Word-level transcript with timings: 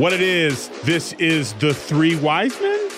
what 0.00 0.14
it 0.14 0.22
is. 0.22 0.70
This 0.84 1.12
is 1.14 1.52
the 1.54 1.74
Three 1.74 2.18
Wise 2.18 2.58
Men 2.58 2.88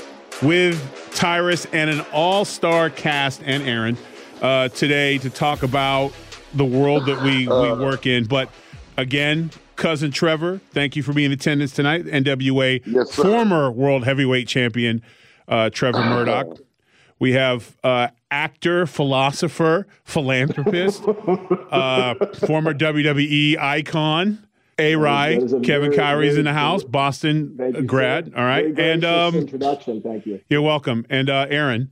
with 0.40 1.10
Tyrus 1.12 1.66
and 1.72 1.90
an 1.90 2.00
all-star 2.12 2.90
cast 2.90 3.42
and 3.44 3.64
Aaron 3.64 3.96
uh, 4.40 4.68
today 4.68 5.18
to 5.18 5.28
talk 5.28 5.64
about 5.64 6.12
the 6.54 6.64
world 6.64 7.06
that 7.06 7.20
we 7.20 7.48
we 7.48 7.72
work 7.72 8.06
in. 8.06 8.26
But 8.26 8.50
again, 8.96 9.50
cousin 9.74 10.12
Trevor, 10.12 10.60
thank 10.70 10.94
you 10.94 11.02
for 11.02 11.12
being 11.12 11.26
in 11.26 11.32
attendance 11.32 11.72
tonight. 11.72 12.04
NWA 12.04 12.80
Yes, 12.86 13.12
former 13.12 13.72
world 13.72 14.04
heavyweight 14.04 14.46
champion 14.46 15.02
uh, 15.48 15.70
Trevor 15.70 16.04
Murdoch. 16.04 16.56
We 17.18 17.32
have 17.32 17.76
uh, 17.82 18.08
actor, 18.30 18.86
philosopher, 18.86 19.88
philanthropist, 20.04 21.02
uh, 21.02 22.14
former 22.46 22.74
WWE 22.74 23.58
icon, 23.58 24.46
A. 24.82 24.96
Rye, 24.96 25.34
That 25.36 25.42
is 25.44 25.52
a 25.52 25.60
Kevin 25.60 25.90
very, 25.90 25.96
Kyrie's 25.96 26.36
in 26.36 26.44
the 26.44 26.52
house, 26.52 26.82
cool- 26.82 26.90
Boston 26.90 27.54
Thank 27.56 27.76
you, 27.76 27.82
grad. 27.84 28.26
sir. 28.26 28.32
All 28.36 28.44
right, 28.44 28.74
Very 28.74 28.92
and 28.92 29.04
um, 29.04 29.34
introduction. 29.36 30.02
Thank 30.02 30.26
you. 30.26 30.40
you're 30.48 30.62
welcome. 30.62 31.06
And 31.10 31.30
uh, 31.30 31.46
Aaron 31.50 31.90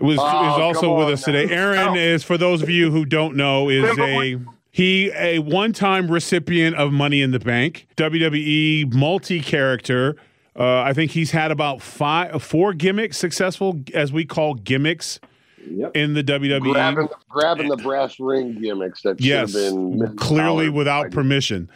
was 0.00 0.14
is 0.14 0.20
Oh, 0.20 0.24
also 0.26 0.96
with 0.96 1.08
on 1.08 1.12
us 1.14 1.22
today. 1.24 1.46
now. 1.46 1.54
Aaron 1.54 1.96
is, 1.96 2.22
for 2.22 2.38
those 2.38 2.62
of 2.62 2.70
you 2.70 2.90
who 2.90 3.04
don't 3.04 3.36
know, 3.36 3.68
is 3.68 3.98
a 3.98 4.38
he 4.70 5.10
a 5.16 5.40
one 5.40 5.72
time 5.72 6.10
recipient 6.10 6.76
of 6.76 6.92
Money 6.92 7.20
in 7.22 7.30
the 7.32 7.40
Bank, 7.40 7.86
WWE 7.96 8.92
multi 8.94 9.40
character. 9.40 10.16
Uh, 10.56 10.82
I 10.82 10.92
think 10.92 11.12
he's 11.12 11.30
had 11.30 11.50
about 11.52 11.80
five, 11.82 12.42
four 12.42 12.72
gimmicks 12.74 13.16
successful, 13.16 13.80
as 13.94 14.12
we 14.12 14.24
call 14.24 14.54
gimmicks 14.54 15.20
Yep. 15.70 15.96
in 15.96 16.14
the 16.14 16.22
WWE. 16.24 16.72
grabbing, 16.72 17.08
grabbing 17.28 17.68
the 17.68 17.76
brass 17.82 18.18
ring 18.18 18.58
gimmicks 18.60 19.02
that 19.02 19.20
yes, 19.20 19.52
should 19.52 19.64
have 19.64 19.74
been 19.74 20.16
clearly 20.16 20.68
without 20.70 21.10
permission. 21.10 21.68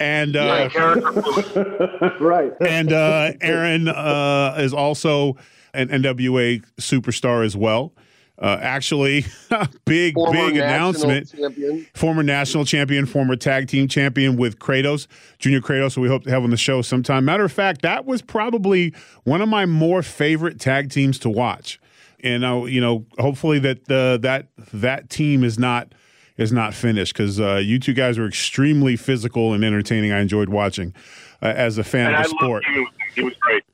And 0.00 0.36
uh, 0.36 0.68
right. 2.20 2.52
and 2.60 2.92
uh, 2.92 3.32
Aaron 3.40 3.88
uh, 3.88 4.56
is 4.58 4.72
also 4.72 5.36
an 5.74 5.88
NWA 5.88 6.64
superstar 6.80 7.44
as 7.44 7.56
well. 7.56 7.92
Uh, 8.40 8.56
actually, 8.60 9.26
big 9.84 10.14
Former 10.14 10.32
big 10.32 10.56
announcement. 10.58 11.32
champion. 11.36 11.86
Former 11.94 12.22
national 12.22 12.64
champion, 12.64 13.04
former 13.04 13.34
tag 13.34 13.66
team 13.66 13.88
champion 13.88 14.36
with 14.36 14.60
Kratos, 14.60 15.08
Junior 15.40 15.60
Kratos, 15.60 15.96
who 15.96 16.00
we 16.02 16.08
hope 16.08 16.22
to 16.22 16.30
have 16.30 16.44
on 16.44 16.50
the 16.50 16.56
show 16.56 16.80
sometime. 16.80 17.24
Matter 17.24 17.44
of 17.44 17.50
fact, 17.50 17.82
that 17.82 18.04
was 18.04 18.22
probably 18.22 18.94
one 19.24 19.42
of 19.42 19.48
my 19.48 19.66
more 19.66 20.04
favorite 20.04 20.60
tag 20.60 20.90
teams 20.90 21.18
to 21.20 21.28
watch. 21.28 21.80
And 22.20 22.44
uh, 22.44 22.64
you 22.64 22.80
know, 22.80 23.04
hopefully 23.18 23.58
that 23.60 23.90
uh, 23.90 24.18
that 24.18 24.46
that 24.72 25.10
team 25.10 25.42
is 25.42 25.58
not 25.58 25.92
is 26.38 26.52
not 26.52 26.72
finished 26.72 27.12
because 27.12 27.38
uh, 27.38 27.56
you 27.56 27.78
two 27.78 27.92
guys 27.92 28.18
were 28.18 28.26
extremely 28.26 28.96
physical 28.96 29.52
and 29.52 29.62
entertaining. 29.64 30.12
I 30.12 30.20
enjoyed 30.20 30.48
watching 30.48 30.94
uh, 31.42 31.46
as 31.46 31.76
a 31.76 31.84
fan 31.84 32.06
And 32.06 32.16
of 32.16 32.22
the 32.22 32.28
sport. 32.30 32.64
loved 32.64 32.76
you. 32.76 32.86
He 33.14 33.22
was 33.22 33.34
great. 33.40 33.64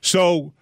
So, 0.00 0.52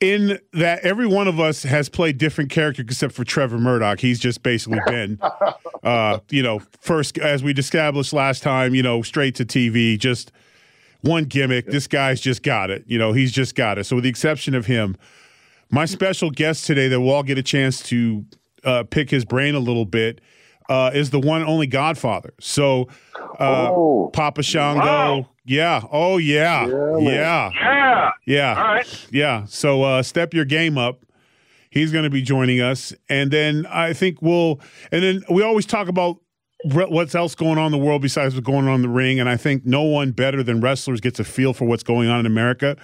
in 0.00 0.38
that, 0.52 0.80
every 0.84 1.06
one 1.06 1.28
of 1.28 1.38
us 1.38 1.62
has 1.62 1.88
played 1.88 2.18
different 2.18 2.50
characters 2.50 2.84
except 2.86 3.14
for 3.14 3.24
Trevor 3.24 3.58
Murdoch. 3.58 4.00
He's 4.00 4.18
just 4.18 4.42
basically 4.42 4.80
been, 4.86 5.18
uh, 5.82 6.18
you 6.28 6.42
know, 6.42 6.60
first, 6.80 7.18
as 7.18 7.42
we 7.42 7.52
established 7.52 8.12
last 8.12 8.42
time, 8.42 8.74
you 8.74 8.82
know, 8.82 9.02
straight 9.02 9.34
to 9.36 9.44
TV, 9.44 9.98
just 9.98 10.32
one 11.02 11.24
gimmick. 11.24 11.66
This 11.66 11.86
guy's 11.86 12.20
just 12.20 12.42
got 12.42 12.70
it. 12.70 12.84
You 12.86 12.98
know, 12.98 13.12
he's 13.12 13.30
just 13.32 13.54
got 13.54 13.78
it. 13.78 13.84
So, 13.84 13.96
with 13.96 14.02
the 14.04 14.10
exception 14.10 14.54
of 14.54 14.66
him, 14.66 14.96
my 15.70 15.84
special 15.86 16.30
guest 16.30 16.66
today 16.66 16.88
that 16.88 17.00
we'll 17.00 17.14
all 17.14 17.22
get 17.22 17.38
a 17.38 17.42
chance 17.42 17.80
to 17.84 18.24
uh, 18.64 18.84
pick 18.84 19.08
his 19.10 19.24
brain 19.24 19.54
a 19.54 19.60
little 19.60 19.84
bit 19.86 20.20
uh, 20.68 20.90
is 20.94 21.10
the 21.10 21.20
one 21.20 21.42
only 21.42 21.66
Godfather. 21.66 22.32
So, 22.40 22.88
uh, 23.38 23.70
Oh. 23.70 24.10
Papa 24.12 24.42
Shango. 24.42 24.80
Wow. 24.80 25.28
Yeah. 25.44 25.82
Oh, 25.90 26.18
yeah. 26.18 26.66
Yeah, 26.66 26.98
yeah. 26.98 27.50
Yeah. 27.54 28.10
Yeah. 28.26 28.54
All 28.56 28.74
right. 28.74 29.06
Yeah. 29.10 29.44
So 29.46 29.82
uh, 29.82 30.02
step 30.02 30.34
your 30.34 30.44
game 30.44 30.78
up. 30.78 31.04
He's 31.70 31.90
going 31.90 32.04
to 32.04 32.10
be 32.10 32.22
joining 32.22 32.60
us. 32.60 32.92
And 33.08 33.30
then 33.30 33.66
I 33.66 33.92
think 33.94 34.20
we'll, 34.20 34.60
and 34.92 35.02
then 35.02 35.22
we 35.30 35.42
always 35.42 35.66
talk 35.66 35.88
about 35.88 36.18
what's 36.64 37.14
else 37.14 37.34
going 37.34 37.58
on 37.58 37.66
in 37.66 37.72
the 37.72 37.78
world 37.84 38.02
besides 38.02 38.34
what's 38.34 38.46
going 38.46 38.68
on 38.68 38.76
in 38.76 38.82
the 38.82 38.88
ring. 38.88 39.18
And 39.18 39.28
I 39.28 39.36
think 39.36 39.64
no 39.66 39.82
one 39.82 40.12
better 40.12 40.42
than 40.42 40.60
wrestlers 40.60 41.00
gets 41.00 41.18
a 41.18 41.24
feel 41.24 41.52
for 41.54 41.64
what's 41.64 41.82
going 41.82 42.08
on 42.08 42.20
in 42.20 42.26
America. 42.26 42.76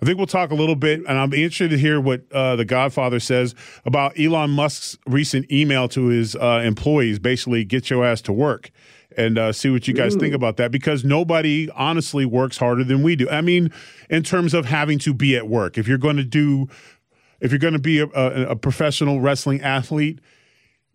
I 0.00 0.04
think 0.04 0.16
we'll 0.18 0.26
talk 0.26 0.50
a 0.50 0.54
little 0.54 0.76
bit, 0.76 1.00
and 1.00 1.18
I'm 1.18 1.32
interested 1.32 1.70
to 1.70 1.78
hear 1.78 2.00
what 2.00 2.30
uh, 2.32 2.54
the 2.56 2.64
Godfather 2.64 3.18
says 3.20 3.54
about 3.84 4.18
Elon 4.18 4.50
Musk's 4.50 4.96
recent 5.06 5.50
email 5.50 5.88
to 5.88 6.06
his 6.06 6.36
uh, 6.36 6.62
employees 6.64 7.18
basically, 7.18 7.64
get 7.64 7.90
your 7.90 8.04
ass 8.04 8.20
to 8.22 8.32
work 8.32 8.70
and 9.16 9.36
uh, 9.38 9.52
see 9.52 9.70
what 9.70 9.88
you 9.88 9.94
guys 9.94 10.14
think 10.14 10.34
about 10.34 10.56
that 10.58 10.70
because 10.70 11.02
nobody 11.04 11.68
honestly 11.74 12.24
works 12.24 12.58
harder 12.58 12.84
than 12.84 13.02
we 13.02 13.16
do. 13.16 13.28
I 13.28 13.40
mean, 13.40 13.72
in 14.08 14.22
terms 14.22 14.54
of 14.54 14.66
having 14.66 14.98
to 15.00 15.12
be 15.12 15.36
at 15.36 15.48
work, 15.48 15.76
if 15.76 15.88
you're 15.88 15.98
going 15.98 16.18
to 16.18 16.24
do, 16.24 16.68
if 17.40 17.50
you're 17.50 17.58
going 17.58 17.72
to 17.72 17.80
be 17.80 17.98
a, 17.98 18.06
a, 18.06 18.50
a 18.50 18.56
professional 18.56 19.20
wrestling 19.20 19.60
athlete, 19.62 20.20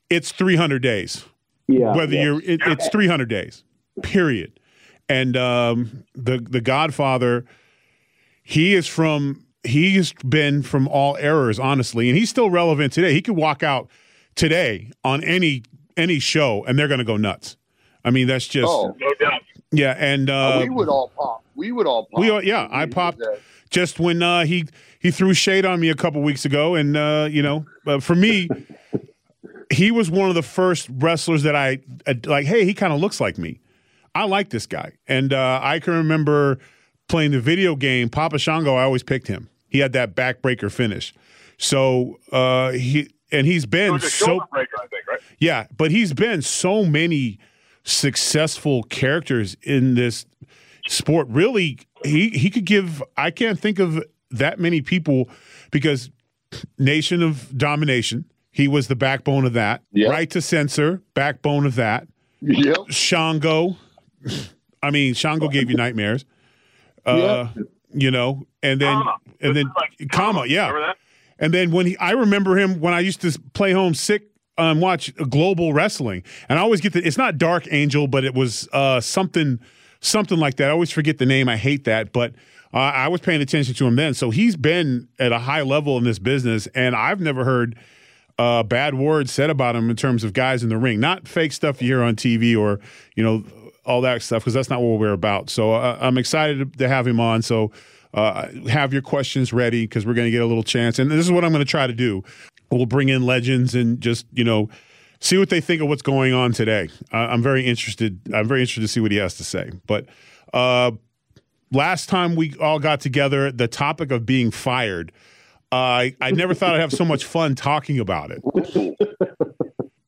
it's 0.10 0.32
300 0.32 0.82
days 0.82 1.26
Yeah. 1.68 1.94
whether 1.96 2.14
yeah. 2.16 2.24
you're 2.24 2.42
it, 2.44 2.62
it's 2.68 2.88
300 2.90 3.28
days 3.28 3.64
period 4.04 4.60
and 5.10 5.36
um 5.38 6.04
the 6.14 6.38
the 6.38 6.62
godfather 6.62 7.46
he 8.44 8.74
is 8.74 8.88
from 8.88 9.46
he's 9.64 10.14
been 10.28 10.62
from 10.62 10.88
all 10.90 11.16
errors 11.18 11.58
honestly 11.60 12.10
and 12.10 12.18
he's 12.18 12.30
still 12.30 12.50
relevant 12.50 12.92
today 12.94 13.14
he 13.14 13.22
could 13.22 13.36
walk 13.38 13.64
out 13.64 13.88
today 14.36 14.92
on 15.04 15.24
any 15.24 15.64
any 15.96 16.20
show 16.20 16.64
and 16.66 16.78
they're 16.78 16.88
going 16.90 16.98
to 16.98 17.06
go 17.06 17.16
nuts 17.18 17.56
i 18.04 18.10
mean 18.10 18.28
that's 18.28 18.46
just 18.48 18.68
Oh, 18.70 18.96
No 19.00 19.08
doubt. 19.20 19.42
yeah 19.72 19.96
and 19.98 20.30
uh 20.30 20.60
we 20.62 20.70
would 20.70 20.90
all 20.90 21.12
pop. 21.18 21.44
We 21.56 21.72
would 21.72 21.88
all 21.88 22.06
pop. 22.08 22.20
we 22.20 22.30
all- 22.32 22.44
yeah, 22.44 22.68
I 22.72 22.88
popped 22.88 23.22
just 23.70 24.00
when 24.00 24.22
uh, 24.24 24.44
he 24.46 24.66
he 25.00 25.12
threw 25.12 25.34
shade 25.36 25.66
on 25.66 25.80
me 25.80 25.90
a 25.90 25.96
couple 25.96 26.22
weeks 26.24 26.46
ago, 26.46 26.74
and 26.76 26.98
uh, 26.98 27.28
you 27.30 27.42
know, 27.44 27.66
uh, 27.86 28.00
for 28.00 28.16
me, 28.16 28.48
he 29.72 29.92
was 29.92 30.10
one 30.10 30.30
of 30.30 30.36
the 30.36 30.42
first 30.42 30.88
wrestlers 30.92 31.44
that 31.44 31.56
I 31.56 31.80
uh, 32.08 32.14
like. 32.26 32.46
Hey, 32.48 32.66
he 32.66 32.74
kind 32.74 32.92
of 32.92 33.00
looks 33.00 33.22
like 33.22 33.38
me. 33.38 33.60
I 34.16 34.26
like 34.26 34.50
this 34.50 34.66
guy, 34.66 34.94
and 35.08 35.32
uh, 35.32 35.60
I 35.62 35.80
can 35.80 35.94
remember 35.94 36.58
playing 37.08 37.32
the 37.32 37.40
video 37.40 37.76
game 37.76 38.10
Papa 38.10 38.38
Shango. 38.38 38.76
I 38.76 38.84
always 38.84 39.04
picked 39.04 39.28
him. 39.28 39.50
He 39.70 39.80
had 39.80 39.94
that 39.94 40.16
backbreaker 40.16 40.72
finish. 40.72 41.14
So 41.58 42.20
uh, 42.32 42.72
he 42.72 43.10
and 43.32 43.48
he's 43.48 43.66
been 43.66 44.00
so 44.00 44.42
breaker, 44.52 44.76
I 44.78 44.88
think, 44.88 45.08
right? 45.08 45.20
yeah, 45.40 45.68
but 45.76 45.92
he's 45.92 46.14
been 46.14 46.42
so 46.42 46.86
many 46.86 47.40
successful 47.84 48.84
characters 48.84 49.58
in 49.64 49.96
this 49.96 50.26
sport. 50.88 51.28
Really, 51.30 51.80
he 52.04 52.30
he 52.30 52.50
could 52.50 52.66
give. 52.66 53.02
I 53.18 53.32
can't 53.32 53.60
think 53.60 53.80
of 53.80 54.04
that 54.32 54.60
many 54.60 54.82
people 54.82 55.30
because 55.72 56.10
Nation 56.78 57.24
of 57.24 57.58
Domination. 57.58 58.26
He 58.52 58.68
was 58.68 58.88
the 58.88 58.96
backbone 58.96 59.46
of 59.46 59.54
that. 59.54 59.82
Yeah. 59.92 60.10
Right 60.10 60.30
to 60.30 60.40
censor, 60.42 61.02
backbone 61.16 61.66
of 61.66 61.74
that. 61.76 62.08
Yep. 62.42 62.90
Shango. 62.90 63.78
I 64.84 64.92
mean, 64.92 65.16
Shango 65.16 65.48
gave 65.48 65.72
you 65.72 65.76
nightmares. 65.76 66.24
Uh, 67.06 67.48
You 67.96 68.10
know, 68.10 68.48
and 68.64 68.82
then 68.82 68.94
Kama. 68.96 69.16
and 69.42 69.56
then 69.56 69.66
This 69.66 69.86
is 69.86 70.00
like 70.02 70.12
Kama, 70.12 70.46
yeah. 70.48 70.94
And 71.40 71.54
then 71.54 71.72
when 71.72 71.86
he, 71.86 71.98
I 71.98 72.12
remember 72.12 72.58
him 72.58 72.80
when 72.80 72.94
I 72.94 73.02
used 73.02 73.22
to 73.22 73.40
play 73.54 73.72
home 73.72 73.94
sick 73.94 74.30
and 74.58 74.82
watch 74.82 75.14
global 75.30 75.74
wrestling, 75.74 76.24
and 76.50 76.58
I 76.58 76.62
always 76.62 76.82
get 76.82 76.94
the. 76.94 77.06
It's 77.06 77.18
not 77.18 77.38
Dark 77.38 77.68
Angel, 77.72 78.08
but 78.08 78.24
it 78.24 78.34
was 78.34 78.68
uh, 78.74 79.00
something, 79.02 79.60
something 80.00 80.38
like 80.38 80.56
that. 80.56 80.70
I 80.70 80.72
always 80.72 80.92
forget 80.92 81.18
the 81.18 81.26
name. 81.26 81.50
I 81.50 81.58
hate 81.58 81.84
that, 81.86 82.14
but 82.14 82.34
uh, 82.74 82.78
I 82.78 83.08
was 83.10 83.22
paying 83.22 83.42
attention 83.42 83.74
to 83.76 83.86
him 83.86 83.96
then. 83.96 84.14
So 84.14 84.30
he's 84.32 84.56
been 84.56 85.08
at 85.20 85.32
a 85.32 85.40
high 85.40 85.62
level 85.62 85.98
in 85.98 86.04
this 86.04 86.20
business, 86.20 86.68
and 86.74 86.96
I've 86.96 87.20
never 87.20 87.44
heard 87.44 87.78
uh, 88.40 88.64
bad 88.64 88.96
words 88.96 89.32
said 89.32 89.50
about 89.50 89.76
him 89.76 89.90
in 89.90 89.96
terms 89.96 90.24
of 90.24 90.34
guys 90.34 90.64
in 90.64 90.70
the 90.70 90.78
ring. 90.78 91.00
Not 91.00 91.28
fake 91.28 91.52
stuff 91.52 91.82
you 91.82 91.88
hear 91.90 92.04
on 92.04 92.16
TV 92.16 92.58
or 92.58 92.80
you 93.16 93.24
know 93.24 93.44
all 93.86 94.02
that 94.02 94.22
stuff 94.22 94.44
because 94.44 94.54
that's 94.54 94.70
not 94.70 94.82
what 94.82 95.00
we're 95.00 95.14
about. 95.14 95.50
So 95.50 95.74
uh, 95.74 95.98
I'm 96.00 96.18
excited 96.18 96.78
to 96.78 96.88
have 96.88 97.08
him 97.08 97.20
on. 97.20 97.42
So 97.42 97.72
uh, 98.14 98.48
have 98.70 98.94
your 98.94 99.02
questions 99.02 99.52
ready 99.52 99.86
because 99.86 100.06
we're 100.06 100.14
going 100.14 100.28
to 100.28 100.32
get 100.32 100.42
a 100.42 100.46
little 100.46 100.64
chance. 100.64 101.00
And 101.00 101.10
this 101.10 101.26
is 101.26 101.32
what 101.32 101.44
I'm 101.44 101.52
going 101.52 101.66
to 101.66 101.70
try 101.70 101.88
to 101.88 101.94
do. 101.94 102.24
We'll 102.72 102.86
bring 102.86 103.10
in 103.10 103.26
legends 103.26 103.76
and 103.76 104.00
just 104.02 104.26
you 104.32 104.44
know 104.44 104.70
see 105.20 105.38
what 105.38 105.50
they 105.50 105.62
think 105.62 105.82
of 105.82 105.88
what's 105.88 106.02
going 106.02 106.34
on 106.34 106.52
today. 106.54 106.90
Uh, 107.12 107.18
I'm 107.18 107.42
very 107.42 107.66
interested. 107.66 108.20
I'm 108.34 108.48
very 108.48 108.62
interested 108.62 108.82
to 108.82 108.88
see 108.88 109.00
what 109.00 109.12
he 109.12 109.18
has 109.18 109.36
to 109.36 109.44
say. 109.44 109.72
But 109.88 110.06
uh, 110.54 110.92
last 111.72 112.10
time 112.10 112.36
we 112.36 112.56
all 112.60 112.80
got 112.80 113.00
together, 113.00 113.52
the 113.52 113.68
topic 113.68 114.12
of 114.12 114.26
being 114.26 114.52
fired. 114.52 115.12
I, 115.72 116.16
I 116.22 116.30
never 116.30 116.54
thought 116.54 116.76
I'd 116.76 116.82
have 116.82 116.94
so 116.94 117.04
much 117.04 117.26
fun 117.26 117.56
talking 117.56 118.00
about 118.00 118.30
it. 118.30 118.44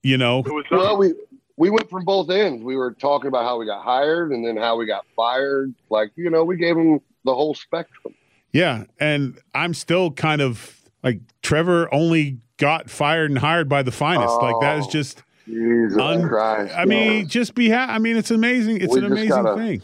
You 0.03 0.17
know, 0.19 0.43
Well, 0.69 0.97
we 0.97 1.15
we 1.57 1.69
went 1.69 1.89
from 1.89 2.03
both 2.05 2.29
ends. 2.29 2.63
We 2.63 2.75
were 2.75 2.91
talking 2.91 3.27
about 3.27 3.43
how 3.45 3.57
we 3.57 3.65
got 3.65 3.81
hired 3.83 4.31
and 4.31 4.45
then 4.45 4.57
how 4.57 4.75
we 4.77 4.85
got 4.85 5.05
fired. 5.15 5.73
Like 5.89 6.11
you 6.15 6.29
know, 6.29 6.43
we 6.43 6.57
gave 6.57 6.75
them 6.75 6.99
the 7.23 7.33
whole 7.33 7.53
spectrum. 7.53 8.13
Yeah, 8.51 8.85
and 8.99 9.37
I'm 9.53 9.73
still 9.73 10.11
kind 10.11 10.41
of 10.41 10.79
like 11.03 11.19
Trevor 11.41 11.93
only 11.93 12.37
got 12.57 12.89
fired 12.89 13.29
and 13.31 13.37
hired 13.39 13.67
by 13.67 13.83
the 13.83 13.91
finest. 13.91 14.35
like 14.41 14.55
that 14.61 14.79
is 14.79 14.85
Oh, 14.87 14.91
just. 14.91 15.23
Jesus 15.47 16.01
Un- 16.01 16.27
Christ! 16.27 16.73
I 16.75 16.85
mean, 16.85 17.27
just 17.27 17.53
be. 17.53 17.69
Ha- 17.69 17.85
I 17.87 17.99
mean, 17.99 18.17
it's 18.17 18.31
amazing. 18.31 18.81
It's 18.81 18.93
We 18.93 18.99
an 18.99 19.05
amazing 19.05 19.29
gotta- 19.29 19.55
thing. 19.55 19.81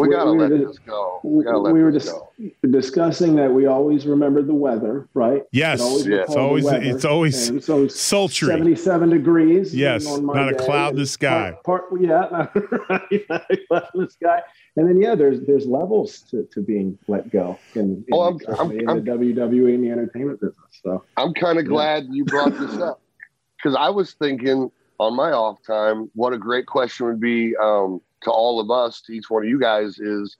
We 0.00 0.08
gotta 0.14 0.32
we 0.32 0.38
let 0.38 0.50
were, 0.50 0.58
this 0.58 0.78
go. 0.78 1.20
We 1.22 1.44
gotta 1.44 1.58
let 1.58 1.74
we 1.74 1.82
were 1.82 1.92
this 1.92 2.04
dis- 2.04 2.12
go. 2.12 2.70
discussing 2.70 3.36
that 3.36 3.52
we 3.52 3.66
always 3.66 4.06
remember 4.06 4.42
the 4.42 4.54
weather, 4.54 5.08
right? 5.14 5.42
Yes. 5.52 5.78
Should 5.80 5.86
always 5.86 6.06
Yeah. 6.06 6.16
recall 6.16 6.24
It's 6.26 6.36
always 6.36 6.66
it's 6.88 7.04
always 7.04 7.48
And 7.48 7.62
so 7.64 7.88
sultry. 7.88 8.48
77 8.48 9.10
degrees. 9.10 9.74
Yes, 9.74 10.06
on 10.06 10.26
not 10.26 10.50
a 10.52 10.54
cloud 10.54 10.92
in 10.94 10.98
the 11.00 11.06
sky. 11.06 11.56
Part, 11.64 11.90
part, 11.90 12.00
yeah, 12.00 12.46
right, 12.88 13.22
not 13.30 13.44
a 13.50 13.56
cloud 13.68 13.88
in 13.94 14.00
the 14.02 14.10
sky. 14.10 14.42
And 14.76 14.88
then 14.88 15.00
yeah, 15.00 15.14
there's 15.14 15.40
there's 15.46 15.66
levels 15.66 16.20
to, 16.30 16.44
to 16.52 16.60
being 16.60 16.98
let 17.08 17.30
go 17.30 17.58
in, 17.74 17.80
in, 17.80 18.04
Oh, 18.12 18.20
I'm- 18.22 18.38
certainly 18.40 18.86
I'm- 18.86 18.98
in 18.98 19.04
the 19.04 19.10
WWE 19.12 19.74
and 19.74 19.84
the 19.84 19.90
entertainment 19.90 20.40
business. 20.40 20.56
So 20.82 21.04
I'm 21.16 21.34
kind 21.34 21.58
of 21.58 21.66
glad 21.66 22.06
you 22.10 22.24
brought 22.24 22.58
this 22.58 22.76
up 22.78 23.00
because 23.56 23.76
I 23.78 23.90
was 23.90 24.12
thinking 24.14 24.70
on 24.98 25.16
my 25.16 25.32
off 25.32 25.62
time, 25.66 26.10
what 26.14 26.32
a 26.34 26.38
great 26.38 26.66
question 26.66 27.06
would 27.06 27.20
be 27.20 27.56
um, 27.56 28.00
to 28.22 28.30
all 28.30 28.60
of 28.60 28.70
us, 28.70 29.00
to 29.02 29.12
each 29.12 29.30
one 29.30 29.42
of 29.42 29.48
you 29.48 29.58
guys, 29.58 29.98
is 29.98 30.36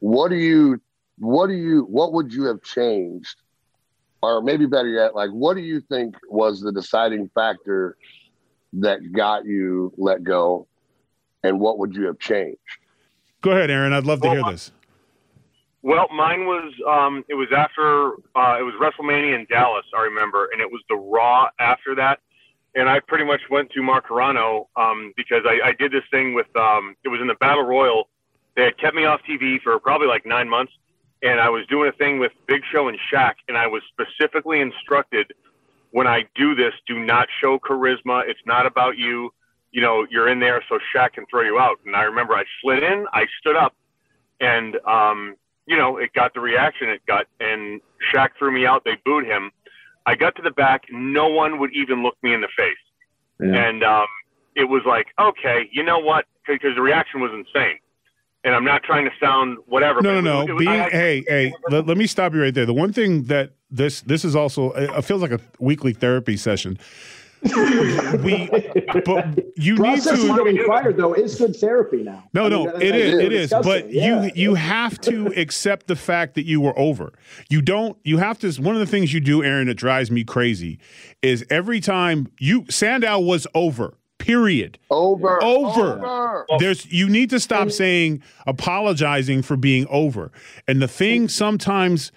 what 0.00 0.30
do 0.30 0.36
you, 0.36 0.80
what 1.18 1.48
do 1.48 1.54
you, 1.54 1.82
what 1.82 2.12
would 2.12 2.32
you 2.32 2.44
have 2.44 2.62
changed, 2.62 3.36
or 4.22 4.42
maybe 4.42 4.66
better 4.66 4.88
yet, 4.88 5.14
like 5.14 5.30
what 5.30 5.54
do 5.54 5.62
you 5.62 5.80
think 5.80 6.14
was 6.28 6.60
the 6.60 6.72
deciding 6.72 7.30
factor 7.34 7.96
that 8.72 9.12
got 9.12 9.44
you 9.44 9.92
let 9.96 10.22
go, 10.22 10.66
and 11.42 11.58
what 11.58 11.78
would 11.78 11.94
you 11.94 12.06
have 12.06 12.18
changed? 12.18 12.58
Go 13.40 13.52
ahead, 13.52 13.70
Aaron. 13.70 13.92
I'd 13.92 14.04
love 14.04 14.20
to 14.20 14.30
hear 14.30 14.42
this. 14.44 14.72
Well, 15.82 16.08
mine 16.14 16.44
was 16.44 16.74
um, 16.86 17.24
it 17.28 17.34
was 17.34 17.48
after 17.56 18.12
uh, 18.36 18.58
it 18.60 18.62
was 18.62 18.74
WrestleMania 18.78 19.34
in 19.34 19.46
Dallas, 19.48 19.86
I 19.96 20.02
remember, 20.02 20.50
and 20.52 20.60
it 20.60 20.70
was 20.70 20.82
the 20.90 20.96
Raw 20.96 21.48
after 21.58 21.94
that, 21.94 22.20
and 22.74 22.88
I 22.88 23.00
pretty 23.00 23.24
much 23.24 23.40
went 23.50 23.70
to 23.72 23.82
Mark 23.82 24.08
Carrano 24.08 24.66
um, 24.76 25.12
because 25.16 25.42
I, 25.44 25.68
I 25.68 25.72
did 25.72 25.92
this 25.92 26.04
thing 26.10 26.34
with 26.34 26.54
um, 26.56 26.94
it 27.04 27.08
was 27.08 27.20
in 27.20 27.26
the 27.26 27.34
Battle 27.34 27.64
Royal. 27.64 28.08
They 28.56 28.64
had 28.64 28.78
kept 28.78 28.94
me 28.94 29.04
off 29.04 29.20
TV 29.28 29.60
for 29.62 29.78
probably 29.78 30.06
like 30.06 30.26
nine 30.26 30.48
months, 30.48 30.72
and 31.22 31.40
I 31.40 31.48
was 31.48 31.66
doing 31.66 31.88
a 31.88 31.92
thing 31.92 32.18
with 32.18 32.32
Big 32.46 32.62
Show 32.72 32.88
and 32.88 32.98
Shaq, 33.12 33.34
and 33.48 33.56
I 33.56 33.66
was 33.66 33.82
specifically 33.92 34.60
instructed 34.60 35.32
when 35.92 36.06
I 36.06 36.24
do 36.34 36.54
this, 36.54 36.72
do 36.86 36.98
not 36.98 37.28
show 37.40 37.58
charisma. 37.58 38.28
It's 38.28 38.40
not 38.46 38.66
about 38.66 38.96
you. 38.96 39.32
You 39.72 39.80
know, 39.80 40.06
you're 40.10 40.28
in 40.28 40.40
there 40.40 40.62
so 40.68 40.78
Shaq 40.94 41.14
can 41.14 41.26
throw 41.26 41.42
you 41.42 41.58
out. 41.58 41.78
And 41.86 41.94
I 41.94 42.02
remember 42.02 42.34
I 42.34 42.44
slid 42.60 42.82
in, 42.82 43.06
I 43.12 43.26
stood 43.40 43.56
up, 43.56 43.74
and 44.40 44.76
um, 44.86 45.36
you 45.66 45.76
know, 45.76 45.98
it 45.98 46.12
got 46.12 46.34
the 46.34 46.40
reaction 46.40 46.88
it 46.88 47.04
got, 47.06 47.26
and 47.38 47.80
Shaq 48.12 48.30
threw 48.38 48.52
me 48.52 48.66
out. 48.66 48.84
They 48.84 48.96
booed 49.04 49.26
him. 49.26 49.50
I 50.10 50.16
got 50.16 50.34
to 50.36 50.42
the 50.42 50.50
back. 50.50 50.84
No 50.90 51.28
one 51.28 51.58
would 51.60 51.70
even 51.74 52.02
look 52.02 52.16
me 52.22 52.34
in 52.34 52.40
the 52.40 52.48
face, 52.56 52.76
yeah. 53.40 53.68
and 53.68 53.84
um, 53.84 54.06
it 54.56 54.64
was 54.64 54.82
like, 54.86 55.06
okay, 55.20 55.68
you 55.72 55.82
know 55.82 55.98
what? 55.98 56.24
Because 56.46 56.74
the 56.74 56.82
reaction 56.82 57.20
was 57.20 57.30
insane. 57.32 57.78
And 58.42 58.54
I'm 58.54 58.64
not 58.64 58.82
trying 58.82 59.04
to 59.04 59.10
sound 59.20 59.58
whatever. 59.66 60.00
No, 60.00 60.20
no, 60.20 60.38
was- 60.38 60.46
no. 60.48 60.54
was- 60.54 60.64
Being, 60.64 60.80
I- 60.80 60.86
I- 60.86 60.90
hey, 60.90 61.24
hey, 61.28 61.52
let, 61.70 61.86
let 61.86 61.96
me 61.98 62.06
stop 62.06 62.32
you 62.34 62.42
right 62.42 62.54
there. 62.54 62.66
The 62.66 62.72
one 62.74 62.92
thing 62.92 63.24
that 63.24 63.52
this 63.70 64.00
this 64.00 64.24
is 64.24 64.34
also 64.34 64.72
it 64.72 65.02
feels 65.04 65.22
like 65.22 65.30
a 65.30 65.40
weekly 65.58 65.92
therapy 65.92 66.36
session. 66.36 66.78
we, 68.22 68.48
but 69.04 69.38
you 69.56 69.72
need 69.74 69.78
process 69.78 70.20
of 70.20 70.26
to. 70.36 70.44
getting 70.44 70.64
fired 70.66 70.96
though 70.96 71.14
is 71.14 71.36
good 71.36 71.56
therapy 71.56 72.02
now. 72.02 72.24
No, 72.34 72.46
I 72.46 72.48
no, 72.50 72.64
mean, 72.64 72.66
that- 72.74 72.82
it 72.82 72.90
that's 72.92 73.02
is, 73.02 73.12
what 73.14 73.22
it 73.22 73.30
we're 73.30 73.38
is. 73.38 73.50
But. 73.50 73.90
Yeah. 73.92 74.22
you 74.24 74.30
you 74.34 74.54
have 74.54 75.00
to 75.02 75.26
accept 75.36 75.86
the 75.86 75.96
fact 75.96 76.34
that 76.34 76.44
you 76.44 76.60
were 76.60 76.78
over. 76.78 77.12
You 77.48 77.62
don't. 77.62 77.96
You 78.04 78.18
have 78.18 78.38
to. 78.40 78.50
One 78.60 78.74
of 78.74 78.80
the 78.80 78.86
things 78.86 79.12
you 79.14 79.20
do, 79.20 79.42
Aaron, 79.42 79.68
that 79.68 79.74
drives 79.74 80.10
me 80.10 80.22
crazy, 80.24 80.78
is 81.22 81.44
every 81.50 81.80
time 81.80 82.28
you 82.38 82.66
Sandow 82.68 83.18
was 83.20 83.46
over. 83.54 83.96
Period. 84.18 84.78
Over, 84.90 85.42
Over. 85.42 86.06
over. 86.06 86.46
There's 86.58 86.84
you 86.92 87.08
need 87.08 87.30
to 87.30 87.40
stop 87.40 87.70
saying 87.70 88.22
apologizing 88.46 89.40
for 89.40 89.56
being 89.56 89.86
over. 89.88 90.30
And 90.68 90.82
the 90.82 90.88
thing 90.88 91.26
sometimes 91.28 92.12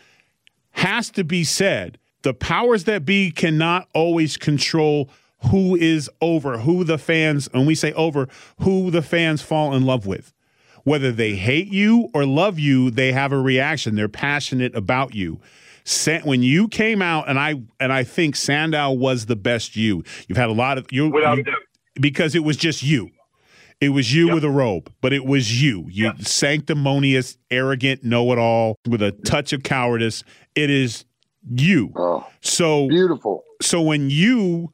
has 0.72 1.10
to 1.12 1.24
be 1.24 1.46
said. 1.46 1.98
The 2.24 2.34
powers 2.34 2.86
that 2.86 3.06
be 3.06 3.32
cannot 3.32 3.88
always 3.94 4.38
control 4.38 5.10
who 5.52 5.76
is 5.76 6.10
over, 6.22 6.60
who 6.60 6.84
the 6.86 6.98
fans, 6.98 7.50
and 7.54 7.68
we 7.68 7.76
say 7.76 7.92
over, 7.94 8.28
who 8.62 8.90
the 8.92 9.02
fans 9.02 9.42
fall 9.42 9.74
in 9.76 9.86
love 9.86 10.06
with. 10.06 10.34
Whether 10.86 11.12
they 11.12 11.36
hate 11.36 11.68
you 11.68 12.10
or 12.14 12.26
love 12.26 12.60
you, 12.60 12.90
they 12.92 13.12
have 13.12 13.32
a 13.32 13.40
reaction. 13.40 13.96
They're 13.96 14.10
passionate 14.10 14.76
about 14.76 15.14
you. 15.16 15.40
When 16.24 16.44
you 16.44 16.70
came 16.70 17.02
out, 17.02 17.28
and 17.28 17.38
I 17.38 17.56
and 17.82 17.92
I 17.92 18.06
think 18.06 18.38
Sandow 18.38 18.92
was 18.92 19.26
the 19.26 19.36
best 19.36 19.76
you. 19.76 20.04
You've 20.28 20.38
had 20.38 20.50
a 20.50 20.54
lot 20.54 20.78
of 20.78 20.92
you, 20.94 21.10
without 21.10 21.38
you 21.38 21.44
doubt. 21.44 21.56
because 22.00 22.36
it 22.36 22.44
was 22.46 22.56
just 22.56 22.84
you. 22.84 23.12
It 23.82 23.90
was 23.90 24.14
you 24.14 24.28
Yep. 24.28 24.36
with 24.36 24.44
a 24.46 24.50
robe, 24.50 24.90
but 25.02 25.12
it 25.12 25.26
was 25.26 25.62
you. 25.62 25.88
You 25.92 26.06
Yep. 26.06 26.22
sanctimonious, 26.22 27.38
arrogant, 27.52 28.02
know-it-all 28.06 28.78
with 28.88 29.02
a 29.02 29.12
touch 29.12 29.52
of 29.52 29.64
cowardice. 29.64 30.24
It 30.56 30.70
is 30.70 31.04
you. 31.50 31.92
Oh, 31.96 32.28
So 32.42 32.88
beautiful. 32.88 33.44
so 33.62 33.82
when 33.82 34.10
you 34.10 34.72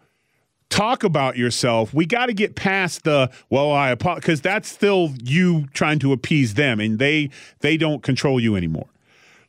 talk 0.69 1.03
about 1.03 1.35
yourself, 1.35 1.93
we 1.93 2.05
got 2.05 2.27
to 2.27 2.33
get 2.33 2.55
past 2.55 3.03
the 3.03 3.29
well, 3.49 3.71
I 3.71 3.89
apologize 3.89 4.21
because 4.21 4.41
that's 4.41 4.69
still 4.69 5.13
you 5.23 5.67
trying 5.73 5.99
to 5.99 6.13
appease 6.13 6.53
them, 6.53 6.79
and 6.79 6.99
they 6.99 7.29
they 7.61 7.77
don't 7.77 8.03
control 8.03 8.39
you 8.39 8.55
anymore. 8.55 8.87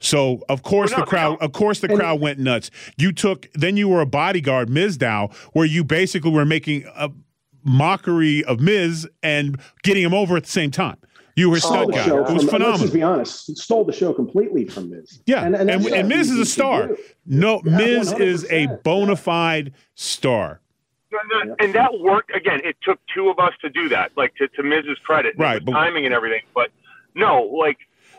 So 0.03 0.43
of 0.49 0.63
course 0.63 0.91
Well, 0.93 1.01
no, 1.01 1.05
the 1.05 1.11
crowd, 1.11 1.31
no. 1.41 1.47
of 1.47 1.53
course 1.53 1.81
the 1.81 1.89
crowd 1.89 2.21
went 2.21 2.39
nuts. 2.39 2.71
You 2.97 3.13
took 3.13 3.51
then 3.53 3.77
you 3.77 3.87
were 3.89 4.01
a 4.01 4.07
bodyguard, 4.07 4.71
Mizdow, 4.71 5.33
where 5.53 5.67
you 5.67 5.85
basically 5.85 6.31
were 6.31 6.47
making 6.47 6.87
a 6.97 7.11
mockery 7.65 8.43
of 8.45 8.61
Miz 8.61 9.07
and 9.23 9.61
getting 9.83 10.03
him 10.03 10.15
over 10.15 10.37
at 10.39 10.45
the 10.45 10.51
same 10.51 10.71
time. 10.71 10.97
You 11.41 11.49
were 11.49 11.57
a 11.57 11.61
Stole 11.61 11.73
stud 11.73 11.89
the 11.89 11.93
guy. 11.93 12.05
show 12.05 12.27
It 12.27 12.33
was 12.35 12.51
from- 12.51 12.63
Let's 12.63 12.81
just 12.83 12.93
be 12.93 13.03
honest. 13.03 13.57
Stole 13.57 13.85
the 13.85 13.95
show 13.95 14.13
completely 14.13 14.67
from 14.67 14.91
Miz. 14.91 15.23
Yeah, 15.25 15.43
and, 15.45 15.55
and, 15.57 15.71
that's 15.71 15.89
not 15.89 16.05
Miz 16.07 16.31
is 16.31 16.39
a 16.39 16.45
star. 16.45 16.91
No, 17.25 17.63
Yeah, 17.65 17.77
Miz 17.79 18.13
is 18.13 18.45
a 18.51 18.67
100%, 18.67 18.83
bona 18.83 19.17
fide 19.17 19.73
star. 19.95 20.61
And 21.13 21.51
that- 21.51 21.65
And 21.65 21.75
that 21.75 21.99
worked 22.01 22.31
again. 22.37 22.61
It 22.63 22.77
took 22.83 22.99
two 23.15 23.31
of 23.31 23.39
us 23.39 23.53
to 23.63 23.71
do 23.71 23.89
that, 23.89 24.13
like 24.19 24.35
to, 24.37 24.49
to 24.49 24.63
Miz's 24.63 24.99
credit, 24.99 25.35
Right, 25.39 25.65
but- 25.65 25.73
timing 25.73 26.05
and 26.05 26.13
everything. 26.15 26.43
But 26.55 26.71
no, 27.15 27.45
like 27.59 27.79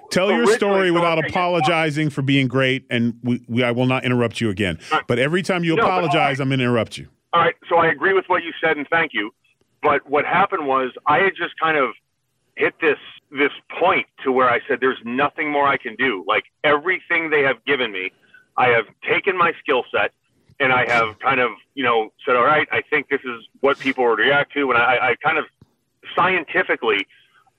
Tell 0.10 0.32
your 0.32 0.48
story 0.48 0.90
without 0.92 1.24
apologizing 1.24 2.10
for 2.10 2.22
being 2.24 2.48
great, 2.48 2.86
and 2.90 3.14
we, 3.24 3.46
we 3.48 3.64
I 3.64 3.72
will 3.72 3.86
not 3.86 4.04
interrupt 4.04 4.42
you 4.42 4.50
again. 4.50 4.78
Right. 4.92 5.04
But 5.08 5.20
every 5.20 5.42
time 5.44 5.64
you 5.64 5.76
No, 5.76 5.84
but- 5.84 5.88
apologize, 5.90 6.40
I'm 6.42 6.50
going 6.50 6.58
to 6.60 6.66
interrupt 6.66 6.98
you. 6.98 7.08
All 7.34 7.40
right, 7.42 7.56
so 7.70 7.78
I 7.78 7.88
agree 7.88 8.14
with 8.14 8.26
what 8.28 8.44
you 8.44 8.52
said 8.60 8.76
and 8.78 8.86
thank 8.90 9.14
you. 9.14 9.32
But 9.84 10.10
what 10.10 10.26
happened 10.26 10.68
was 10.68 10.92
I 11.08 11.20
had 11.20 11.34
just 11.38 11.58
kind 11.62 11.78
of 11.78 11.92
hit 12.56 12.74
this 12.82 12.98
this 13.32 13.52
point 13.80 14.08
to 14.24 14.32
where 14.32 14.50
I 14.50 14.60
said 14.68 14.80
there's 14.82 15.00
nothing 15.06 15.50
more 15.50 15.68
I 15.68 15.78
can 15.78 15.96
do. 15.96 16.24
Like 16.28 16.46
everything 16.64 17.30
they 17.30 17.42
have 17.44 17.64
given 17.66 17.92
me, 17.92 18.12
I 18.58 18.68
have 18.70 18.86
taken 19.08 19.38
my 19.38 19.54
skill 19.60 19.84
set 19.92 20.12
and 20.60 20.72
I 20.72 20.90
have 20.92 21.18
kind 21.20 21.40
of, 21.40 21.52
you 21.74 21.84
know, 21.84 22.12
said, 22.26 22.36
all 22.36 22.44
right, 22.44 22.68
I 22.72 22.82
think 22.82 23.10
this 23.10 23.22
is 23.24 23.48
what 23.62 23.80
people 23.80 24.04
would 24.04 24.20
react 24.20 24.54
to. 24.54 24.70
And 24.72 24.78
I, 24.80 25.12
I 25.12 25.16
kind 25.24 25.38
of 25.38 25.46
scientifically, 26.16 27.08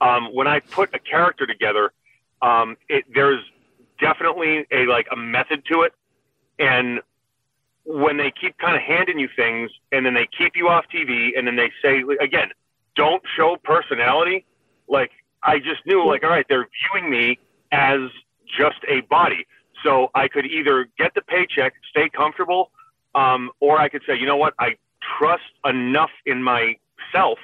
um, 0.00 0.26
when 0.32 0.46
I 0.46 0.61
put 0.61 0.94
a 0.94 0.99
character 0.99 1.46
together, 1.46 1.92
um, 2.42 2.76
it, 2.88 3.04
there's 3.12 3.42
definitely 4.00 4.66
a 4.70 4.87
like 4.87 5.06
a 5.11 5.16
method 5.16 5.64
to 5.72 5.82
it. 5.82 5.92
And 6.58 7.00
when 7.84 8.16
they 8.16 8.30
keep 8.30 8.56
kind 8.58 8.76
of 8.76 8.82
handing 8.82 9.18
you 9.18 9.28
things 9.34 9.70
and 9.90 10.06
then 10.06 10.14
they 10.14 10.28
keep 10.38 10.52
you 10.54 10.68
off 10.68 10.84
TV 10.94 11.30
and 11.37 11.46
then 11.46 11.56
they 11.56 11.70
say 11.82 12.04
again, 12.20 12.50
don't 12.94 13.22
show 13.37 13.56
personality. 13.64 14.44
Like 14.92 15.11
I 15.42 15.58
just 15.58 15.84
knew 15.87 16.06
like, 16.06 16.22
all 16.22 16.30
right, 16.30 16.46
they're 16.49 16.68
viewing 16.92 17.11
me 17.11 17.38
as 17.72 18.00
just 18.46 18.78
a 18.87 19.00
body. 19.02 19.46
So 19.82 20.11
I 20.14 20.28
could 20.28 20.46
either 20.46 20.88
get 20.99 21.14
the 21.14 21.22
paycheck, 21.22 21.72
stay 21.90 22.08
comfortable, 22.08 22.70
um, 23.16 23.50
or 23.58 23.80
I 23.80 23.88
could 23.88 24.02
say, 24.06 24.16
you 24.16 24.26
know 24.26 24.37
what, 24.37 24.54
I 24.61 24.76
trust 25.18 25.42
enough 25.64 26.11
in 26.26 26.42
myself 26.42 27.38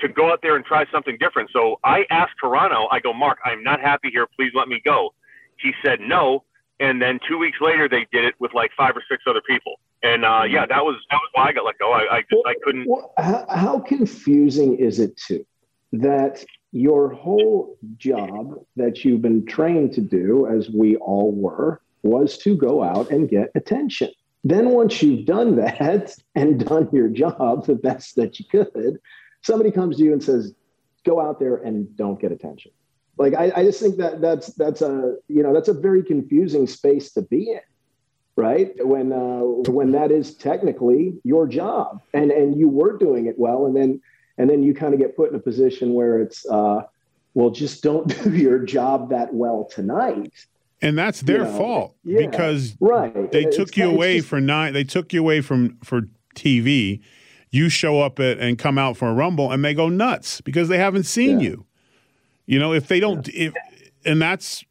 to 0.00 0.08
go 0.08 0.30
out 0.32 0.40
there 0.42 0.56
and 0.56 0.64
try 0.64 0.86
something 0.90 1.18
different. 1.18 1.50
So 1.52 1.78
I 1.84 2.06
asked 2.08 2.34
Carrano, 2.42 2.86
I 2.90 3.00
go, 3.00 3.12
Mark, 3.12 3.38
I'm 3.44 3.62
not 3.62 3.80
happy 3.80 4.08
here. 4.10 4.26
Please 4.36 4.52
let 4.54 4.68
me 4.68 4.80
go. 4.84 5.12
He 5.58 5.72
said 5.84 6.00
no. 6.00 6.44
And 6.80 7.00
then 7.00 7.18
two 7.28 7.38
weeks 7.38 7.58
later, 7.60 7.88
they 7.88 8.06
did 8.12 8.24
it 8.24 8.34
with 8.38 8.54
like 8.54 8.70
five 8.76 8.96
or 8.96 9.02
six 9.10 9.24
other 9.26 9.40
people. 9.46 9.80
And 10.02 10.24
uh, 10.24 10.44
yeah, 10.48 10.66
that 10.66 10.84
was 10.84 10.96
that 11.10 11.16
was 11.16 11.30
why 11.32 11.48
I 11.48 11.52
got 11.52 11.64
let 11.64 11.78
go. 11.78 11.92
I 11.92 12.16
I, 12.16 12.20
just, 12.30 12.42
I 12.46 12.54
couldn't. 12.62 12.86
Well, 12.86 13.12
how, 13.18 13.46
how 13.48 13.80
confusing 13.80 14.76
is 14.76 15.00
it 15.00 15.16
too 15.16 15.44
that 15.92 16.44
your 16.76 17.08
whole 17.08 17.78
job 17.96 18.54
that 18.76 19.02
you've 19.02 19.22
been 19.22 19.46
trained 19.46 19.94
to 19.94 20.02
do, 20.02 20.46
as 20.46 20.68
we 20.68 20.96
all 20.96 21.32
were, 21.32 21.80
was 22.02 22.36
to 22.38 22.54
go 22.54 22.82
out 22.82 23.10
and 23.10 23.30
get 23.30 23.50
attention. 23.54 24.10
Then 24.44 24.70
once 24.70 25.02
you've 25.02 25.24
done 25.24 25.56
that 25.56 26.14
and 26.34 26.64
done 26.64 26.88
your 26.92 27.08
job 27.08 27.64
the 27.66 27.76
best 27.76 28.16
that 28.16 28.38
you 28.38 28.44
could, 28.50 29.00
somebody 29.42 29.70
comes 29.70 29.96
to 29.96 30.04
you 30.04 30.12
and 30.12 30.22
says, 30.22 30.52
"Go 31.04 31.18
out 31.18 31.40
there 31.40 31.56
and 31.56 31.96
don't 31.96 32.20
get 32.20 32.30
attention." 32.30 32.72
Like 33.16 33.32
I, 33.32 33.50
I 33.56 33.64
just 33.64 33.80
think 33.80 33.96
that 33.96 34.20
that's 34.20 34.48
that's 34.48 34.82
a 34.82 35.16
you 35.28 35.42
know 35.42 35.54
that's 35.54 35.68
a 35.68 35.74
very 35.74 36.02
confusing 36.02 36.66
space 36.66 37.10
to 37.12 37.22
be 37.22 37.52
in 37.52 37.60
right 38.36 38.74
when 38.86 39.12
uh, 39.12 39.40
when 39.72 39.92
that 39.92 40.10
is 40.10 40.34
technically 40.34 41.14
your 41.24 41.46
job 41.46 42.02
and 42.12 42.30
and 42.30 42.60
you 42.60 42.68
were 42.68 42.98
doing 42.98 43.24
it 43.24 43.38
well 43.38 43.64
and 43.64 43.74
then 43.74 44.00
and 44.38 44.48
then 44.50 44.62
you 44.62 44.74
kind 44.74 44.92
of 44.94 45.00
get 45.00 45.16
put 45.16 45.30
in 45.30 45.36
a 45.36 45.40
position 45.40 45.94
where 45.94 46.20
it's 46.20 46.44
uh, 46.46 46.82
well, 47.34 47.50
just 47.50 47.82
don't 47.82 48.06
do 48.24 48.30
your 48.36 48.58
job 48.60 49.10
that 49.10 49.32
well 49.34 49.64
tonight. 49.70 50.32
And 50.82 50.96
that's 50.96 51.22
their 51.22 51.38
You 51.38 51.44
know, 51.44 51.58
fault 51.58 51.96
yeah, 52.04 52.26
because 52.26 52.76
Right. 52.80 53.30
they 53.32 53.44
It's 53.46 53.56
took 53.56 53.76
you 53.76 53.86
away 53.90 54.16
just- 54.18 54.28
for 54.28 54.40
nine. 54.40 54.72
They 54.74 54.84
took 54.84 55.12
you 55.12 55.20
away 55.20 55.40
from 55.40 55.78
for 55.82 56.02
TV. 56.34 57.00
You 57.50 57.68
show 57.70 58.00
up 58.00 58.20
at 58.20 58.38
and 58.38 58.58
come 58.58 58.76
out 58.76 58.96
for 58.98 59.08
a 59.08 59.14
rumble, 59.14 59.50
and 59.50 59.64
they 59.64 59.72
go 59.72 59.88
nuts 59.88 60.40
because 60.42 60.68
they 60.68 60.76
haven't 60.78 61.04
seen 61.04 61.40
Yeah. 61.40 61.48
you. 61.48 61.66
You 62.44 62.58
know, 62.58 62.72
if 62.74 62.88
they 62.88 63.00
don't, 63.00 63.26
if, 63.30 63.54
and 64.04 64.20
that's 64.20 64.64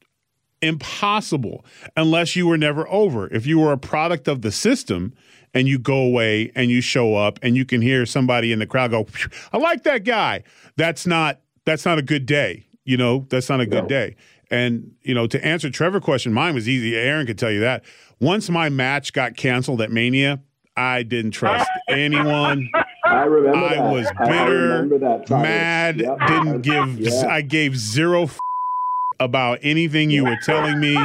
impossible 0.62 1.66
unless 1.96 2.36
you 2.36 2.48
were 2.48 2.58
never 2.58 2.88
over. 2.90 3.32
If 3.34 3.46
you 3.46 3.60
were 3.60 3.72
a 3.72 3.78
product 3.78 4.28
of 4.28 4.42
the 4.42 4.52
system 4.52 5.14
and 5.56 5.68
you 5.68 5.80
go 5.80 5.98
away 5.98 6.52
and 6.56 6.70
you 6.70 6.82
show 6.82 7.16
up 7.16 7.40
and 7.42 7.56
you 7.56 7.66
can 7.66 7.82
hear 7.82 8.06
somebody 8.06 8.52
in 8.52 8.60
the 8.60 8.68
crowd 8.68 8.92
go, 8.92 9.08
"I 9.52 9.58
like 9.58 9.84
that 9.84 10.04
guy." 10.04 10.44
That's 10.76 11.08
not 11.08 11.40
that's 11.66 11.86
not 11.86 11.98
a 11.98 12.04
good 12.04 12.28
day. 12.28 12.66
You 12.84 12.98
know, 12.98 13.26
that's 13.30 13.50
not 13.50 13.62
a 13.62 13.66
good 13.66 13.84
No. 13.84 13.90
day. 13.90 14.16
And 14.52 14.92
you 15.02 15.16
know, 15.16 15.26
to 15.26 15.44
answer 15.44 15.72
Trevor's 15.72 16.04
question, 16.04 16.32
mine 16.34 16.54
was 16.54 16.70
easy. 16.70 16.96
Aaron 16.96 17.26
could 17.26 17.40
tell 17.40 17.50
you 17.52 17.62
that. 17.62 17.84
Once 18.20 18.50
my 18.50 18.70
match 18.70 19.12
got 19.14 19.36
canceled 19.36 19.82
at 19.82 19.92
Mania, 19.92 20.40
I 20.78 21.02
didn't 21.04 21.32
trust 21.32 21.68
anyone. 21.90 22.70
I 23.06 23.24
remember 23.24 23.58
I 23.58 23.76
that. 23.76 23.92
was 23.94 24.08
I 24.20 24.26
bitter, 24.30 24.68
remember 24.84 25.00
that. 25.00 25.30
Mad, 25.30 26.02
Yep. 26.02 26.18
didn't 26.28 26.62
give. 26.62 27.00
Yeah. 27.00 27.28
I 27.28 27.42
gave 27.42 27.76
zero 27.78 28.24
f- 28.24 28.38
about 29.20 29.60
anything 29.64 30.12
you 30.12 30.24
were 30.26 30.38
telling 30.44 30.80
me. 30.80 30.96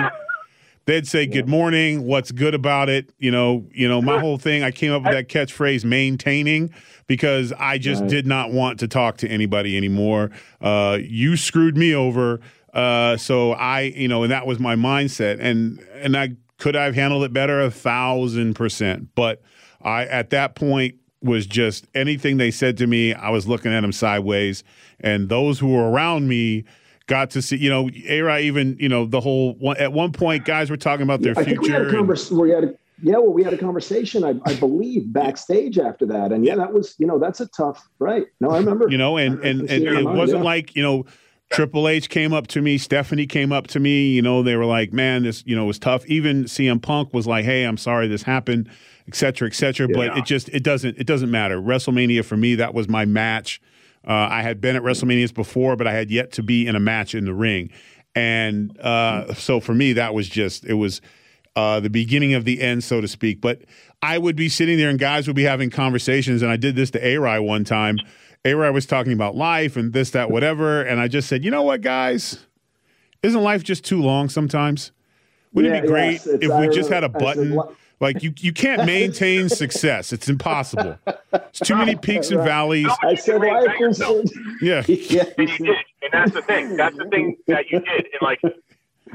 They'd 0.86 1.06
say 1.06 1.26
good 1.26 1.48
morning. 1.48 2.04
What's 2.04 2.32
good 2.32 2.54
about 2.54 2.88
it? 2.88 3.10
You 3.18 3.30
know, 3.30 3.64
you 3.72 3.86
know. 3.88 4.00
My 4.02 4.18
whole 4.18 4.38
thing. 4.38 4.62
I 4.64 4.70
came 4.70 4.92
up 4.92 5.02
with 5.02 5.12
that 5.12 5.28
catchphrase, 5.28 5.84
maintaining, 5.84 6.70
because 7.06 7.52
I 7.58 7.78
just 7.78 8.00
Right. 8.00 8.10
did 8.10 8.26
not 8.26 8.50
want 8.52 8.80
to 8.80 8.88
talk 8.88 9.18
to 9.18 9.28
anybody 9.28 9.76
anymore. 9.76 10.30
Uh, 10.60 10.98
you 11.00 11.36
screwed 11.36 11.76
me 11.76 11.94
over. 11.94 12.40
Uh, 12.72 13.16
so 13.16 13.52
I, 13.52 13.82
you 13.94 14.08
know, 14.08 14.22
and 14.22 14.32
that 14.32 14.46
was 14.46 14.58
my 14.58 14.74
mindset. 14.74 15.38
And 15.40 15.80
and 16.00 16.16
I 16.16 16.30
could 16.58 16.74
I've 16.76 16.94
handled 16.94 17.24
it 17.24 17.32
better 17.32 17.60
a 17.60 17.70
thousand 17.70 18.54
percent. 18.54 19.08
But 19.14 19.42
I 19.82 20.06
at 20.06 20.30
that 20.30 20.54
point 20.54 20.94
was 21.22 21.46
just 21.46 21.86
anything 21.94 22.38
they 22.38 22.50
said 22.50 22.78
to 22.78 22.86
me, 22.86 23.12
I 23.12 23.28
was 23.28 23.46
looking 23.46 23.72
at 23.72 23.80
them 23.82 23.92
sideways. 23.92 24.64
And 24.98 25.28
those 25.28 25.58
who 25.58 25.68
were 25.68 25.90
around 25.90 26.26
me 26.28 26.64
got 27.10 27.30
to 27.30 27.42
see, 27.42 27.56
you 27.56 27.68
know, 27.68 27.90
A 28.08 28.38
even, 28.38 28.76
you 28.80 28.88
know, 28.88 29.04
the 29.04 29.20
whole 29.20 29.54
one 29.54 29.76
at 29.76 29.92
one 29.92 30.12
point 30.12 30.46
guys 30.46 30.70
were 30.70 30.78
talking 30.78 31.02
about 31.02 31.20
their 31.20 31.36
I 31.36 31.44
think 31.44 31.60
we 31.60 31.68
had 31.68 31.82
future. 31.82 31.82
a 31.82 31.88
and- 31.88 31.96
conversation. 31.98 32.38
We 32.38 32.50
had 32.50 32.64
a, 32.64 32.74
yeah, 33.02 33.14
well, 33.14 33.32
we 33.32 33.42
had 33.42 33.52
a 33.52 33.58
conversation, 33.58 34.24
I, 34.24 34.34
I 34.44 34.54
believe, 34.54 35.12
backstage 35.12 35.78
after 35.78 36.06
that, 36.06 36.32
and 36.32 36.44
yeah, 36.44 36.54
that 36.56 36.72
was, 36.72 36.94
you 36.98 37.06
know, 37.06 37.18
that's 37.18 37.40
a 37.40 37.46
tough, 37.48 37.88
right? 37.98 38.26
No, 38.40 38.50
I 38.50 38.58
remember. 38.58 38.88
you 38.88 38.98
know, 38.98 39.16
and 39.16 39.38
and, 39.40 39.60
and 39.62 39.84
it 39.84 40.02
mind, 40.04 40.16
wasn't 40.16 40.40
yeah. 40.40 40.44
like 40.44 40.76
you 40.76 40.82
know. 40.82 41.04
Triple 41.52 41.88
H 41.88 42.08
came 42.10 42.32
up 42.32 42.46
to 42.46 42.62
me, 42.62 42.78
Stephanie 42.78 43.26
came 43.26 43.50
up 43.50 43.66
to 43.66 43.80
me, 43.80 44.12
you 44.12 44.22
know, 44.22 44.40
they 44.44 44.54
were 44.54 44.66
like, 44.66 44.92
man, 44.92 45.24
this, 45.24 45.42
you 45.44 45.56
know, 45.56 45.64
was 45.64 45.80
tough. 45.80 46.06
Even 46.06 46.44
CM 46.44 46.80
Punk 46.80 47.12
was 47.12 47.26
like, 47.26 47.44
hey, 47.44 47.64
I'm 47.64 47.76
sorry 47.76 48.06
this 48.06 48.22
happened, 48.22 48.70
et 49.08 49.16
cetera, 49.16 49.48
et 49.48 49.54
cetera. 49.54 49.88
But 49.88 50.16
it 50.16 50.24
just, 50.24 50.48
it 50.50 50.62
doesn't, 50.62 50.96
it 50.96 51.08
doesn't 51.08 51.28
matter. 51.28 51.60
WrestleMania 51.60 52.24
for 52.24 52.36
me, 52.36 52.54
that 52.54 52.72
was 52.72 52.88
my 52.88 53.04
match. 53.04 53.60
Uh, 54.06 54.28
I 54.30 54.42
had 54.42 54.60
been 54.60 54.76
at 54.76 54.82
WrestleManias 54.82 55.34
before, 55.34 55.76
but 55.76 55.86
I 55.86 55.92
had 55.92 56.10
yet 56.10 56.32
to 56.32 56.42
be 56.42 56.66
in 56.66 56.74
a 56.74 56.80
match 56.80 57.14
in 57.14 57.24
the 57.24 57.34
ring. 57.34 57.70
And 58.14 58.78
uh, 58.80 59.34
so 59.34 59.60
for 59.60 59.74
me, 59.74 59.92
that 59.92 60.14
was 60.14 60.28
just, 60.28 60.64
it 60.64 60.74
was 60.74 61.00
uh, 61.54 61.80
the 61.80 61.90
beginning 61.90 62.34
of 62.34 62.44
the 62.44 62.60
end, 62.60 62.82
so 62.82 63.00
to 63.00 63.08
speak. 63.08 63.40
But 63.40 63.62
I 64.02 64.18
would 64.18 64.36
be 64.36 64.48
sitting 64.48 64.78
there 64.78 64.88
and 64.88 64.98
guys 64.98 65.26
would 65.26 65.36
be 65.36 65.44
having 65.44 65.70
conversations. 65.70 66.42
And 66.42 66.50
I 66.50 66.56
did 66.56 66.76
this 66.76 66.90
to 66.92 67.06
A-Rai 67.06 67.40
one 67.40 67.64
time. 67.64 67.98
A-Rai 68.44 68.70
was 68.70 68.86
talking 68.86 69.12
about 69.12 69.36
life 69.36 69.76
and 69.76 69.92
this, 69.92 70.10
that, 70.10 70.30
whatever. 70.30 70.82
And 70.82 70.98
I 70.98 71.08
just 71.08 71.28
said, 71.28 71.44
you 71.44 71.50
know 71.50 71.62
what, 71.62 71.82
guys? 71.82 72.46
Isn't 73.22 73.42
life 73.42 73.62
just 73.62 73.84
too 73.84 74.00
long 74.00 74.30
sometimes? 74.30 74.92
Wouldn't 75.52 75.74
it 75.74 75.82
be 75.82 75.88
great 75.88 76.12
yes, 76.12 76.26
if 76.26 76.50
we 76.58 76.68
just 76.74 76.90
had 76.90 77.04
a 77.04 77.10
said, 77.10 77.18
button? 77.18 77.54
"What?" 77.54 77.74
Like 78.00 78.22
you, 78.22 78.32
you 78.38 78.52
can't 78.52 78.86
maintain 78.86 79.48
success. 79.62 80.12
It's 80.12 80.28
impossible. 80.28 80.98
It's 81.32 81.60
too 81.60 81.76
many 81.76 81.96
peaks 81.96 82.30
and 82.30 82.42
valleys. 82.42 82.88
I 83.02 83.14
said 83.14 83.40
life 83.42 83.76
was. 83.78 84.00
Yeah. 84.62 84.82
yeah, 84.88 85.24
And 85.36 85.48
you 85.50 85.58
did, 85.58 85.76
and 86.02 86.12
that's 86.12 86.32
the 86.32 86.42
thing. 86.42 86.76
That's 86.76 86.96
the 86.96 87.04
thing 87.06 87.36
that 87.46 87.70
you 87.70 87.80
did. 87.80 88.06
And 88.06 88.22
like, 88.22 88.40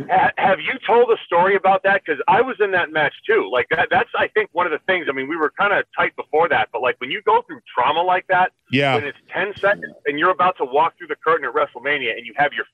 ha- 0.08 0.32
have 0.38 0.60
you 0.60 0.74
told 0.86 1.10
a 1.10 1.18
story 1.26 1.56
about 1.56 1.82
that? 1.84 2.04
Because 2.06 2.22
I 2.28 2.42
was 2.42 2.58
in 2.60 2.72
that 2.72 2.92
match 2.92 3.16
too. 3.26 3.50
Like 3.52 3.68
that. 3.72 3.88
That's 3.90 4.10
I 4.18 4.28
think 4.28 4.50
one 4.54 4.68
of 4.68 4.72
the 4.72 4.80
things. 4.86 5.08
I 5.10 5.14
mean, 5.14 5.28
we 5.28 5.36
were 5.36 5.52
kind 5.58 5.74
of 5.74 5.84
tight 5.98 6.16
before 6.16 6.48
that, 6.50 6.70
but 6.72 6.84
like 6.84 7.02
when 7.02 7.10
you 7.10 7.24
go 7.24 7.42
through 7.48 7.62
trauma 7.74 8.04
like 8.04 8.28
that, 8.28 8.52
Yeah. 8.72 8.94
when 8.96 9.06
it's 9.06 9.18
ten 9.34 9.56
seconds 9.58 9.96
and 10.06 10.20
you're 10.20 10.30
about 10.32 10.58
to 10.58 10.66
walk 10.66 10.96
through 10.98 11.08
the 11.08 11.16
curtain 11.16 11.48
at 11.48 11.54
WrestleMania 11.56 12.16
and 12.16 12.26
you 12.26 12.34
have 12.38 12.54
your 12.54 12.66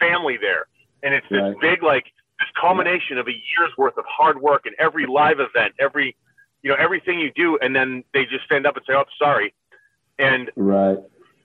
family 0.00 0.36
there, 0.40 0.66
and 1.04 1.14
it's 1.14 1.26
this 1.30 1.40
Right. 1.40 1.60
big 1.60 1.82
like 1.84 2.06
this 2.40 2.48
culmination 2.60 3.18
of 3.18 3.28
a 3.28 3.32
year's 3.32 3.76
worth 3.78 3.96
of 3.96 4.04
hard 4.08 4.40
work 4.40 4.66
and 4.66 4.74
every 4.78 5.06
live 5.06 5.38
event, 5.40 5.74
every 5.78 6.16
you 6.62 6.70
know 6.70 6.76
everything 6.78 7.20
you 7.20 7.30
do, 7.34 7.58
and 7.62 7.74
then 7.74 8.04
they 8.12 8.24
just 8.24 8.44
stand 8.44 8.66
up 8.66 8.76
and 8.76 8.84
say, 8.86 8.94
"Oh, 8.94 9.04
sorry," 9.18 9.54
and 10.20 10.50
right. 10.56 10.98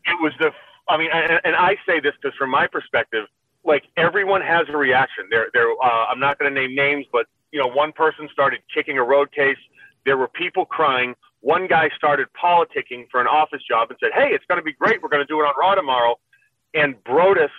it 0.06 0.22
was 0.22 0.34
the 0.40 0.52
i 0.88 0.98
mean 0.98 1.10
and, 1.12 1.40
and 1.44 1.56
i 1.56 1.76
say 1.88 2.00
this 2.00 2.14
because 2.22 2.36
from 2.38 2.52
my 2.52 2.68
perspective 2.68 3.26
like 3.64 3.86
everyone 3.98 4.42
has 4.42 4.68
a 4.70 4.78
reaction. 4.78 5.26
There 5.32 5.48
there 5.54 5.72
uh, 5.72 6.06
i'm 6.12 6.20
not 6.20 6.38
going 6.38 6.54
to 6.54 6.60
name 6.60 6.76
names 6.76 7.06
but 7.12 7.26
you 7.52 7.60
know 7.60 7.68
one 7.68 7.92
person 7.92 8.30
started 8.32 8.60
kicking 8.74 8.98
a 8.98 9.04
road 9.04 9.32
case. 9.32 9.58
There 10.06 10.18
were 10.18 10.28
people 10.28 10.66
crying. 10.66 11.16
One 11.40 11.66
guy 11.68 11.90
started 11.96 12.28
politicking 12.40 13.10
for 13.10 13.20
an 13.22 13.28
office 13.28 13.62
job 13.68 13.90
and 13.90 13.98
said 14.00 14.12
hey 14.14 14.30
it's 14.32 14.46
going 14.46 14.60
to 14.60 14.64
be 14.64 14.74
great. 14.74 15.02
We're 15.02 15.10
going 15.10 15.26
to 15.26 15.28
do 15.28 15.40
it 15.42 15.46
on 15.46 15.54
raw 15.60 15.74
tomorrow. 15.74 16.20
And 16.74 16.96
brodus 17.04 17.50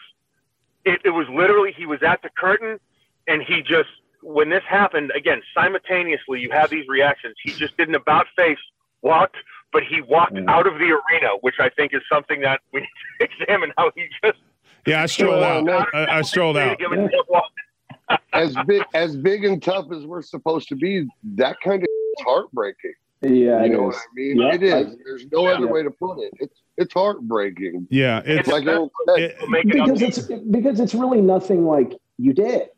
it, 0.84 1.00
it 1.04 1.10
was 1.10 1.26
literally 1.32 1.72
he 1.76 1.86
was 1.86 2.00
at 2.02 2.22
the 2.22 2.28
curtain 2.28 2.78
and 3.26 3.42
he 3.42 3.62
just 3.62 3.88
when 4.22 4.48
this 4.48 4.62
happened 4.68 5.12
again 5.14 5.40
simultaneously 5.54 6.40
you 6.40 6.50
have 6.50 6.70
these 6.70 6.86
reactions 6.88 7.34
he 7.42 7.50
just 7.52 7.76
did 7.76 7.88
an 7.88 7.94
about 7.94 8.26
face 8.36 8.58
walked 9.02 9.36
but 9.72 9.82
he 9.84 10.00
walked 10.02 10.34
Yeah. 10.36 10.44
out 10.48 10.66
of 10.66 10.74
the 10.74 10.84
arena 10.84 11.30
which 11.42 11.56
i 11.60 11.68
think 11.68 11.92
is 11.94 12.02
something 12.10 12.40
that 12.40 12.60
we 12.72 12.80
need 12.80 12.88
to 13.20 13.28
examine 13.42 13.72
how 13.76 13.90
he 13.94 14.06
just 14.24 14.38
Yeah. 14.86 15.02
I 15.02 15.06
strolled 15.06 15.40
Well, 15.40 15.70
out. 15.70 15.88
I, 15.94 16.18
I 16.18 16.22
strolled 16.22 16.56
out. 16.56 16.78
Give 16.78 16.92
him 16.92 17.00
a 17.04 17.10
walk. 17.28 17.50
as 18.32 18.54
big 18.66 18.82
as 18.94 19.16
big 19.16 19.44
and 19.44 19.60
tough 19.62 19.86
as 19.92 20.06
we're 20.06 20.22
supposed 20.22 20.68
to 20.68 20.76
be, 20.76 21.06
that 21.34 21.56
kind 21.60 21.82
of 21.82 21.88
is 21.88 22.24
heartbreaking. 22.24 22.94
Yeah, 23.22 23.30
you 23.30 23.64
it 23.64 23.68
know 23.70 23.82
what 23.82 23.94
is. 23.96 24.00
I 24.00 24.14
mean? 24.14 24.36
Yeah, 24.40 24.54
it 24.54 24.62
is. 24.62 24.96
There's 25.04 25.26
no 25.32 25.46
other 25.48 25.66
way 25.66 25.82
to 25.82 25.90
put 25.90 26.20
it. 26.20 26.32
It's 26.38 26.60
it's 26.76 26.94
heartbreaking. 26.94 27.88
Yeah. 27.90 28.18
It's, 28.24 28.40
It's 28.40 28.48
Like 28.48 28.64
that's 28.64 28.76
Aaron 28.76 28.90
what 29.06 29.18
said, 29.18 29.24
it- 29.24 29.36
it 29.40 29.66
because 29.66 30.02
it's 30.02 30.18
because 30.50 30.78
it's 30.78 30.94
really 30.94 31.20
nothing 31.20 31.66
like 31.66 31.92
you 32.18 32.32
did. 32.32 32.68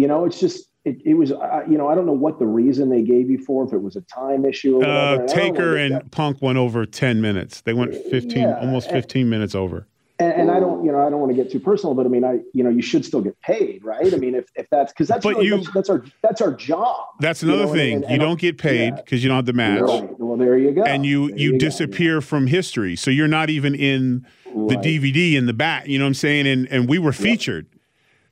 You 0.00 0.08
know, 0.08 0.24
it's 0.24 0.40
just 0.40 0.66
it, 0.86 0.96
it 1.04 1.12
was. 1.14 1.30
Uh, 1.30 1.60
you 1.68 1.76
know, 1.76 1.86
I 1.88 1.94
don't 1.94 2.06
know 2.06 2.12
what 2.12 2.38
the 2.38 2.46
reason 2.46 2.88
they 2.88 3.02
gave 3.02 3.28
you 3.30 3.36
for. 3.38 3.64
If 3.66 3.72
it 3.74 3.82
was 3.82 3.96
a 3.96 4.00
time 4.02 4.46
issue 4.46 4.76
or 4.82 4.84
uh, 4.86 5.26
Taker 5.26 5.76
and 5.76 6.10
Punk 6.10 6.40
went 6.40 6.56
over 6.56 6.86
10 6.86 7.20
minutes. 7.20 7.60
They 7.60 7.74
went 7.74 7.94
15, 7.94 8.30
Yeah, 8.38 8.58
almost 8.60 8.88
and- 8.88 8.96
15 8.96 9.28
minutes 9.28 9.54
over. 9.54 9.86
And, 10.18 10.32
and 10.34 10.50
I 10.50 10.60
don't, 10.60 10.84
you 10.84 10.92
know, 10.92 10.98
I 11.00 11.08
don't 11.08 11.18
want 11.20 11.34
to 11.34 11.42
get 11.42 11.50
too 11.50 11.60
personal, 11.60 11.94
but 11.94 12.04
I 12.04 12.10
mean, 12.10 12.24
I, 12.24 12.40
you 12.52 12.62
know, 12.62 12.68
you 12.68 12.82
should 12.82 13.06
still 13.06 13.22
get 13.22 13.40
paid, 13.40 13.82
right? 13.82 14.12
I 14.12 14.18
mean, 14.18 14.34
if, 14.34 14.44
if 14.54 14.68
that's 14.70 14.92
because 14.92 15.08
that's 15.08 15.24
really, 15.24 15.46
you- 15.46 15.56
that's, 15.56 15.72
that's 15.72 15.88
our 15.90 16.04
that's 16.22 16.40
our 16.42 16.52
job. 16.54 17.06
That's 17.20 17.42
You 17.42 17.48
another 17.50 17.66
know, 17.66 17.72
thing. 17.74 17.94
and- 17.96 18.02
you 18.04 18.08
and- 18.10 18.20
don't 18.20 18.38
get 18.40 18.56
paid 18.58 18.88
yeah. 18.94 18.96
because 19.02 19.22
you 19.22 19.28
don't 19.28 19.36
have 19.36 19.46
the 19.46 19.52
match. 19.54 19.80
Right. 19.82 20.18
Well, 20.20 20.36
there 20.38 20.56
you 20.58 20.72
go. 20.72 20.82
And 20.84 21.04
you 21.06 21.28
There 21.28 21.38
you 21.38 21.52
go. 21.52 21.58
disappear 21.58 22.20
from 22.22 22.46
history. 22.48 22.96
So 22.96 23.10
you're 23.10 23.28
not 23.28 23.48
even 23.50 23.74
in 23.74 24.26
the 24.46 24.76
DVD 24.76 25.34
in 25.36 25.44
the 25.46 25.52
back. 25.54 25.86
You 25.88 25.98
know 25.98 26.04
what 26.04 26.08
I'm 26.08 26.14
saying? 26.14 26.46
And 26.46 26.66
and 26.70 26.86
we 26.88 26.98
were 26.98 27.12
featured. 27.12 27.66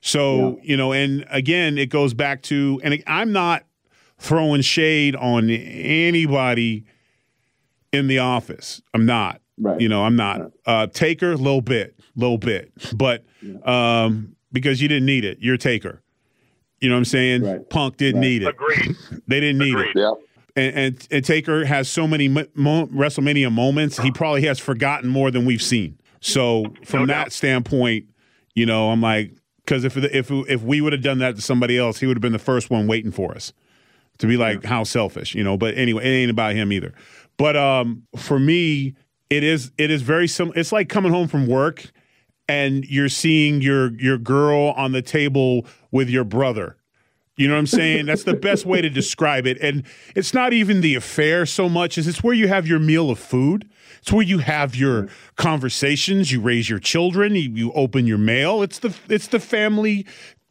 So, 0.00 0.58
you 0.62 0.76
know, 0.76 0.92
and 0.92 1.24
again, 1.30 1.76
it 1.78 1.86
goes 1.90 2.14
back 2.14 2.42
to, 2.44 2.80
and 2.84 3.02
I'm 3.06 3.32
not 3.32 3.64
throwing 4.18 4.60
shade 4.62 5.16
on 5.16 5.50
anybody 5.50 6.84
in 7.92 8.06
the 8.06 8.18
office. 8.18 8.80
I'm 8.94 9.06
not. 9.06 9.40
Right. 9.58 9.80
You 9.80 9.88
know, 9.88 10.04
I'm 10.04 10.14
not. 10.16 10.52
Uh, 10.66 10.86
taker, 10.86 11.36
little 11.36 11.60
bit, 11.60 11.98
little 12.14 12.38
bit, 12.38 12.72
but 12.94 13.24
um, 13.64 14.36
because 14.52 14.80
you 14.80 14.88
didn't 14.88 15.06
need 15.06 15.24
it, 15.24 15.38
you're 15.40 15.56
taker. 15.56 16.00
You 16.80 16.88
know 16.88 16.94
what 16.94 16.98
I'm 16.98 17.04
saying? 17.06 17.42
Right. 17.42 17.68
Punk 17.70 17.96
didn't 17.96 18.20
Right. 18.20 18.28
need 18.28 18.42
it. 18.42 18.48
Agreed. 18.48 18.96
They 19.26 19.40
didn't 19.40 19.58
need 19.58 19.74
Agreed. 19.74 19.96
it. 19.96 20.00
Yeah. 20.00 20.12
And, 20.56 20.76
and, 20.76 21.08
and 21.10 21.24
Taker 21.24 21.64
has 21.64 21.88
so 21.88 22.06
many 22.08 22.28
mo- 22.28 22.46
mo- 22.54 22.86
WrestleMania 22.86 23.52
moments, 23.52 23.98
he 23.98 24.10
probably 24.10 24.42
has 24.42 24.58
forgotten 24.58 25.08
more 25.08 25.30
than 25.30 25.44
we've 25.44 25.62
seen. 25.62 25.98
So 26.20 26.64
from 26.84 27.00
No 27.02 27.06
that 27.06 27.32
standpoint, 27.32 28.06
you 28.54 28.64
know, 28.66 28.90
I'm 28.90 29.00
like, 29.00 29.32
because 29.68 29.84
if 29.84 29.96
if 29.96 30.30
if 30.30 30.62
we 30.62 30.80
would 30.80 30.94
have 30.94 31.02
done 31.02 31.18
that 31.18 31.36
to 31.36 31.42
somebody 31.42 31.76
else, 31.76 32.00
he 32.00 32.06
would 32.06 32.16
have 32.16 32.22
been 32.22 32.32
the 32.32 32.38
first 32.38 32.70
one 32.70 32.86
waiting 32.86 33.12
for 33.12 33.34
us 33.34 33.52
to 34.18 34.26
be 34.26 34.36
like, 34.36 34.64
how 34.64 34.82
selfish, 34.82 35.34
you 35.34 35.44
know. 35.44 35.58
But 35.58 35.76
anyway, 35.76 36.04
it 36.04 36.08
ain't 36.08 36.30
about 36.30 36.54
him 36.54 36.72
either. 36.72 36.94
But 37.36 37.56
um, 37.56 38.04
for 38.16 38.38
me, 38.38 38.94
it 39.30 39.44
is 39.44 39.70
it 39.76 39.90
is 39.90 40.02
very 40.02 40.26
sim. 40.26 40.52
It's 40.56 40.72
like 40.72 40.88
coming 40.88 41.12
home 41.12 41.28
from 41.28 41.46
work 41.46 41.92
and 42.48 42.84
you're 42.86 43.10
seeing 43.10 43.60
your 43.60 43.92
your 44.00 44.18
girl 44.18 44.70
on 44.76 44.92
the 44.92 45.02
table 45.02 45.66
with 45.90 46.08
your 46.08 46.24
brother 46.24 46.78
You 47.36 47.46
know 47.46 47.54
what 47.54 47.60
I'm 47.60 47.66
saying? 47.66 48.06
That's 48.06 48.24
the 48.24 48.34
best 48.34 48.66
way 48.66 48.82
to 48.82 48.90
describe 48.90 49.46
it. 49.46 49.58
And 49.60 49.84
it's 50.16 50.34
not 50.34 50.52
even 50.52 50.80
the 50.80 50.96
affair 50.96 51.46
so 51.46 51.68
much 51.68 51.96
as 51.98 52.08
it's 52.08 52.22
where 52.22 52.34
you 52.34 52.48
have 52.48 52.66
your 52.66 52.80
meal 52.80 53.10
of 53.10 53.18
food. 53.18 53.68
It's 54.08 54.12
where 54.14 54.24
you 54.24 54.38
have 54.38 54.74
your 54.74 55.02
mm-hmm. 55.02 55.14
conversations, 55.36 56.32
you 56.32 56.40
raise 56.40 56.70
your 56.70 56.78
children, 56.78 57.34
you, 57.34 57.50
you 57.50 57.72
open 57.72 58.06
your 58.06 58.16
mail. 58.16 58.62
It's 58.62 58.78
the 58.78 58.96
it's 59.10 59.26
the 59.26 59.38
family 59.38 60.06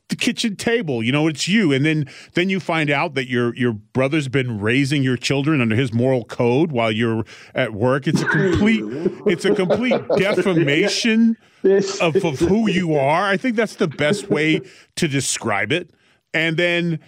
the 0.10 0.16
kitchen 0.16 0.56
table. 0.56 1.02
You 1.02 1.12
know, 1.12 1.28
it's 1.28 1.48
you. 1.48 1.74
And 1.74 1.84
then 1.84 2.06
then 2.36 2.52
you 2.52 2.60
find 2.60 2.92
out 2.92 3.16
that 3.16 3.28
your 3.28 3.56
your 3.56 3.74
brother's 3.74 4.28
been 4.28 4.62
raising 4.62 5.02
your 5.02 5.18
children 5.18 5.60
under 5.60 5.76
his 5.76 5.92
moral 5.92 6.24
code 6.24 6.72
while 6.72 6.92
you're 6.92 7.26
at 7.56 7.74
work. 7.74 8.06
It's 8.06 8.22
a 8.22 8.28
complete 8.28 8.84
it's 9.26 9.44
a 9.44 9.56
complete 9.56 10.08
defamation 10.18 11.36
of, 11.64 12.16
of 12.24 12.38
who 12.38 12.70
you 12.70 12.94
are. 12.94 13.24
I 13.24 13.38
think 13.38 13.56
that's 13.56 13.78
the 13.78 13.88
best 13.88 14.30
way 14.30 14.62
to 14.98 15.08
describe 15.08 15.72
it. 15.72 15.90
And 16.32 16.58
then 16.58 17.00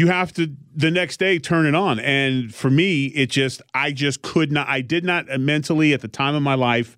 you 0.00 0.06
have 0.06 0.32
to 0.32 0.56
the 0.74 0.90
next 0.90 1.18
day 1.18 1.38
turn 1.38 1.66
it 1.66 1.74
on. 1.74 2.00
And 2.00 2.54
for 2.54 2.70
me, 2.70 3.06
it 3.06 3.30
just 3.30 3.60
I 3.74 3.92
just 3.92 4.22
could 4.22 4.50
not 4.50 4.66
I 4.66 4.80
did 4.80 5.04
not 5.04 5.30
uh, 5.30 5.36
mentally 5.36 5.92
at 5.92 6.00
the 6.00 6.08
time 6.08 6.34
of 6.34 6.42
my 6.42 6.54
life 6.54 6.96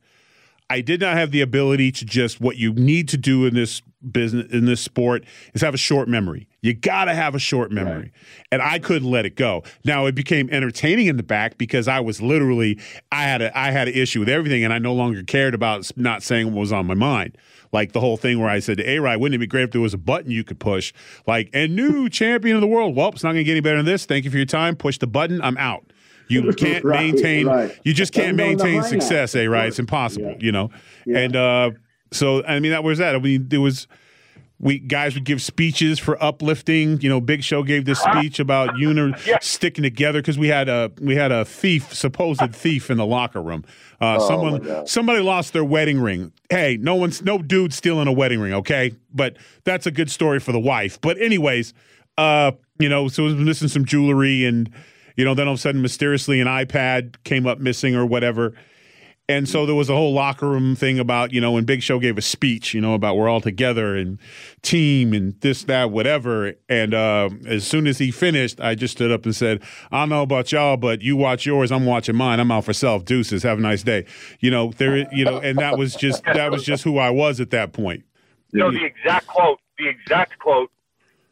I 0.73 0.81
did 0.81 1.03
not 1.03 1.19
have 1.19 1.33
the 1.33 1.43
ability 1.43 1.93
to 1.93 2.07
just 2.07 2.41
what 2.41 2.57
you 2.57 2.73
need 2.73 3.07
to 3.11 3.19
do 3.19 3.45
in 3.45 3.53
this 3.53 3.83
business 4.11 4.51
in 4.51 4.65
this 4.65 4.81
sport 4.81 5.23
is 5.53 5.61
have 5.61 5.75
a 5.75 5.79
short 5.79 6.09
memory. 6.09 6.49
You 6.63 6.73
got 6.73 7.05
to 7.05 7.15
have 7.15 7.35
a 7.35 7.39
short 7.39 7.71
memory. 7.71 7.95
Right. 7.95 8.13
And 8.51 8.63
I 8.63 8.79
couldn't 8.79 9.11
let 9.11 9.27
it 9.27 9.37
go. 9.37 9.65
Now 9.85 10.07
it 10.07 10.15
became 10.15 10.49
entertaining 10.51 11.09
in 11.09 11.19
the 11.19 11.23
back 11.23 11.59
because 11.59 11.89
I 11.89 12.01
was 12.01 12.23
literally 12.23 12.81
I 13.13 13.25
had 13.25 13.43
a 13.43 13.57
I 13.57 13.71
had 13.71 13.87
an 13.87 13.95
issue 13.95 14.21
with 14.21 14.31
everything 14.31 14.65
and 14.65 14.73
I 14.73 14.79
no 14.79 14.95
longer 14.95 15.23
cared 15.23 15.53
about 15.53 15.91
not 15.95 16.23
saying 16.23 16.47
what 16.47 16.61
was 16.61 16.73
on 16.73 16.87
my 16.87 16.95
mind. 16.95 17.37
Like 17.73 17.93
the 17.93 18.01
whole 18.01 18.17
thing 18.17 18.39
where 18.39 18.51
I 18.51 18.59
said 18.59 18.77
to 18.77 18.89
A-Rod, 18.89 19.19
wouldn't 19.19 19.35
it 19.35 19.39
be 19.39 19.47
great 19.47 19.65
if 19.65 19.71
there 19.71 19.81
was 19.81 19.95
a 19.95 19.99
button 19.99 20.31
you 20.31 20.45
could 20.45 20.61
push? 20.61 20.93
Like, 21.27 21.49
and 21.53 21.75
new 21.75 22.09
champion 22.11 22.57
of 22.57 22.61
the 22.61 22.67
world. 22.67 22.95
Well, 22.95 23.09
it's 23.09 23.23
not 23.23 23.31
going 23.31 23.41
to 23.41 23.45
get 23.45 23.53
any 23.53 23.61
better 23.61 23.79
than 23.79 23.87
this. 23.87 24.05
Thank 24.05 24.25
you 24.25 24.31
for 24.31 24.37
your 24.37 24.47
time. 24.47 24.77
Push 24.77 24.99
the 24.99 25.07
button. 25.07 25.41
I'm 25.43 25.57
out. 25.57 25.93
You 26.29 26.53
can't 26.57 26.85
right, 26.85 27.13
maintain. 27.13 27.47
Right. 27.47 27.79
You 27.85 27.95
just 27.95 28.13
can't 28.13 28.37
maintain 28.37 28.83
success, 28.83 29.35
a 29.35 29.49
right? 29.49 29.69
It's 29.69 29.79
impossible. 29.79 30.31
Yeah. 30.31 30.39
You 30.41 30.53
know, 30.53 30.71
yeah. 31.07 31.19
and 31.19 31.37
uh, 31.37 31.71
so 32.11 32.45
I 32.45 32.61
mean 32.61 32.73
that 32.73 32.85
was 32.85 32.99
that. 32.99 33.15
I 33.15 33.19
mean 33.19 33.49
there 33.49 33.61
was 33.61 33.87
we 34.63 34.79
guys 34.79 35.15
would 35.15 35.25
give 35.25 35.43
speeches 35.43 35.99
for 35.99 36.23
uplifting. 36.23 37.01
You 37.01 37.09
know, 37.09 37.21
Big 37.21 37.43
Show 37.43 37.65
gave 37.65 37.85
this 37.85 38.01
speech 38.01 38.39
about 38.39 38.79
uni- 38.79 39.13
yeah. 39.27 39.39
sticking 39.43 39.83
together 39.83 40.21
because 40.21 40.39
we 40.39 40.49
had 40.49 40.69
a 40.69 40.91
we 41.01 41.17
had 41.17 41.33
a 41.33 41.45
thief, 41.45 41.93
supposed 41.93 42.41
thief, 42.55 42.89
in 42.89 42.97
the 42.97 43.05
locker 43.05 43.43
room. 43.43 43.65
Uh, 44.01 44.19
oh, 44.21 44.29
someone 44.29 44.87
somebody 44.87 45.21
lost 45.21 45.53
their 45.53 45.65
wedding 45.65 46.01
ring. 46.01 46.33
Hey, 46.49 46.79
no 46.81 46.95
one's 46.95 47.23
no 47.23 47.39
dude 47.39 47.75
stealing 47.75 48.07
a 48.07 48.13
wedding 48.13 48.41
ring. 48.41 48.55
Okay, 48.55 48.93
but 49.13 49.37
that's 49.65 49.87
a 49.87 49.91
good 49.91 50.11
story 50.11 50.39
for 50.39 50.53
the 50.53 50.61
wife. 50.61 51.01
But 51.01 51.21
anyways, 51.21 51.75
uh, 52.17 52.53
you 52.79 52.89
know, 52.89 53.09
so 53.09 53.25
was 53.25 53.35
missing 53.35 53.69
some 53.69 53.85
jewelry 53.85 54.45
and 54.45 54.71
you 55.17 55.25
know, 55.25 55.35
then 55.35 55.47
all 55.47 55.55
of 55.55 55.59
a 55.59 55.61
sudden, 55.61 55.83
mysteriously, 55.83 56.41
an 56.41 56.47
iPad 56.47 57.17
came 57.25 57.47
up 57.47 57.59
missing 57.59 57.95
or 57.95 58.07
whatever. 58.07 58.55
And 59.33 59.49
so 59.49 59.65
there 59.65 59.75
was 59.75 59.89
a 59.89 59.95
whole 59.95 60.13
locker 60.13 60.47
room 60.47 60.77
thing 60.77 60.99
about, 60.99 61.33
you 61.33 61.41
know, 61.41 61.53
when 61.53 61.65
Big 61.65 61.83
Show 61.83 61.99
gave 61.99 62.19
a 62.19 62.23
speech, 62.23 62.75
you 62.75 62.83
know, 62.83 62.93
about 62.93 63.17
we're 63.17 63.31
all 63.31 63.41
together 63.41 63.97
and 63.97 64.19
team 64.61 65.15
and 65.15 65.41
this, 65.41 65.65
that, 65.65 65.91
whatever. 65.91 66.53
And 66.69 66.93
uh, 66.93 67.31
as 67.47 67.67
soon 67.67 67.87
as 67.87 67.97
he 67.97 68.11
finished, 68.11 68.61
I 68.61 68.75
just 68.75 68.93
stood 68.93 69.11
up 69.11 69.25
and 69.25 69.35
said, 69.35 69.63
I 69.91 70.01
don't 70.01 70.11
know 70.11 70.23
about 70.23 70.53
y'all, 70.53 70.77
but 70.77 71.01
you 71.01 71.17
watch 71.17 71.47
yours, 71.47 71.73
I'm 71.73 71.87
watching 71.87 72.15
mine. 72.15 72.41
I'm 72.41 72.53
out 72.53 72.67
for 72.67 72.75
self. 72.75 73.07
Deuces. 73.07 73.43
Have 73.43 73.59
a 73.59 73.63
nice 73.63 73.83
day. 73.83 74.05
You 74.41 74.51
know, 74.51 74.73
there, 74.77 75.11
you 75.15 75.25
know, 75.25 75.39
and 75.39 75.59
that 75.59 75.79
was 75.79 75.95
just, 75.95 76.23
that 76.25 76.51
was 76.51 76.63
just 76.63 76.85
who 76.85 76.99
I 76.99 77.09
was 77.09 77.41
at 77.41 77.51
that 77.51 77.73
point. 77.73 78.05
No, 78.53 78.71
the 78.71 78.85
exact 78.85 79.29
quote, 79.29 79.61
the 79.79 79.89
exact 79.89 80.39
quote 80.39 80.71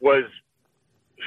was 0.00 0.24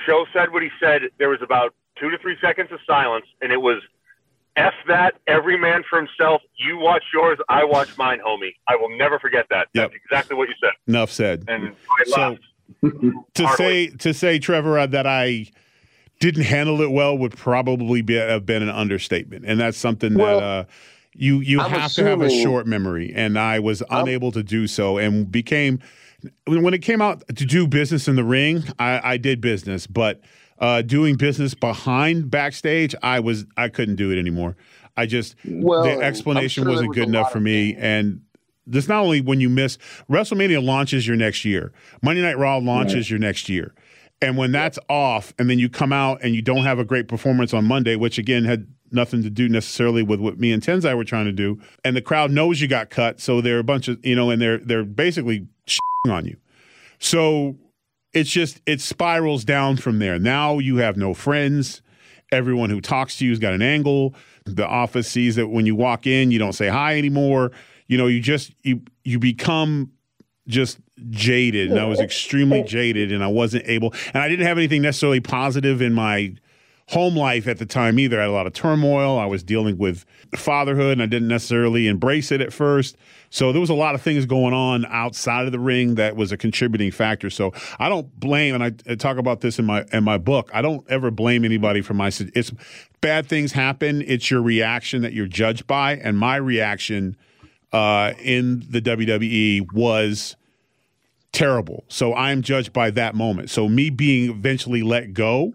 Show 0.08 0.26
said 0.34 0.52
what 0.52 0.64
he 0.64 0.70
said. 0.80 1.04
There 1.20 1.30
was 1.30 1.44
about 1.44 1.76
two 2.00 2.10
to 2.10 2.18
three 2.18 2.36
seconds 2.42 2.72
of 2.72 2.80
silence, 2.88 3.28
and 3.42 3.52
it 3.52 3.62
was 3.62 3.84
F 4.56 4.74
that, 4.88 5.16
every 5.28 5.58
man 5.58 5.84
for 5.90 5.98
himself. 5.98 6.42
You 6.56 6.78
watch 6.78 7.04
yours, 7.14 7.40
I 7.50 7.64
watch 7.64 7.98
mine, 7.98 8.20
homie. 8.26 8.56
I 8.68 8.76
will 8.76 8.96
never 8.98 9.20
forget 9.20 9.48
that. 9.50 9.68
Yep. 9.74 9.92
That's 9.92 9.96
exactly 9.96 10.38
what 10.38 10.48
you 10.48 10.56
said. 10.62 10.72
Enough 10.88 11.12
said. 11.12 11.46
And 11.48 11.76
so 12.06 12.38
to 13.34 13.48
say 13.58 13.88
to 13.88 14.14
say, 14.14 14.40
Trevor, 14.40 14.80
uh, 14.80 14.88
that 14.88 15.08
I 15.08 15.48
didn't 16.20 16.44
handle 16.44 16.82
it 16.82 16.92
well 16.92 17.18
would 17.18 17.36
probably 17.36 18.02
be 18.02 18.16
have 18.16 18.46
been 18.46 18.64
an 18.64 18.70
understatement, 18.70 19.46
and 19.46 19.60
that's 19.60 19.78
something 19.78 20.16
well, 20.16 20.40
that 20.40 20.46
uh, 20.46 20.64
you 21.14 21.40
you 21.40 21.60
I'm 21.60 21.72
have 21.72 21.86
assuming, 21.86 22.20
to 22.20 22.26
have 22.26 22.34
a 22.34 22.42
short 22.44 22.68
memory, 22.68 23.12
and 23.16 23.38
I 23.38 23.60
was 23.60 23.82
I'm, 23.90 24.04
unable 24.04 24.32
to 24.34 24.44
do 24.44 24.68
so, 24.68 24.98
and 24.98 25.32
became 25.32 25.80
when 26.48 26.74
it 26.74 26.82
came 26.82 27.02
out 27.02 27.24
to 27.28 27.46
do 27.46 27.68
business 27.68 28.08
in 28.08 28.16
the 28.16 28.24
ring, 28.24 28.64
I, 28.80 29.14
I 29.14 29.18
did 29.18 29.42
business, 29.42 29.88
but 29.88 30.22
uh, 30.60 30.82
doing 30.82 31.16
business 31.16 31.54
behind 31.54 32.30
backstage, 32.30 32.96
I 33.02 33.20
was 33.20 33.46
I 33.58 33.70
couldn't 33.70 33.96
do 33.96 34.12
it 34.12 34.20
anymore. 34.20 34.56
I 34.96 35.06
just 35.06 35.36
well, 35.46 35.84
the 35.84 36.04
explanation 36.04 36.64
sure 36.64 36.72
wasn't 36.72 36.90
was 36.90 36.96
good 36.96 37.08
enough 37.08 37.32
for 37.32 37.40
me, 37.40 37.76
and 37.76 38.22
this 38.66 38.88
not 38.88 39.04
only 39.04 39.22
when 39.22 39.40
you 39.40 39.50
miss 39.50 39.78
WrestleMania 40.10 40.64
launches 40.64 41.08
your 41.08 41.18
next 41.18 41.46
year, 41.46 41.72
Monday 42.02 42.22
Night 42.22 42.38
Raw 42.38 42.58
launches 42.58 42.96
right. 42.96 43.10
your 43.10 43.20
next 43.20 43.50
year. 43.50 43.74
And 44.22 44.38
when 44.38 44.54
that's 44.54 44.80
off, 44.88 45.34
and 45.38 45.50
then 45.50 45.60
you 45.60 45.68
come 45.68 45.92
out 45.92 46.20
and 46.24 46.34
you 46.34 46.42
don't 46.42 46.64
have 46.64 46.80
a 46.80 46.86
great 46.86 47.10
performance 47.10 47.54
on 47.54 47.66
Monday, 47.66 47.98
which 47.98 48.18
again 48.18 48.46
had 48.46 48.68
nothing 48.90 49.22
to 49.24 49.30
do 49.30 49.50
necessarily 49.50 50.02
with 50.02 50.20
what 50.20 50.40
me 50.40 50.52
and 50.54 50.64
Tensai 50.64 50.96
were 50.96 51.04
trying 51.04 51.26
to 51.26 51.34
do, 51.34 51.60
and 51.84 51.96
the 51.96 52.02
crowd 52.02 52.32
knows 52.32 52.62
you 52.62 52.68
got 52.68 52.90
cut, 52.90 53.20
so 53.20 53.42
they're 53.42 53.60
a 53.60 53.64
bunch 53.64 53.88
of 53.88 54.04
you 54.06 54.16
know, 54.16 54.30
and 54.30 54.42
they're 54.42 54.60
they're 54.60 54.86
basically 54.86 55.48
on 56.08 56.26
you. 56.26 56.38
So 57.00 57.58
it's 58.14 58.30
just 58.30 58.62
it 58.66 58.82
spirals 58.82 59.44
down 59.44 59.78
from 59.78 60.00
there. 60.00 60.20
Now 60.20 60.60
you 60.60 60.78
have 60.78 60.98
no 60.98 61.14
friends. 61.14 61.82
Everyone 62.32 62.70
who 62.70 62.82
talks 62.82 63.18
to 63.18 63.26
you 63.26 63.32
has 63.32 63.40
got 63.40 63.54
an 63.54 63.62
angle. 63.62 64.16
The 64.46 64.68
office 64.68 65.10
sees 65.10 65.36
that 65.36 65.48
when 65.48 65.66
you 65.66 65.76
walk 65.76 66.08
in, 66.08 66.32
you 66.32 66.40
don't 66.40 66.54
say 66.54 66.68
hi 66.68 66.98
anymore. 66.98 67.52
You 67.88 67.98
know, 67.98 68.08
you 68.08 68.20
just 68.20 68.54
you 68.64 68.82
you 69.04 69.20
become 69.20 69.92
just 70.48 70.80
jaded 71.10 71.72
and 71.72 71.80
I 71.80 71.86
was 71.86 72.00
extremely 72.00 72.64
jaded 72.64 73.12
and 73.12 73.24
I 73.24 73.28
wasn't 73.28 73.64
able 73.68 73.94
and 74.14 74.22
I 74.22 74.28
didn't 74.28 74.46
have 74.46 74.58
anything 74.58 74.82
necessarily 74.82 75.22
positive 75.22 75.82
in 75.82 75.94
my 75.94 76.36
home 76.90 77.16
life 77.16 77.48
at 77.48 77.58
the 77.60 77.66
time 77.66 77.98
either. 77.98 78.20
I 78.20 78.24
had 78.24 78.30
a 78.30 78.34
lot 78.34 78.48
of 78.48 78.54
turmoil. 78.54 79.18
I 79.18 79.26
was 79.26 79.44
dealing 79.44 79.78
with 79.78 80.06
fatherhood 80.36 80.94
and 80.94 81.02
I 81.02 81.06
didn't 81.06 81.28
necessarily 81.28 81.88
embrace 81.88 82.32
it 82.32 82.42
at 82.42 82.52
first. 82.52 82.98
So 83.30 83.52
there 83.52 83.62
was 83.62 83.70
a 83.70 83.76
lot 83.76 83.96
of 83.96 84.02
things 84.02 84.26
going 84.26 84.54
on 84.54 84.86
outside 84.88 85.48
of 85.48 85.52
the 85.52 85.60
ring 85.60 85.96
that 85.96 86.16
was 86.16 86.32
a 86.32 86.38
contributing 86.38 86.92
factor. 86.92 87.30
So 87.32 87.52
I 87.80 87.90
don't 87.90 88.20
blame, 88.20 88.54
and 88.54 88.64
I, 88.64 88.96
talk 88.96 89.18
about 89.18 89.42
this 89.42 89.58
in 89.58 89.66
my 89.66 89.86
in 89.92 90.04
my 90.04 90.20
book. 90.20 90.52
I 90.54 90.62
don't 90.62 90.86
ever 90.88 91.10
blame 91.10 91.44
anybody 91.44 91.82
for 91.82 91.96
my. 91.96 92.12
It's 92.14 92.52
bad 93.02 93.28
things 93.28 93.52
happen. 93.52 94.04
It's 94.04 94.30
your 94.30 94.44
reaction 94.44 95.02
that 95.02 95.14
you're 95.14 95.26
judged 95.26 95.66
by, 95.66 95.96
and 95.96 96.16
my 96.16 96.36
reaction 96.36 97.18
uh, 97.72 98.14
in 98.20 98.64
the 98.70 98.82
WWE 98.82 99.74
was 99.74 100.36
terrible. 101.32 101.86
So 101.88 102.14
I'm 102.14 102.44
judged 102.44 102.72
by 102.72 102.92
that 102.92 103.16
moment. 103.16 103.50
So 103.50 103.68
me 103.68 103.90
being 103.90 104.30
eventually 104.30 104.84
let 104.84 105.14
go 105.14 105.54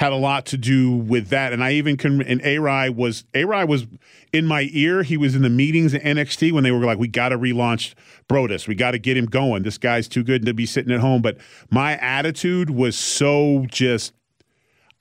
had 0.00 0.12
a 0.12 0.16
lot 0.16 0.46
to 0.46 0.56
do 0.56 0.90
with 0.90 1.28
that. 1.28 1.52
And 1.52 1.62
I 1.62 1.72
even 1.72 1.98
can, 1.98 2.22
and 2.22 2.40
A 2.42 2.58
was, 2.88 3.24
A 3.34 3.44
was 3.44 3.86
in 4.32 4.46
my 4.46 4.70
ear. 4.72 5.02
He 5.02 5.18
was 5.18 5.34
in 5.34 5.42
the 5.42 5.50
meetings 5.50 5.92
at 5.92 6.00
NXT 6.00 6.52
when 6.52 6.64
they 6.64 6.70
were 6.70 6.82
like, 6.86 6.98
we 6.98 7.06
got 7.06 7.28
to 7.28 7.38
relaunch 7.38 7.92
Brodus. 8.26 8.66
We 8.66 8.74
got 8.74 8.92
to 8.92 8.98
get 8.98 9.18
him 9.18 9.26
going. 9.26 9.62
This 9.62 9.76
guy's 9.76 10.08
too 10.08 10.22
good 10.22 10.46
to 10.46 10.54
be 10.54 10.64
sitting 10.64 10.90
at 10.90 11.00
home. 11.00 11.20
But 11.20 11.36
my 11.70 11.98
attitude 11.98 12.70
was 12.70 12.96
so 12.96 13.66
just 13.68 14.14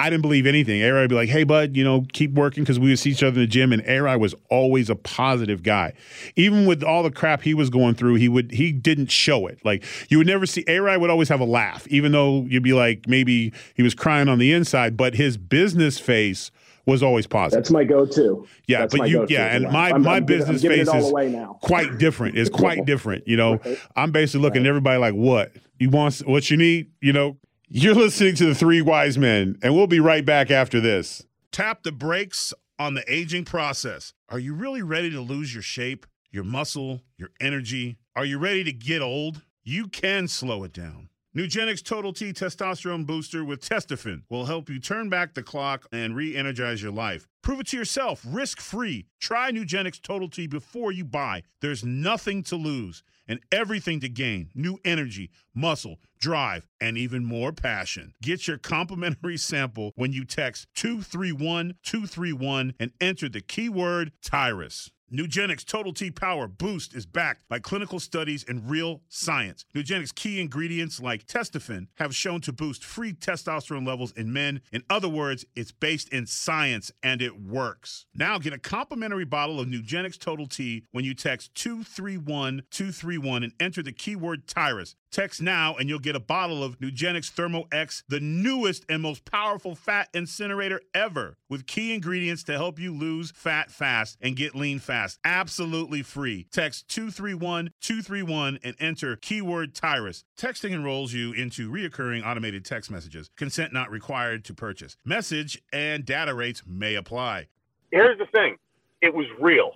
I 0.02 0.10
didn't 0.10 0.22
believe 0.22 0.46
anything. 0.46 0.82
A 0.82 0.92
would 0.94 1.10
be 1.10 1.16
like, 1.16 1.28
hey, 1.28 1.44
bud, 1.44 1.76
you 1.76 1.84
know, 1.84 2.06
keep 2.14 2.34
working 2.34 2.64
because 2.64 2.80
we 2.80 2.90
would 2.90 3.00
see 3.00 3.12
each 3.12 3.22
other 3.22 3.36
in 3.36 3.42
the 3.42 3.48
gym. 3.48 3.74
And 3.74 3.84
A 3.86 4.18
was 4.18 4.34
always 4.50 4.90
a 4.90 4.96
positive 4.96 5.62
guy. 5.62 5.94
Even 6.38 6.66
with 6.66 6.84
all 6.84 7.04
the 7.04 7.12
crap 7.12 7.42
he 7.42 7.54
was 7.54 7.70
going 7.70 7.96
through, 7.96 8.16
he 8.16 8.30
would 8.30 8.52
he 8.52 8.72
didn't 8.72 9.12
show 9.12 9.48
it. 9.48 9.60
Like 9.66 9.84
you 10.10 10.18
would 10.18 10.28
never 10.28 10.46
see 10.46 10.64
A 10.68 10.80
would 10.80 11.10
always 11.10 11.28
have 11.28 11.42
a 11.42 11.46
laugh, 11.46 11.86
even 11.88 12.14
though 12.14 12.46
you'd 12.50 12.64
be 12.64 12.74
like, 12.74 13.08
maybe 13.08 13.52
he 13.76 13.84
was 13.84 13.94
crying 13.94 14.30
on 14.30 14.40
the 14.40 14.54
inside, 14.54 14.96
but 14.96 15.16
his 15.16 15.38
business 15.38 16.00
face 16.00 16.50
was 16.86 17.04
always 17.04 17.28
positive. 17.28 17.64
That's 17.64 17.72
my 17.72 17.84
go-to. 17.84 18.48
Yeah, 18.68 18.80
That's 18.80 18.98
but 18.98 19.10
you, 19.10 19.26
yeah, 19.30 19.56
and 19.56 19.66
my 19.66 19.92
I'm, 19.92 20.02
my 20.02 20.16
I'm 20.16 20.26
business 20.26 20.62
giving, 20.62 20.86
face 20.86 20.94
is 20.94 21.14
quite 21.62 22.00
different. 22.00 22.38
It's 22.38 22.50
quite 22.50 22.86
different. 22.86 23.28
You 23.28 23.38
know, 23.38 23.58
right. 23.58 23.78
I'm 23.96 24.12
basically 24.12 24.42
looking 24.42 24.62
right. 24.62 24.68
at 24.68 24.70
everybody 24.70 24.98
like, 24.98 25.14
what 25.14 25.52
you 25.78 25.90
want, 25.90 26.20
what 26.20 26.50
you 26.50 26.58
need. 26.58 26.90
You 27.00 27.14
know, 27.14 27.38
you're 27.72 27.94
listening 27.94 28.34
to 28.36 28.48
the 28.48 28.56
Three 28.56 28.82
Wise 28.82 29.18
Men, 29.18 29.60
and 29.62 29.76
we'll 29.76 29.86
be 29.86 30.00
right 30.00 30.26
back 30.26 30.50
after 30.50 30.82
this. 30.82 31.24
Tap 31.52 31.84
the 31.84 31.92
brakes 31.92 32.52
on 32.80 32.96
the 32.96 33.04
aging 33.08 33.46
process. 33.46 34.14
Are 34.28 34.40
you 34.40 34.56
really 34.56 34.82
ready 34.82 35.12
to 35.12 35.22
lose 35.22 35.54
your 35.54 35.62
shape, 35.62 36.08
your 36.32 36.44
muscle, 36.44 37.02
your 37.16 37.30
energy? 37.40 37.98
Are 38.16 38.26
you 38.26 38.40
ready 38.40 38.64
to 38.64 38.74
get 38.74 39.04
old? 39.04 39.44
You 39.64 39.88
can 39.88 40.28
slow 40.28 40.64
it 40.64 40.74
down 40.74 41.10
Nugenix 41.38 41.84
Total 41.84 42.12
T 42.12 42.34
Testosterone 42.34 43.06
Booster 43.06 43.46
with 43.46 43.62
Testofen 43.62 44.24
will 44.30 44.46
help 44.46 44.68
you 44.68 44.80
turn 44.80 45.10
back 45.10 45.36
the 45.36 45.44
clock 45.44 45.86
and 45.92 46.16
re 46.16 46.36
energize 46.36 46.82
your 46.82 46.92
life. 46.92 47.28
Prove 47.44 47.60
it 47.60 47.68
to 47.68 47.78
yourself, 47.78 48.26
risk 48.28 48.60
free. 48.60 49.06
Try 49.22 49.52
Nugenix 49.52 50.02
Total 50.02 50.28
T 50.28 50.48
before 50.48 50.92
you 50.92 51.06
buy. 51.06 51.44
There's 51.62 51.86
nothing 51.86 52.42
to 52.44 52.56
lose 52.56 53.04
and 53.28 53.40
everything 53.52 54.00
to 54.00 54.10
gain 54.10 54.50
new 54.56 54.80
energy, 54.84 55.30
muscle, 55.54 56.00
drive, 56.20 56.68
and 56.80 56.98
even 56.98 57.26
more 57.26 57.52
passion. 57.52 58.14
Get 58.22 58.48
your 58.48 58.58
complimentary 58.58 59.38
sample 59.38 59.92
when 59.96 60.14
you 60.14 60.26
text 60.26 60.68
231 60.76 61.76
231 61.84 62.74
and 62.80 62.92
enter 63.00 63.30
the 63.30 63.42
keyword 63.42 64.12
Tyrus. 64.22 64.92
Nugenix 65.12 65.66
Total 65.66 65.92
T 65.92 66.12
Power 66.12 66.48
Boost 66.48 66.94
is 66.94 67.06
backed 67.08 67.48
by 67.50 67.58
clinical 67.58 68.00
studies 68.00 68.46
and 68.48 68.70
real 68.70 69.02
science. 69.10 69.66
Nugenix 69.76 70.14
key 70.14 70.40
ingredients 70.40 71.00
like 71.00 71.26
testofen 71.26 71.88
have 71.96 72.16
shown 72.16 72.42
to 72.42 72.54
boost 72.54 72.84
free 72.84 73.14
testosterone 73.14 73.88
levels 73.88 74.12
in 74.12 74.32
men. 74.32 74.62
In 74.72 74.84
other 74.90 75.10
words, 75.10 75.46
it's 75.56 75.72
based 75.72 76.10
in 76.10 76.28
science 76.28 76.92
and 77.02 77.22
it 77.22 77.42
works. 77.42 78.06
Now 78.14 78.38
get 78.38 78.54
a 78.54 78.60
complimentary 78.60 79.26
bottle 79.26 79.60
of 79.60 79.68
Nugenix 79.68 80.18
Total 80.20 80.46
T 80.46 80.86
when 80.92 81.04
you 81.04 81.16
text 81.16 81.56
231 81.56 82.64
231 82.70 83.44
and 83.44 83.54
enter 83.60 83.82
the 83.82 83.92
keyword 83.92 84.48
Tyrus. 84.48 84.96
Text 85.12 85.42
now 85.42 85.76
and 85.76 85.90
you'll 85.90 86.00
get 86.00 86.16
a 86.16 86.20
bottle 86.20 86.64
of 86.64 86.80
Nugenix 86.80 87.30
Thermo 87.30 87.68
X, 87.72 88.04
the 88.08 88.20
newest 88.20 88.86
and 88.88 89.02
most 89.02 89.26
powerful 89.26 89.74
fat 89.74 90.08
incinerator 90.14 90.82
ever, 90.94 91.38
with 91.50 91.66
key 91.66 91.94
ingredients 91.94 92.44
to 92.44 92.54
help 92.54 92.78
you 92.78 92.94
lose 92.94 93.32
fat 93.32 93.72
fast 93.72 94.18
and 94.22 94.36
get 94.36 94.56
lean 94.56 94.78
fast. 94.78 95.18
Absolutely 95.24 96.04
free. 96.04 96.46
Text 96.52 96.88
231 96.90 97.72
231 97.82 98.60
and 98.64 98.76
enter 98.80 99.16
keyword 99.16 99.74
Tyrus. 99.74 100.24
Texting 100.38 100.72
enrolls 100.72 101.12
you 101.12 101.34
into 101.34 101.72
reoccurring 101.72 102.26
automated 102.26 102.64
text 102.64 102.92
messages. 102.92 103.32
Consent 103.36 103.74
not 103.74 103.90
required 103.90 104.46
to 104.46 104.54
purchase. 104.54 104.96
Message 105.04 105.62
and 105.74 106.06
data 106.06 106.36
rates 106.36 106.62
may 106.68 106.94
apply. 106.96 107.48
Here's 107.92 108.20
the 108.20 108.28
thing 108.28 108.58
it 109.02 109.14
was 109.14 109.26
real. 109.40 109.76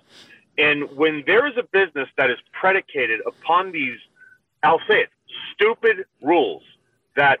And 0.58 0.84
when 0.96 1.24
there 1.26 1.46
is 1.48 1.54
a 1.56 1.64
business 1.72 2.08
that 2.16 2.30
is 2.30 2.38
predicated 2.52 3.20
upon 3.26 3.72
these, 3.72 3.98
I'll 4.62 4.80
say 4.88 5.00
it, 5.00 5.08
stupid 5.52 6.04
rules 6.22 6.62
that 7.16 7.40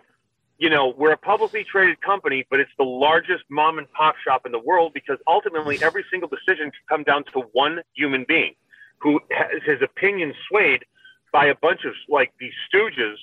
you 0.58 0.70
know 0.70 0.94
we're 0.96 1.12
a 1.12 1.16
publicly 1.16 1.64
traded 1.64 2.00
company 2.00 2.46
but 2.50 2.60
it's 2.60 2.70
the 2.78 2.84
largest 2.84 3.44
mom 3.50 3.78
and 3.78 3.90
pop 3.92 4.14
shop 4.24 4.46
in 4.46 4.52
the 4.52 4.58
world 4.58 4.92
because 4.94 5.18
ultimately 5.26 5.82
every 5.82 6.04
single 6.10 6.28
decision 6.28 6.70
can 6.70 6.82
come 6.88 7.02
down 7.02 7.24
to 7.32 7.40
one 7.52 7.80
human 7.94 8.24
being 8.28 8.54
who 8.98 9.20
has 9.30 9.62
his 9.66 9.82
opinion 9.82 10.32
swayed 10.48 10.84
by 11.32 11.46
a 11.46 11.54
bunch 11.56 11.84
of 11.84 11.92
like 12.08 12.32
these 12.38 12.52
stooges 12.72 13.16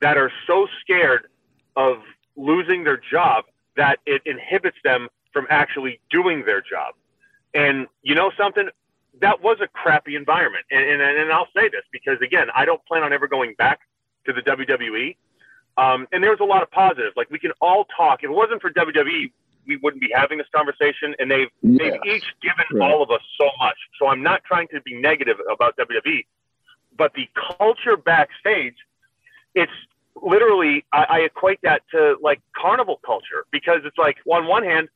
that 0.00 0.16
are 0.16 0.30
so 0.46 0.68
scared 0.80 1.28
of 1.76 1.96
losing 2.36 2.84
their 2.84 3.00
job 3.10 3.44
that 3.76 3.98
it 4.06 4.22
inhibits 4.26 4.76
them 4.84 5.08
from 5.32 5.46
actually 5.50 6.00
doing 6.10 6.44
their 6.44 6.60
job. 6.60 6.94
And 7.54 7.86
you 8.02 8.14
know 8.14 8.30
something? 8.36 8.68
That 9.20 9.42
was 9.42 9.58
a 9.60 9.66
crappy 9.66 10.14
environment. 10.14 10.66
And, 10.70 10.84
and, 10.84 11.00
and 11.00 11.32
i'll 11.32 11.48
say 11.56 11.68
this 11.68 11.82
because 11.92 12.18
again 12.22 12.48
i 12.54 12.64
don't 12.64 12.84
plan 12.84 13.02
on 13.02 13.12
ever 13.12 13.28
going 13.28 13.54
back 13.56 13.80
to 14.26 14.32
the 14.32 14.42
WWE. 14.42 15.16
Um, 15.76 16.06
and 16.12 16.22
was 16.22 16.38
a 16.40 16.44
lot 16.44 16.62
of 16.62 16.70
positives. 16.70 17.16
Like 17.16 17.30
we 17.30 17.38
can 17.38 17.52
all 17.60 17.86
talk. 17.96 18.20
If 18.22 18.30
it 18.30 18.32
wasn't 18.32 18.62
for 18.62 18.70
WWE, 18.70 19.32
we 19.66 19.76
wouldn't 19.78 20.00
be 20.00 20.10
having 20.14 20.38
this 20.38 20.46
conversation. 20.54 21.14
And 21.18 21.30
they've 21.30 21.48
they've 21.62 22.00
each 22.06 22.24
given 22.42 22.64
right. 22.72 22.90
all 22.90 23.02
of 23.02 23.10
us 23.10 23.20
so 23.38 23.48
much. 23.58 23.76
So 23.98 24.06
I'm 24.06 24.22
not 24.22 24.44
trying 24.44 24.68
to 24.68 24.80
be 24.82 24.94
negative 24.94 25.36
about 25.52 25.76
WWE, 25.76 26.24
but 26.96 27.12
the 27.14 27.28
culture 27.58 27.96
backstage, 27.96 28.76
it's 29.54 29.72
literally 30.22 30.84
I, 30.92 31.06
I 31.08 31.18
equate 31.20 31.60
that 31.62 31.82
to 31.90 32.16
like 32.22 32.40
carnival 32.56 33.00
culture 33.04 33.44
because 33.50 33.80
it's 33.84 33.98
like 33.98 34.18
on 34.30 34.46
one 34.46 34.62
hand, 34.62 34.88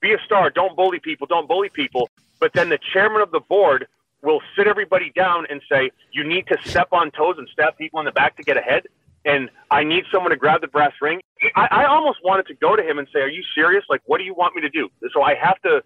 be 0.00 0.12
a 0.12 0.18
star, 0.24 0.50
don't 0.50 0.76
bully 0.76 1.00
people, 1.00 1.26
don't 1.26 1.48
bully 1.48 1.68
people. 1.68 2.08
But 2.40 2.52
then 2.52 2.68
the 2.68 2.78
chairman 2.92 3.22
of 3.22 3.30
the 3.30 3.40
board 3.40 3.86
will 4.24 4.40
sit 4.56 4.66
everybody 4.66 5.12
down 5.14 5.46
and 5.50 5.60
say, 5.70 5.90
you 6.12 6.24
need 6.24 6.46
to 6.48 6.56
step 6.64 6.88
on 6.92 7.10
toes 7.10 7.36
and 7.38 7.48
stab 7.52 7.76
people 7.76 8.00
in 8.00 8.06
the 8.06 8.12
back 8.12 8.36
to 8.36 8.42
get 8.42 8.56
ahead. 8.56 8.84
And 9.24 9.50
I 9.70 9.84
need 9.84 10.04
someone 10.12 10.30
to 10.30 10.36
grab 10.36 10.60
the 10.60 10.68
brass 10.68 10.92
ring. 11.00 11.20
I, 11.56 11.68
I 11.70 11.84
almost 11.84 12.18
wanted 12.24 12.46
to 12.46 12.54
go 12.54 12.76
to 12.76 12.82
him 12.82 12.98
and 12.98 13.08
say, 13.12 13.20
are 13.20 13.28
you 13.28 13.42
serious? 13.54 13.84
Like, 13.88 14.02
what 14.06 14.18
do 14.18 14.24
you 14.24 14.34
want 14.34 14.54
me 14.54 14.62
to 14.62 14.68
do? 14.68 14.88
So 15.12 15.22
I 15.22 15.34
have 15.34 15.60
to, 15.62 15.82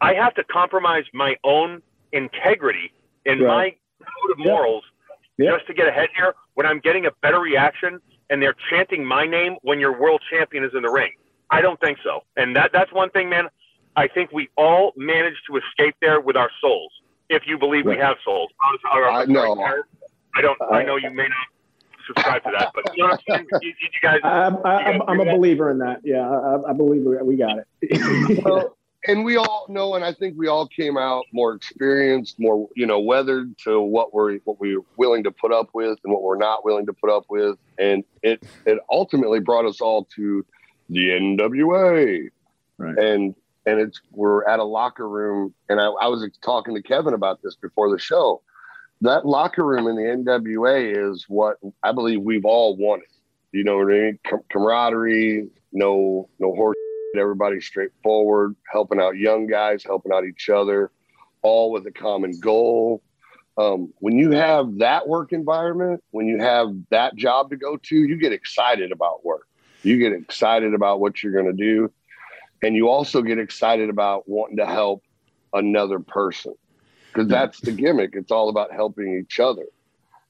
I 0.00 0.14
have 0.14 0.34
to 0.34 0.44
compromise 0.44 1.04
my 1.12 1.36
own 1.42 1.82
integrity 2.12 2.92
and 3.24 3.40
right. 3.40 3.76
my 4.00 4.04
code 4.04 4.32
of 4.32 4.38
morals 4.38 4.84
yeah. 5.38 5.52
just 5.52 5.66
to 5.66 5.74
get 5.74 5.88
ahead 5.88 6.08
here 6.16 6.34
when 6.54 6.66
I'm 6.66 6.80
getting 6.80 7.06
a 7.06 7.10
better 7.22 7.40
reaction 7.40 8.00
and 8.30 8.42
they're 8.42 8.56
chanting 8.70 9.04
my 9.04 9.26
name 9.26 9.56
when 9.62 9.80
your 9.80 9.98
world 9.98 10.22
champion 10.30 10.64
is 10.64 10.72
in 10.74 10.82
the 10.82 10.90
ring. 10.90 11.12
I 11.50 11.60
don't 11.60 11.78
think 11.80 11.98
so. 12.02 12.20
And 12.36 12.54
that, 12.56 12.70
that's 12.72 12.92
one 12.92 13.10
thing, 13.10 13.28
man. 13.28 13.48
I 13.96 14.08
think 14.08 14.30
we 14.32 14.48
all 14.56 14.92
managed 14.96 15.40
to 15.48 15.56
escape 15.56 15.94
there 16.00 16.20
with 16.20 16.36
our 16.36 16.50
souls 16.60 16.92
if 17.28 17.46
you 17.46 17.58
believe 17.58 17.84
we 17.84 17.96
have 17.96 18.16
souls. 18.24 18.50
I 18.60 19.24
know. 19.26 19.56
I 20.34 20.42
don't. 20.42 20.58
I 20.70 20.82
know 20.82 20.96
you 20.96 21.10
may 21.10 21.28
not 21.28 21.46
subscribe 22.06 22.42
to 22.44 22.50
that, 22.58 22.72
but 22.74 22.96
you 22.96 23.02
know 23.02 23.10
what 23.10 23.20
I'm 23.30 23.36
saying? 23.36 23.46
You, 23.62 23.68
you 23.80 23.88
guys. 24.02 24.20
I'm, 24.22 24.58
I'm, 24.64 25.02
I'm 25.08 25.20
a 25.20 25.24
believer 25.24 25.70
in 25.70 25.78
that. 25.78 26.00
Yeah, 26.04 26.28
I, 26.28 26.70
I 26.70 26.72
believe 26.72 27.02
we 27.04 27.36
got 27.36 27.58
it. 27.58 28.44
well, 28.44 28.76
and 29.06 29.24
we 29.24 29.36
all 29.36 29.66
know, 29.68 29.94
and 29.94 30.04
I 30.04 30.12
think 30.12 30.36
we 30.36 30.48
all 30.48 30.66
came 30.66 30.96
out 30.96 31.24
more 31.32 31.54
experienced, 31.54 32.38
more 32.38 32.68
you 32.74 32.86
know, 32.86 33.00
weathered 33.00 33.56
to 33.64 33.80
what 33.80 34.12
we're 34.12 34.38
what 34.38 34.60
we're 34.60 34.82
willing 34.96 35.24
to 35.24 35.30
put 35.30 35.52
up 35.52 35.70
with 35.74 35.98
and 36.04 36.12
what 36.12 36.22
we're 36.22 36.36
not 36.36 36.64
willing 36.64 36.86
to 36.86 36.92
put 36.92 37.10
up 37.10 37.24
with, 37.28 37.56
and 37.78 38.04
it 38.22 38.42
it 38.66 38.78
ultimately 38.90 39.40
brought 39.40 39.64
us 39.64 39.80
all 39.80 40.04
to 40.16 40.44
the 40.88 41.08
NWA, 41.08 42.28
right. 42.78 42.98
and 42.98 43.34
and 43.66 43.80
it's 43.80 44.00
we're 44.12 44.46
at 44.46 44.60
a 44.60 44.64
locker 44.64 45.08
room, 45.08 45.52
and 45.68 45.80
I, 45.80 45.86
I 45.86 46.06
was 46.06 46.26
talking 46.42 46.74
to 46.74 46.82
Kevin 46.82 47.14
about 47.14 47.42
this 47.42 47.56
before 47.56 47.90
the 47.90 47.98
show. 47.98 48.42
That 49.02 49.26
locker 49.26 49.64
room 49.64 49.88
in 49.88 49.96
the 49.96 50.30
NWA 50.32 51.12
is 51.12 51.26
what 51.28 51.58
I 51.82 51.92
believe 51.92 52.22
we've 52.22 52.44
all 52.44 52.76
wanted. 52.76 53.08
You 53.52 53.64
know 53.64 53.78
what 53.78 53.88
I 53.88 53.98
mean? 53.98 54.18
Com- 54.26 54.44
camaraderie, 54.50 55.48
no 55.72 56.28
no 56.38 56.54
horse. 56.54 56.76
Everybody 57.18 57.60
straightforward, 57.60 58.54
helping 58.70 59.00
out 59.00 59.16
young 59.16 59.46
guys, 59.46 59.82
helping 59.84 60.12
out 60.12 60.24
each 60.24 60.48
other, 60.48 60.90
all 61.42 61.72
with 61.72 61.86
a 61.86 61.92
common 61.92 62.38
goal. 62.40 63.02
Um, 63.58 63.92
when 64.00 64.18
you 64.18 64.32
have 64.32 64.78
that 64.78 65.08
work 65.08 65.32
environment, 65.32 66.04
when 66.10 66.26
you 66.26 66.38
have 66.38 66.68
that 66.90 67.16
job 67.16 67.50
to 67.50 67.56
go 67.56 67.78
to, 67.78 67.96
you 67.96 68.16
get 68.16 68.32
excited 68.32 68.92
about 68.92 69.24
work. 69.24 69.48
You 69.82 69.98
get 69.98 70.12
excited 70.12 70.74
about 70.74 71.00
what 71.00 71.22
you're 71.22 71.32
going 71.32 71.46
to 71.46 71.52
do 71.52 71.90
and 72.62 72.74
you 72.74 72.88
also 72.88 73.22
get 73.22 73.38
excited 73.38 73.90
about 73.90 74.28
wanting 74.28 74.56
to 74.58 74.66
help 74.66 75.02
another 75.52 75.98
person 75.98 76.54
because 77.12 77.28
that's 77.28 77.60
the 77.60 77.72
gimmick. 77.72 78.10
It's 78.14 78.30
all 78.30 78.48
about 78.48 78.72
helping 78.72 79.18
each 79.18 79.40
other. 79.40 79.64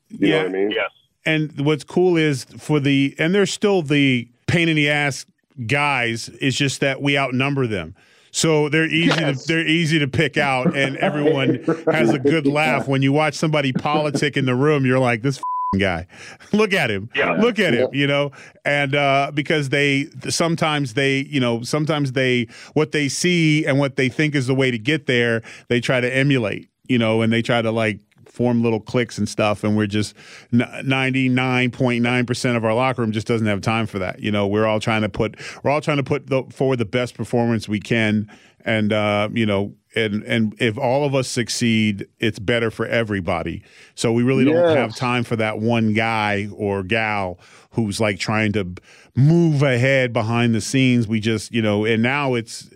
You 0.08 0.28
yeah. 0.28 0.30
know 0.30 0.38
what 0.38 0.48
I 0.48 0.52
mean? 0.52 0.70
Yes. 0.70 0.90
And 1.24 1.66
what's 1.66 1.84
cool 1.84 2.16
is 2.16 2.44
for 2.44 2.78
the 2.78 3.14
and 3.18 3.34
there's 3.34 3.52
still 3.52 3.82
the 3.82 4.28
pain 4.46 4.68
in 4.68 4.76
the 4.76 4.88
ass 4.88 5.26
guys. 5.66 6.28
It's 6.40 6.56
just 6.56 6.80
that 6.80 7.02
we 7.02 7.18
outnumber 7.18 7.66
them. 7.66 7.94
So 8.30 8.68
they're 8.68 8.86
easy 8.86 9.20
yes. 9.20 9.42
to 9.42 9.48
they're 9.48 9.66
easy 9.66 9.98
to 9.98 10.06
pick 10.06 10.36
out, 10.36 10.76
and 10.76 10.96
everyone 10.98 11.64
has 11.90 12.10
a 12.10 12.18
good 12.18 12.46
laugh 12.46 12.86
when 12.86 13.02
you 13.02 13.12
watch 13.12 13.34
somebody 13.34 13.72
politic 13.72 14.36
in 14.36 14.44
the 14.44 14.54
room. 14.54 14.84
You're 14.84 14.98
like, 14.98 15.22
this 15.22 15.40
guy. 15.78 16.06
Look 16.52 16.72
at 16.72 16.90
him. 16.90 17.10
Yeah. 17.14 17.32
Look 17.32 17.58
at 17.58 17.74
him, 17.74 17.88
you 17.92 18.06
know, 18.06 18.30
and 18.64 18.94
uh, 18.94 19.32
because 19.34 19.70
they 19.70 20.08
sometimes 20.28 20.94
they, 20.94 21.20
you 21.20 21.40
know, 21.40 21.62
sometimes 21.62 22.12
they 22.12 22.48
what 22.74 22.92
they 22.92 23.08
see 23.08 23.66
and 23.66 23.78
what 23.78 23.96
they 23.96 24.08
think 24.08 24.34
is 24.34 24.46
the 24.46 24.54
way 24.54 24.70
to 24.70 24.78
get 24.78 25.06
there, 25.06 25.42
they 25.68 25.80
try 25.80 26.00
to 26.00 26.14
emulate, 26.14 26.68
you 26.88 26.98
know, 26.98 27.22
and 27.22 27.32
they 27.32 27.42
try 27.42 27.62
to 27.62 27.70
like 27.70 28.00
form 28.26 28.62
little 28.62 28.80
cliques 28.80 29.16
and 29.16 29.30
stuff 29.30 29.64
and 29.64 29.78
we're 29.78 29.86
just 29.86 30.14
99.9% 30.52 32.56
of 32.56 32.64
our 32.66 32.74
locker 32.74 33.00
room 33.00 33.10
just 33.10 33.26
doesn't 33.26 33.46
have 33.46 33.62
time 33.62 33.86
for 33.86 33.98
that 33.98 34.20
you 34.20 34.30
know 34.30 34.46
we're 34.46 34.66
all 34.66 34.78
trying 34.78 35.00
to 35.00 35.08
put 35.08 35.36
we're 35.64 35.70
all 35.70 35.80
trying 35.80 35.96
to 35.96 36.02
put 36.02 36.26
the, 36.26 36.42
forward 36.50 36.76
the 36.76 36.84
best 36.84 37.14
performance 37.14 37.66
we 37.66 37.80
can 37.80 38.30
and 38.66 38.92
uh, 38.92 39.30
you 39.32 39.46
know 39.46 39.72
and 39.96 40.22
and 40.24 40.54
if 40.60 40.76
all 40.78 41.04
of 41.04 41.14
us 41.14 41.26
succeed, 41.26 42.06
it's 42.18 42.38
better 42.38 42.70
for 42.70 42.86
everybody. 42.86 43.62
So 43.94 44.12
we 44.12 44.22
really 44.22 44.44
don't 44.44 44.76
have 44.76 44.94
time 44.94 45.24
for 45.24 45.36
that 45.36 45.58
one 45.58 45.94
guy 45.94 46.48
or 46.54 46.82
gal 46.82 47.40
who's 47.70 47.98
like 47.98 48.18
trying 48.18 48.52
to 48.52 48.74
move 49.16 49.62
ahead 49.62 50.12
behind 50.12 50.54
the 50.54 50.60
scenes. 50.60 51.08
We 51.08 51.18
just, 51.18 51.52
you 51.52 51.62
know, 51.62 51.84
and 51.84 52.02
now 52.02 52.34
it's 52.34 52.70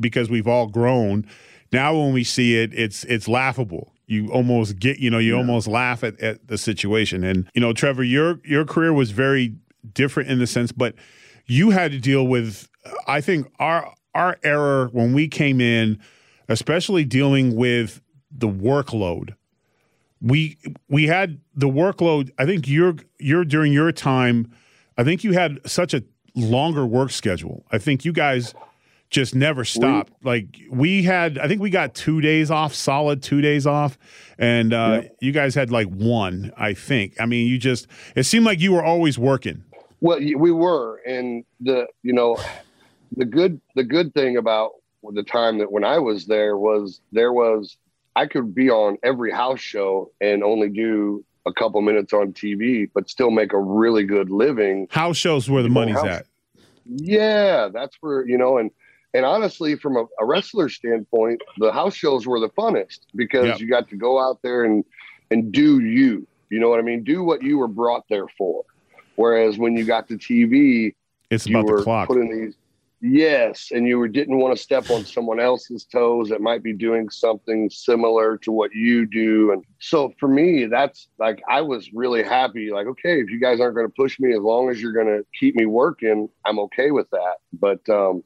because 0.00 0.28
we've 0.28 0.48
all 0.48 0.66
grown. 0.66 1.26
Now 1.72 1.96
when 1.96 2.12
we 2.12 2.24
see 2.24 2.56
it, 2.56 2.74
it's 2.74 3.04
it's 3.04 3.28
laughable. 3.28 3.92
You 4.06 4.30
almost 4.30 4.78
get, 4.78 4.98
you 4.98 5.10
know, 5.10 5.18
you 5.18 5.32
yeah. 5.32 5.38
almost 5.38 5.66
laugh 5.66 6.04
at, 6.04 6.20
at 6.20 6.48
the 6.48 6.58
situation. 6.58 7.24
And 7.24 7.48
you 7.54 7.60
know, 7.60 7.72
Trevor, 7.72 8.02
your 8.02 8.40
your 8.44 8.64
career 8.64 8.92
was 8.92 9.12
very 9.12 9.54
different 9.92 10.28
in 10.28 10.40
the 10.40 10.46
sense, 10.46 10.72
but 10.72 10.94
you 11.46 11.70
had 11.70 11.92
to 11.92 11.98
deal 11.98 12.26
with. 12.26 12.68
I 13.06 13.20
think 13.20 13.50
our 13.58 13.94
our 14.14 14.36
error 14.42 14.88
when 14.92 15.14
we 15.14 15.28
came 15.28 15.60
in 15.60 15.98
especially 16.48 17.04
dealing 17.04 17.56
with 17.56 18.00
the 18.30 18.48
workload. 18.48 19.34
We 20.20 20.58
we 20.88 21.06
had 21.06 21.40
the 21.54 21.68
workload. 21.68 22.30
I 22.38 22.46
think 22.46 22.66
you're 22.66 22.96
you're 23.18 23.44
during 23.44 23.72
your 23.72 23.92
time 23.92 24.50
I 24.96 25.04
think 25.04 25.24
you 25.24 25.32
had 25.32 25.58
such 25.68 25.94
a 25.94 26.02
longer 26.34 26.86
work 26.86 27.10
schedule. 27.10 27.64
I 27.70 27.78
think 27.78 28.04
you 28.04 28.12
guys 28.12 28.54
just 29.10 29.34
never 29.34 29.64
stopped. 29.64 30.12
We, 30.22 30.30
like 30.30 30.58
we 30.70 31.02
had, 31.02 31.38
I 31.38 31.48
think 31.48 31.60
we 31.60 31.70
got 31.70 31.94
two 31.94 32.20
days 32.20 32.50
off, 32.50 32.74
solid 32.74 33.22
two 33.22 33.40
days 33.40 33.66
off, 33.66 33.98
and 34.38 34.72
uh, 34.72 35.02
you 35.20 35.32
guys 35.32 35.54
had 35.54 35.70
like 35.70 35.88
one. 35.88 36.52
I 36.56 36.74
think. 36.74 37.20
I 37.20 37.26
mean, 37.26 37.48
you 37.48 37.58
just 37.58 37.86
it 38.14 38.24
seemed 38.24 38.44
like 38.44 38.60
you 38.60 38.72
were 38.72 38.84
always 38.84 39.18
working. 39.18 39.64
Well, 40.00 40.18
we 40.18 40.50
were, 40.52 41.00
and 41.06 41.44
the 41.60 41.86
you 42.02 42.12
know, 42.12 42.36
the 43.16 43.24
good 43.24 43.60
the 43.74 43.84
good 43.84 44.14
thing 44.14 44.36
about 44.36 44.72
the 45.12 45.22
time 45.22 45.58
that 45.58 45.70
when 45.70 45.84
I 45.84 45.98
was 45.98 46.26
there 46.26 46.56
was 46.56 47.00
there 47.12 47.32
was 47.32 47.76
I 48.16 48.26
could 48.26 48.54
be 48.54 48.70
on 48.70 48.98
every 49.02 49.32
house 49.32 49.60
show 49.60 50.12
and 50.20 50.42
only 50.44 50.68
do 50.68 51.24
a 51.46 51.52
couple 51.52 51.80
minutes 51.82 52.12
on 52.12 52.32
TV, 52.32 52.88
but 52.94 53.10
still 53.10 53.30
make 53.30 53.52
a 53.52 53.60
really 53.60 54.04
good 54.04 54.30
living. 54.30 54.86
House 54.90 55.16
shows 55.16 55.50
where 55.50 55.62
the 55.62 55.68
money's 55.68 55.96
house. 55.96 56.06
at. 56.06 56.26
Yeah, 56.86 57.68
that's 57.72 57.96
where 58.00 58.26
you 58.26 58.38
know, 58.38 58.58
and 58.58 58.70
and 59.14 59.24
honestly, 59.24 59.76
from 59.76 59.96
a, 59.96 60.04
a 60.20 60.24
wrestler 60.24 60.68
standpoint, 60.68 61.40
the 61.58 61.72
house 61.72 61.94
shows 61.94 62.26
were 62.26 62.40
the 62.40 62.50
funnest 62.50 63.00
because 63.14 63.46
yep. 63.46 63.60
you 63.60 63.68
got 63.68 63.88
to 63.90 63.96
go 63.96 64.18
out 64.20 64.40
there 64.42 64.64
and 64.64 64.84
and 65.30 65.52
do 65.52 65.80
you. 65.80 66.26
You 66.50 66.60
know 66.60 66.68
what 66.68 66.78
I 66.78 66.82
mean? 66.82 67.04
Do 67.04 67.24
what 67.24 67.42
you 67.42 67.58
were 67.58 67.68
brought 67.68 68.04
there 68.08 68.28
for. 68.36 68.64
Whereas 69.16 69.58
when 69.58 69.76
you 69.76 69.84
got 69.84 70.08
to 70.08 70.18
TV, 70.18 70.94
it's 71.30 71.46
about 71.46 71.66
the 71.66 71.82
clock. 71.82 72.08
Putting 72.08 72.30
these 72.30 72.54
Yes, 73.06 73.68
and 73.70 73.86
you 73.86 74.08
didn't 74.08 74.38
want 74.38 74.56
to 74.56 74.62
step 74.62 74.88
on 74.88 75.04
someone 75.04 75.38
else's 75.38 75.84
toes 75.84 76.30
that 76.30 76.40
might 76.40 76.62
be 76.62 76.72
doing 76.72 77.10
something 77.10 77.68
similar 77.68 78.38
to 78.38 78.50
what 78.50 78.72
you 78.72 79.04
do. 79.04 79.52
And 79.52 79.62
so 79.78 80.14
for 80.18 80.26
me, 80.26 80.64
that's 80.64 81.08
like 81.18 81.42
I 81.46 81.60
was 81.60 81.92
really 81.92 82.22
happy. 82.22 82.70
Like, 82.72 82.86
okay, 82.86 83.20
if 83.20 83.28
you 83.28 83.38
guys 83.38 83.60
aren't 83.60 83.74
going 83.74 83.86
to 83.86 83.92
push 83.94 84.18
me, 84.18 84.32
as 84.32 84.40
long 84.40 84.70
as 84.70 84.80
you're 84.80 84.94
going 84.94 85.08
to 85.18 85.22
keep 85.38 85.54
me 85.54 85.66
working, 85.66 86.30
I'm 86.46 86.58
okay 86.60 86.92
with 86.92 87.10
that. 87.10 87.34
But 87.52 87.86
um, 87.90 88.24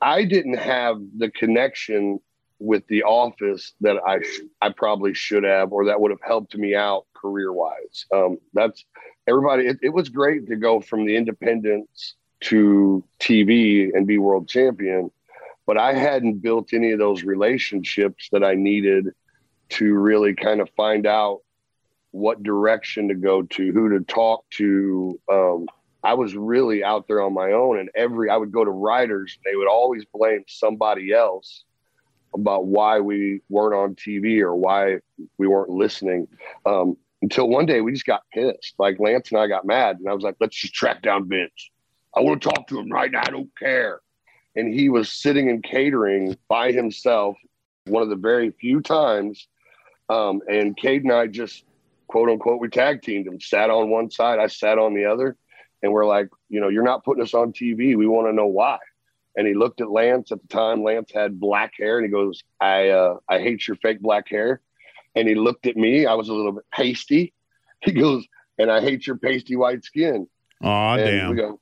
I 0.00 0.24
didn't 0.24 0.56
have 0.56 0.96
the 1.18 1.30
connection 1.30 2.18
with 2.58 2.86
the 2.86 3.02
office 3.02 3.74
that 3.82 3.98
I 4.06 4.20
I 4.66 4.70
probably 4.70 5.12
should 5.12 5.44
have, 5.44 5.70
or 5.70 5.84
that 5.84 6.00
would 6.00 6.12
have 6.12 6.22
helped 6.26 6.56
me 6.56 6.74
out 6.74 7.04
career 7.12 7.52
wise. 7.52 8.06
Um, 8.14 8.38
that's 8.54 8.86
everybody. 9.28 9.66
It, 9.66 9.80
it 9.82 9.90
was 9.90 10.08
great 10.08 10.46
to 10.46 10.56
go 10.56 10.80
from 10.80 11.04
the 11.04 11.14
independents 11.14 12.14
to 12.40 13.04
TV 13.20 13.90
and 13.94 14.06
be 14.06 14.18
world 14.18 14.48
champion. 14.48 15.10
But 15.66 15.78
I 15.78 15.94
hadn't 15.94 16.40
built 16.40 16.72
any 16.72 16.92
of 16.92 16.98
those 16.98 17.24
relationships 17.24 18.28
that 18.32 18.42
I 18.42 18.54
needed 18.54 19.08
to 19.70 19.94
really 19.94 20.34
kind 20.34 20.60
of 20.60 20.70
find 20.76 21.06
out 21.06 21.40
what 22.10 22.42
direction 22.42 23.08
to 23.08 23.14
go 23.14 23.42
to, 23.42 23.72
who 23.72 23.90
to 23.90 24.00
talk 24.04 24.48
to. 24.50 25.20
Um, 25.30 25.66
I 26.02 26.14
was 26.14 26.34
really 26.34 26.82
out 26.82 27.06
there 27.06 27.20
on 27.20 27.34
my 27.34 27.52
own, 27.52 27.78
and 27.78 27.90
every 27.94 28.30
I 28.30 28.36
would 28.36 28.52
go 28.52 28.64
to 28.64 28.70
writers, 28.70 29.38
they 29.44 29.56
would 29.56 29.68
always 29.68 30.04
blame 30.12 30.44
somebody 30.46 31.12
else 31.12 31.64
about 32.34 32.66
why 32.66 33.00
we 33.00 33.40
weren't 33.48 33.74
on 33.74 33.94
TV 33.94 34.40
or 34.40 34.54
why 34.54 34.98
we 35.38 35.46
weren't 35.46 35.70
listening. 35.70 36.28
Um, 36.64 36.96
until 37.20 37.48
one 37.48 37.66
day 37.66 37.80
we 37.80 37.92
just 37.92 38.06
got 38.06 38.22
pissed. 38.32 38.74
Like 38.78 39.00
Lance 39.00 39.30
and 39.32 39.40
I 39.40 39.48
got 39.48 39.66
mad, 39.66 39.98
and 39.98 40.08
I 40.08 40.14
was 40.14 40.22
like, 40.22 40.36
"Let's 40.40 40.56
just 40.56 40.74
track 40.74 41.02
down 41.02 41.28
Vince." 41.28 41.70
I 42.16 42.20
want 42.20 42.42
to 42.42 42.48
talk 42.48 42.66
to 42.68 42.78
him 42.78 42.90
right 42.90 43.10
now. 43.10 43.22
I 43.24 43.30
don't 43.30 43.50
care. 43.58 44.00
And 44.56 44.72
he 44.72 44.88
was 44.88 45.12
sitting 45.12 45.48
in 45.48 45.62
catering 45.62 46.36
by 46.48 46.72
himself, 46.72 47.36
one 47.86 48.02
of 48.02 48.08
the 48.08 48.16
very 48.16 48.50
few 48.50 48.80
times. 48.80 49.46
Um, 50.08 50.40
and 50.48 50.76
Cade 50.76 51.04
and 51.04 51.12
I 51.12 51.26
just 51.26 51.64
quote 52.08 52.30
unquote 52.30 52.60
we 52.60 52.68
tag 52.68 53.02
teamed 53.02 53.26
him, 53.26 53.40
sat 53.40 53.70
on 53.70 53.90
one 53.90 54.10
side, 54.10 54.38
I 54.38 54.48
sat 54.48 54.78
on 54.78 54.94
the 54.94 55.04
other, 55.04 55.36
and 55.82 55.92
we're 55.92 56.06
like, 56.06 56.28
you 56.48 56.60
know, 56.60 56.68
you're 56.68 56.82
not 56.82 57.04
putting 57.04 57.22
us 57.22 57.34
on 57.34 57.52
TV. 57.52 57.96
We 57.96 58.06
want 58.06 58.26
to 58.26 58.32
know 58.32 58.46
why. 58.46 58.78
And 59.36 59.46
he 59.46 59.54
looked 59.54 59.80
at 59.80 59.90
Lance 59.90 60.32
at 60.32 60.40
the 60.42 60.48
time. 60.48 60.82
Lance 60.82 61.12
had 61.14 61.38
black 61.38 61.74
hair, 61.78 61.98
and 61.98 62.04
he 62.04 62.10
goes, 62.10 62.42
"I 62.60 62.88
uh, 62.88 63.18
I 63.28 63.38
hate 63.38 63.68
your 63.68 63.76
fake 63.76 64.00
black 64.00 64.28
hair." 64.28 64.60
And 65.14 65.28
he 65.28 65.36
looked 65.36 65.66
at 65.66 65.76
me. 65.76 66.06
I 66.06 66.14
was 66.14 66.28
a 66.28 66.34
little 66.34 66.52
bit 66.52 66.64
pasty. 66.72 67.32
He 67.80 67.92
goes, 67.92 68.26
"And 68.58 68.72
I 68.72 68.80
hate 68.80 69.06
your 69.06 69.16
pasty 69.16 69.54
white 69.54 69.84
skin." 69.84 70.26
Oh 70.64 70.96
damn! 70.96 71.30
We 71.30 71.36
go, 71.36 71.60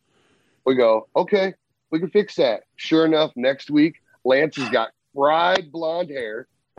we 0.67 0.75
go, 0.75 1.09
okay, 1.15 1.55
we 1.91 2.01
can 2.01 2.11
fix 2.11 2.35
that. 2.37 2.63
Sure 2.77 3.07
enough, 3.07 3.33
next 3.37 3.71
week, 3.71 3.97
Lance 4.25 4.57
has 4.57 4.69
got 4.69 4.91
fried 5.15 5.71
blonde 5.71 6.11
hair, 6.11 6.49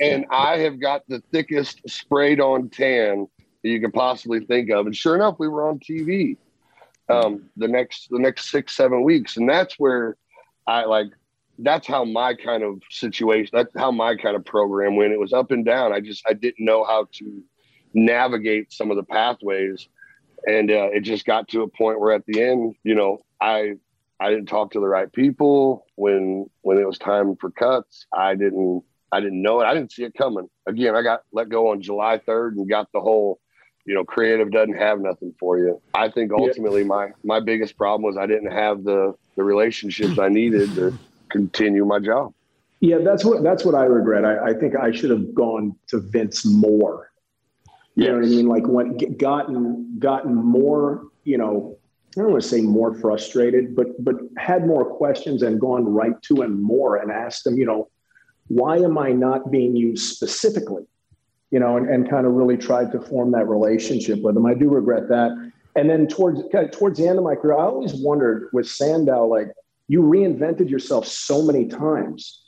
and 0.00 0.26
I 0.30 0.58
have 0.58 0.80
got 0.80 1.02
the 1.08 1.22
thickest 1.32 1.80
sprayed 1.88 2.40
on 2.40 2.68
tan 2.68 3.28
that 3.62 3.68
you 3.68 3.80
can 3.80 3.92
possibly 3.92 4.44
think 4.44 4.70
of. 4.70 4.86
And 4.86 4.94
sure 4.94 5.14
enough, 5.14 5.36
we 5.38 5.48
were 5.48 5.68
on 5.68 5.78
TV 5.78 6.36
um, 7.08 7.48
the 7.56 7.68
next 7.68 8.08
the 8.10 8.18
next 8.18 8.50
six 8.50 8.76
seven 8.76 9.02
weeks, 9.02 9.36
and 9.36 9.48
that's 9.48 9.78
where 9.78 10.16
I 10.66 10.84
like. 10.84 11.08
That's 11.58 11.86
how 11.86 12.04
my 12.04 12.34
kind 12.34 12.64
of 12.64 12.82
situation. 12.90 13.50
That's 13.52 13.72
how 13.76 13.92
my 13.92 14.16
kind 14.16 14.34
of 14.34 14.44
program 14.44 14.96
went. 14.96 15.12
It 15.12 15.20
was 15.20 15.32
up 15.32 15.52
and 15.52 15.64
down. 15.64 15.92
I 15.92 16.00
just 16.00 16.24
I 16.28 16.32
didn't 16.32 16.64
know 16.64 16.84
how 16.84 17.06
to 17.12 17.42
navigate 17.92 18.72
some 18.72 18.90
of 18.90 18.96
the 18.96 19.04
pathways 19.04 19.88
and 20.46 20.70
uh, 20.70 20.90
it 20.92 21.00
just 21.00 21.24
got 21.24 21.48
to 21.48 21.62
a 21.62 21.68
point 21.68 22.00
where 22.00 22.12
at 22.12 22.24
the 22.26 22.42
end, 22.42 22.74
you 22.82 22.94
know, 22.94 23.24
I 23.40 23.74
I 24.20 24.30
didn't 24.30 24.46
talk 24.46 24.72
to 24.72 24.80
the 24.80 24.86
right 24.86 25.12
people 25.12 25.86
when 25.96 26.46
when 26.62 26.78
it 26.78 26.86
was 26.86 26.98
time 26.98 27.36
for 27.36 27.50
cuts. 27.50 28.06
I 28.12 28.34
didn't 28.34 28.82
I 29.12 29.20
didn't 29.20 29.42
know 29.42 29.60
it. 29.60 29.64
I 29.64 29.74
didn't 29.74 29.92
see 29.92 30.04
it 30.04 30.14
coming. 30.14 30.48
Again, 30.66 30.94
I 30.94 31.02
got 31.02 31.22
let 31.32 31.48
go 31.48 31.70
on 31.70 31.82
July 31.82 32.18
3rd 32.18 32.52
and 32.52 32.68
got 32.68 32.90
the 32.92 33.00
whole, 33.00 33.40
you 33.84 33.94
know, 33.94 34.04
creative 34.04 34.50
doesn't 34.50 34.76
have 34.76 35.00
nothing 35.00 35.34
for 35.38 35.58
you. 35.58 35.80
I 35.94 36.08
think 36.08 36.32
ultimately 36.32 36.82
yeah. 36.82 36.88
my 36.88 37.08
my 37.22 37.40
biggest 37.40 37.76
problem 37.76 38.02
was 38.02 38.16
I 38.16 38.26
didn't 38.26 38.52
have 38.52 38.84
the 38.84 39.14
the 39.36 39.42
relationships 39.42 40.18
I 40.18 40.28
needed 40.28 40.74
to 40.74 40.96
continue 41.28 41.84
my 41.84 41.98
job. 41.98 42.32
Yeah, 42.80 42.98
that's 42.98 43.24
what 43.24 43.42
that's 43.42 43.64
what 43.64 43.74
I 43.74 43.84
regret. 43.84 44.24
I, 44.24 44.50
I 44.50 44.54
think 44.54 44.76
I 44.76 44.92
should 44.92 45.10
have 45.10 45.34
gone 45.34 45.74
to 45.88 46.00
Vince 46.00 46.44
more 46.44 47.10
you 47.96 48.08
know 48.08 48.14
what 48.14 48.24
I 48.24 48.28
mean? 48.28 48.48
Like 48.48 48.66
when 48.66 48.96
gotten 49.16 49.98
gotten 49.98 50.34
more, 50.34 51.08
you 51.24 51.38
know, 51.38 51.78
I 52.16 52.20
don't 52.20 52.32
want 52.32 52.42
to 52.42 52.48
say 52.48 52.60
more 52.60 52.94
frustrated, 52.94 53.76
but 53.76 54.02
but 54.04 54.16
had 54.36 54.66
more 54.66 54.84
questions 54.84 55.42
and 55.42 55.60
gone 55.60 55.84
right 55.86 56.20
to 56.22 56.42
him 56.42 56.60
more 56.60 56.96
and 56.96 57.10
asked 57.10 57.46
him, 57.46 57.56
you 57.56 57.66
know, 57.66 57.88
why 58.48 58.78
am 58.78 58.98
I 58.98 59.12
not 59.12 59.50
being 59.50 59.76
used 59.76 60.14
specifically? 60.14 60.84
You 61.50 61.60
know, 61.60 61.76
and, 61.76 61.88
and 61.88 62.10
kind 62.10 62.26
of 62.26 62.32
really 62.32 62.56
tried 62.56 62.90
to 62.92 63.00
form 63.00 63.30
that 63.32 63.48
relationship 63.48 64.20
with 64.22 64.36
him. 64.36 64.44
I 64.46 64.54
do 64.54 64.68
regret 64.68 65.08
that. 65.08 65.52
And 65.76 65.88
then 65.88 66.08
towards 66.08 66.40
kind 66.52 66.64
of 66.64 66.72
towards 66.72 66.98
the 66.98 67.06
end 67.06 67.18
of 67.18 67.24
my 67.24 67.36
career, 67.36 67.58
I 67.58 67.64
always 67.64 67.94
wondered 67.94 68.48
with 68.52 68.68
Sandow, 68.68 69.26
like 69.26 69.52
you 69.86 70.02
reinvented 70.02 70.68
yourself 70.68 71.06
so 71.06 71.42
many 71.42 71.66
times 71.66 72.43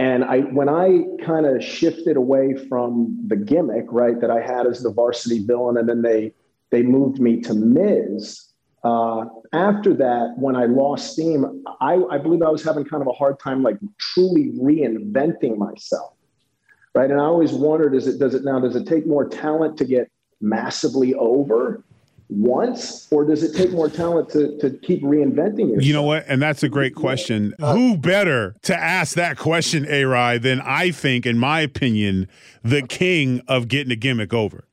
and 0.00 0.24
I, 0.24 0.38
when 0.40 0.70
I 0.70 1.02
kind 1.26 1.44
of 1.44 1.62
shifted 1.62 2.16
away 2.16 2.54
from 2.54 3.22
the 3.26 3.36
gimmick, 3.36 3.84
right, 3.90 4.18
that 4.22 4.30
I 4.30 4.40
had 4.40 4.66
as 4.66 4.82
the 4.82 4.90
varsity 4.90 5.44
villain, 5.44 5.76
and 5.76 5.86
then 5.86 6.00
they 6.00 6.32
they 6.70 6.82
moved 6.82 7.20
me 7.20 7.42
to 7.42 7.52
Miz. 7.52 8.46
Uh, 8.82 9.26
after 9.52 9.92
that, 9.92 10.32
when 10.38 10.56
I 10.56 10.64
lost 10.64 11.12
steam, 11.12 11.62
I, 11.82 11.96
I 12.10 12.16
believe 12.16 12.40
I 12.40 12.48
was 12.48 12.64
having 12.64 12.84
kind 12.84 13.02
of 13.02 13.08
a 13.08 13.12
hard 13.12 13.38
time, 13.38 13.62
like 13.62 13.76
truly 13.98 14.52
reinventing 14.52 15.58
myself, 15.58 16.14
right? 16.94 17.10
And 17.10 17.20
I 17.20 17.24
always 17.24 17.52
wondered, 17.52 17.94
is 17.94 18.06
it 18.06 18.18
does 18.18 18.34
it 18.34 18.42
now? 18.42 18.58
Does 18.58 18.76
it 18.76 18.86
take 18.86 19.06
more 19.06 19.28
talent 19.28 19.76
to 19.78 19.84
get 19.84 20.10
massively 20.40 21.14
over, 21.14 21.84
once, 22.30 23.08
or 23.10 23.24
does 23.24 23.42
it 23.42 23.56
take 23.56 23.72
more 23.72 23.88
talent 23.88 24.28
to, 24.30 24.56
to 24.58 24.70
keep 24.78 25.02
reinventing 25.02 25.68
yourself? 25.68 25.84
You 25.84 25.92
know 25.92 26.02
what? 26.02 26.24
And 26.28 26.40
that's 26.40 26.62
a 26.62 26.68
great 26.68 26.94
question. 26.94 27.54
Uh, 27.60 27.74
Who 27.74 27.96
better 27.96 28.56
to 28.62 28.76
ask 28.76 29.16
that 29.16 29.36
question, 29.36 29.86
A 29.88 30.38
than 30.38 30.60
I 30.60 30.90
think, 30.90 31.26
in 31.26 31.38
my 31.38 31.60
opinion, 31.60 32.28
the 32.62 32.82
king 32.82 33.42
of 33.48 33.68
getting 33.68 33.92
a 33.92 33.96
gimmick 33.96 34.32
over? 34.32 34.64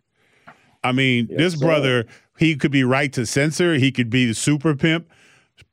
I 0.84 0.92
mean, 0.92 1.28
yes, 1.30 1.38
this 1.40 1.56
brother, 1.56 2.06
he 2.38 2.56
could 2.56 2.72
be 2.72 2.84
right 2.84 3.12
to 3.14 3.26
censor, 3.26 3.76
he 3.76 3.92
could 3.92 4.10
be 4.10 4.26
the 4.26 4.36
super 4.36 4.76
pimp. 4.76 5.10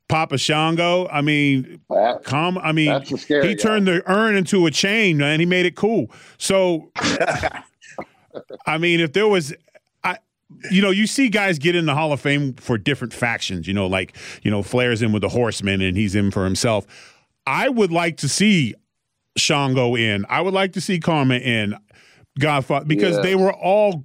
Papa 0.09 0.37
Shango. 0.37 1.09
I 1.09 1.23
mean, 1.23 1.81
that, 1.89 2.25
come. 2.25 2.59
I 2.59 2.73
mean, 2.73 3.03
he 3.03 3.57
turned 3.57 3.87
the 3.87 4.03
urn 4.07 4.37
into 4.37 4.67
a 4.67 4.71
chain, 4.71 5.17
man. 5.17 5.41
He 5.41 5.47
made 5.47 5.65
it 5.65 5.77
cool. 5.77 6.11
So, 6.37 6.91
I 8.67 8.77
mean, 8.79 9.01
if 9.01 9.15
there 9.15 9.27
was 9.27 9.55
you 10.71 10.83
know, 10.83 10.91
you 10.91 11.07
see 11.07 11.29
guys 11.29 11.59
get 11.59 11.75
in 11.77 11.87
the 11.87 11.95
Hall 11.95 12.13
of 12.13 12.21
Fame 12.21 12.55
for 12.55 12.79
different 12.79 13.13
factions. 13.13 13.67
You 13.67 13.75
know, 13.75 13.87
like 13.87 14.17
you 14.43 14.51
know, 14.51 14.63
Flair's 14.63 15.03
in 15.03 15.13
with 15.13 15.23
the 15.23 15.29
Horsemen 15.29 15.81
and 15.81 15.97
he's 15.97 16.15
in 16.15 16.31
for 16.31 16.45
himself. 16.45 16.87
I 17.47 17.69
would 17.69 17.93
like 17.93 18.17
to 18.19 18.29
see 18.29 18.75
Shango 19.37 19.95
in. 19.95 20.25
I 20.29 20.41
would 20.41 20.55
like 20.55 20.73
to 20.75 20.81
see 20.81 20.99
Kama 20.99 21.37
in 21.37 21.77
Godfather 22.39 22.87
because 22.87 23.17
yeah. 23.17 23.23
they 23.23 23.35
were 23.35 23.53
all. 23.53 24.05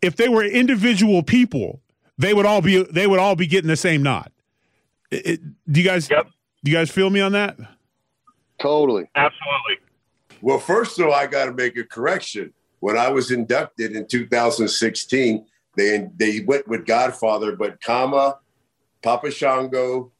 If 0.00 0.16
they 0.16 0.28
were 0.28 0.42
individual 0.42 1.22
people, 1.22 1.80
they 2.18 2.34
would 2.34 2.46
all 2.46 2.60
be 2.60 2.82
they 2.82 3.06
would 3.06 3.20
all 3.20 3.36
be 3.36 3.46
getting 3.46 3.68
the 3.68 3.76
same 3.76 4.02
nod. 4.02 4.30
It, 5.10 5.26
it, 5.26 5.40
do 5.70 5.80
you 5.80 5.86
guys? 5.86 6.10
Yep. 6.10 6.28
Do 6.64 6.70
you 6.70 6.76
guys 6.76 6.90
feel 6.90 7.10
me 7.10 7.20
on 7.20 7.32
that? 7.32 7.56
Totally. 8.60 9.08
Absolutely. 9.14 9.78
Well, 10.40 10.58
first 10.58 10.98
of 10.98 11.06
all, 11.06 11.14
I 11.14 11.26
got 11.26 11.46
to 11.46 11.52
make 11.52 11.76
a 11.76 11.84
correction. 11.84 12.52
When 12.80 12.96
I 12.96 13.08
was 13.08 13.30
inducted 13.30 13.94
in 13.94 14.06
2016, 14.06 15.46
They 15.76 16.08
they 16.16 16.40
went 16.40 16.68
with 16.68 16.86
Godfather, 16.86 17.56
but 17.56 17.80
Kama, 17.80 18.38
Papa 19.02 19.30
Shango, 19.30 20.12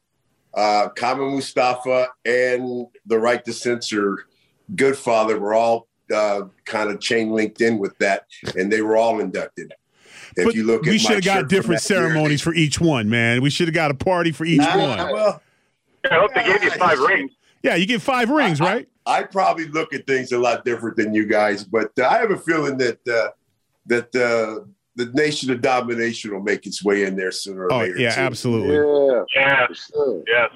uh, 0.54 0.88
Kama 0.90 1.30
Mustafa, 1.30 2.08
and 2.24 2.86
the 3.06 3.18
Right 3.18 3.44
to 3.44 3.52
Censor 3.52 4.26
Goodfather 4.74 5.38
were 5.38 5.54
all 5.54 5.88
uh, 6.12 6.42
kind 6.64 6.90
of 6.90 7.00
chain 7.00 7.30
linked 7.30 7.60
in 7.60 7.78
with 7.78 7.96
that, 7.98 8.26
and 8.56 8.72
they 8.72 8.82
were 8.82 8.96
all 8.96 9.20
inducted. 9.20 9.72
If 10.36 10.44
but 10.44 10.54
you 10.54 10.64
look, 10.64 10.82
we 10.82 10.98
should 10.98 11.16
have 11.16 11.24
got 11.24 11.48
different 11.48 11.82
ceremonies 11.82 12.44
year, 12.44 12.52
for 12.52 12.54
each 12.54 12.80
one, 12.80 13.10
man. 13.10 13.42
We 13.42 13.50
should 13.50 13.68
have 13.68 13.74
got 13.74 13.90
a 13.90 13.94
party 13.94 14.32
for 14.32 14.44
each 14.44 14.60
one. 14.60 15.12
Well, 15.12 15.42
I 16.10 16.14
hope 16.14 16.34
they 16.34 16.44
gave 16.44 16.62
you 16.62 16.70
five 16.70 16.98
rings. 16.98 17.32
Yeah, 17.62 17.76
you 17.76 17.86
get 17.86 18.02
five 18.02 18.30
rings, 18.30 18.60
I, 18.60 18.64
right? 18.64 18.88
I, 19.06 19.18
I, 19.18 19.22
probably 19.24 19.68
look 19.68 19.94
at 19.94 20.06
things 20.06 20.32
a 20.32 20.38
lot 20.38 20.64
different 20.64 20.96
than 20.96 21.14
you 21.14 21.26
guys, 21.26 21.64
but 21.64 21.92
uh, 22.00 22.06
I 22.06 22.18
have 22.18 22.30
a 22.30 22.36
feeling 22.36 22.76
that 22.78 22.98
uh, 23.08 23.28
that 23.86 24.14
uh, 24.16 24.64
the 24.96 25.06
nation 25.14 25.50
of 25.50 25.62
domination 25.62 26.32
will 26.32 26.42
make 26.42 26.66
its 26.66 26.84
way 26.84 27.04
in 27.04 27.16
there 27.16 27.32
sooner 27.32 27.64
or 27.64 27.72
oh, 27.72 27.78
later. 27.78 27.98
Yeah, 27.98 28.14
too. 28.14 28.20
absolutely. 28.20 28.74
Yeah, 28.74 29.24
yes, 29.68 29.90
yes. 30.26 30.50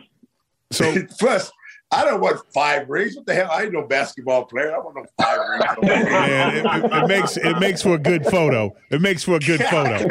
So 0.72 0.94
plus, 1.18 1.50
I 1.92 2.04
don't 2.04 2.20
want 2.20 2.40
five 2.52 2.88
rings. 2.88 3.16
What 3.16 3.26
the 3.26 3.34
hell? 3.34 3.50
I 3.50 3.64
ain't 3.64 3.72
no 3.72 3.86
basketball 3.86 4.44
player. 4.44 4.74
I 4.74 4.78
want 4.78 4.96
no 4.96 5.06
five 5.18 5.38
rings. 5.38 5.82
Man, 5.82 6.56
it, 6.56 6.66
it, 6.66 6.92
it, 6.92 7.08
makes 7.08 7.36
it 7.36 7.58
makes 7.60 7.82
for 7.82 7.94
a 7.94 7.98
good 7.98 8.24
photo. 8.26 8.74
It 8.90 9.00
makes 9.00 9.22
for 9.22 9.36
a 9.36 9.40
good 9.40 9.62
photo. 9.62 10.08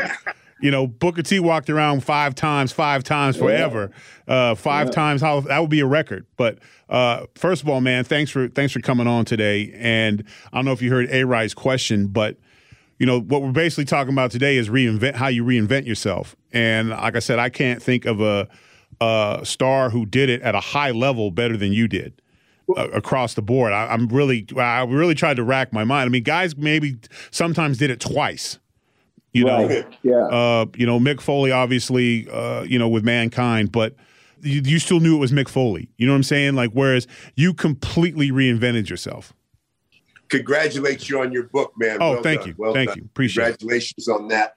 You 0.62 0.72
know, 0.72 0.88
Booker 0.88 1.22
T 1.22 1.40
walked 1.40 1.70
around 1.70 2.04
five 2.04 2.34
times, 2.34 2.72
five 2.72 3.04
times 3.04 3.36
forever. 3.36 3.92
Uh, 4.26 4.56
five 4.56 4.88
yeah. 4.88 4.92
times, 4.92 5.22
how 5.22 5.42
that 5.42 5.60
would 5.60 5.70
be 5.70 5.82
a 5.82 5.86
record. 5.86 6.26
But 6.38 6.60
uh, 6.90 7.26
first 7.36 7.62
of 7.62 7.70
all, 7.70 7.82
man, 7.82 8.06
thanks 8.06 8.32
for 8.32 8.48
thanks 8.48 8.72
for 8.72 8.80
coming 8.80 9.06
on 9.06 9.26
today. 9.26 9.72
And 9.76 10.24
I 10.54 10.58
don't 10.58 10.66
know 10.66 10.72
if 10.72 10.82
you 10.82 10.90
heard 10.92 11.10
A. 11.12 11.26
Rye's 11.26 11.54
question, 11.54 12.08
but 12.08 12.38
you 13.00 13.06
know 13.06 13.20
what 13.20 13.42
we're 13.42 13.52
basically 13.52 13.86
talking 13.86 14.14
about 14.14 14.32
today 14.32 14.58
is 14.58 14.70
reinvent 14.70 15.16
how 15.16 15.28
you 15.28 15.44
reinvent 15.44 15.86
yourself. 15.86 16.36
And 16.52 16.90
like 16.90 17.16
I 17.16 17.20
said, 17.20 17.40
I 17.40 17.50
can't 17.50 17.82
think 17.82 18.06
of 18.06 18.22
a 18.22 18.48
a 19.02 19.42
star 19.44 19.90
who 19.90 20.06
did 20.06 20.30
it 20.30 20.42
at 20.42 20.56
a 20.56 20.60
high 20.60 20.92
level 20.92 21.32
better 21.32 21.58
than 21.58 21.74
you 21.74 21.88
did. 21.88 22.22
Uh, 22.76 22.88
across 22.94 23.36
the 23.36 23.44
board, 23.44 23.72
I, 23.72 23.94
am 23.94 24.08
really, 24.08 24.48
I 24.58 24.84
really 24.86 25.14
tried 25.14 25.36
to 25.36 25.44
rack 25.44 25.72
my 25.72 25.84
mind. 25.84 26.08
I 26.08 26.10
mean, 26.10 26.24
guys 26.24 26.58
maybe 26.58 26.98
sometimes 27.30 27.78
did 27.78 27.92
it 27.92 28.00
twice. 28.00 28.58
You 29.34 29.46
right. 29.46 29.70
know, 29.70 29.84
yeah. 30.02 30.36
Uh, 30.36 30.66
you 30.76 30.88
know, 30.88 31.00
Mick 31.00 31.22
Foley, 31.22 31.52
obviously, 31.52 32.28
uh, 32.28 32.64
you 32.64 32.80
know, 32.80 32.90
with 32.90 33.04
Mankind, 33.04 33.72
but 33.72 33.94
you, 34.42 34.62
you, 34.66 34.80
still 34.80 35.00
knew 35.00 35.16
it 35.16 35.20
was 35.20 35.32
Mick 35.32 35.48
Foley. 35.48 35.92
You 35.98 36.08
know 36.08 36.14
what 36.14 36.18
I'm 36.18 36.24
saying? 36.24 36.56
Like, 36.56 36.72
whereas 36.72 37.06
you 37.36 37.54
completely 37.54 38.32
reinvented 38.32 38.90
yourself. 38.90 39.32
Congratulate 40.30 41.10
you 41.10 41.22
on 41.22 41.32
your 41.32 41.44
book, 41.44 41.74
man. 41.78 41.98
Oh, 42.00 42.14
well 42.14 42.24
thank 42.24 42.42
done. 42.42 42.50
you, 42.50 42.56
well 42.58 42.74
thank 42.74 42.90
done. 42.90 42.98
you, 42.98 43.06
appreciate. 43.06 43.44
Congratulations 43.44 44.08
it. 44.08 44.12
on 44.12 44.28
that. 44.30 44.56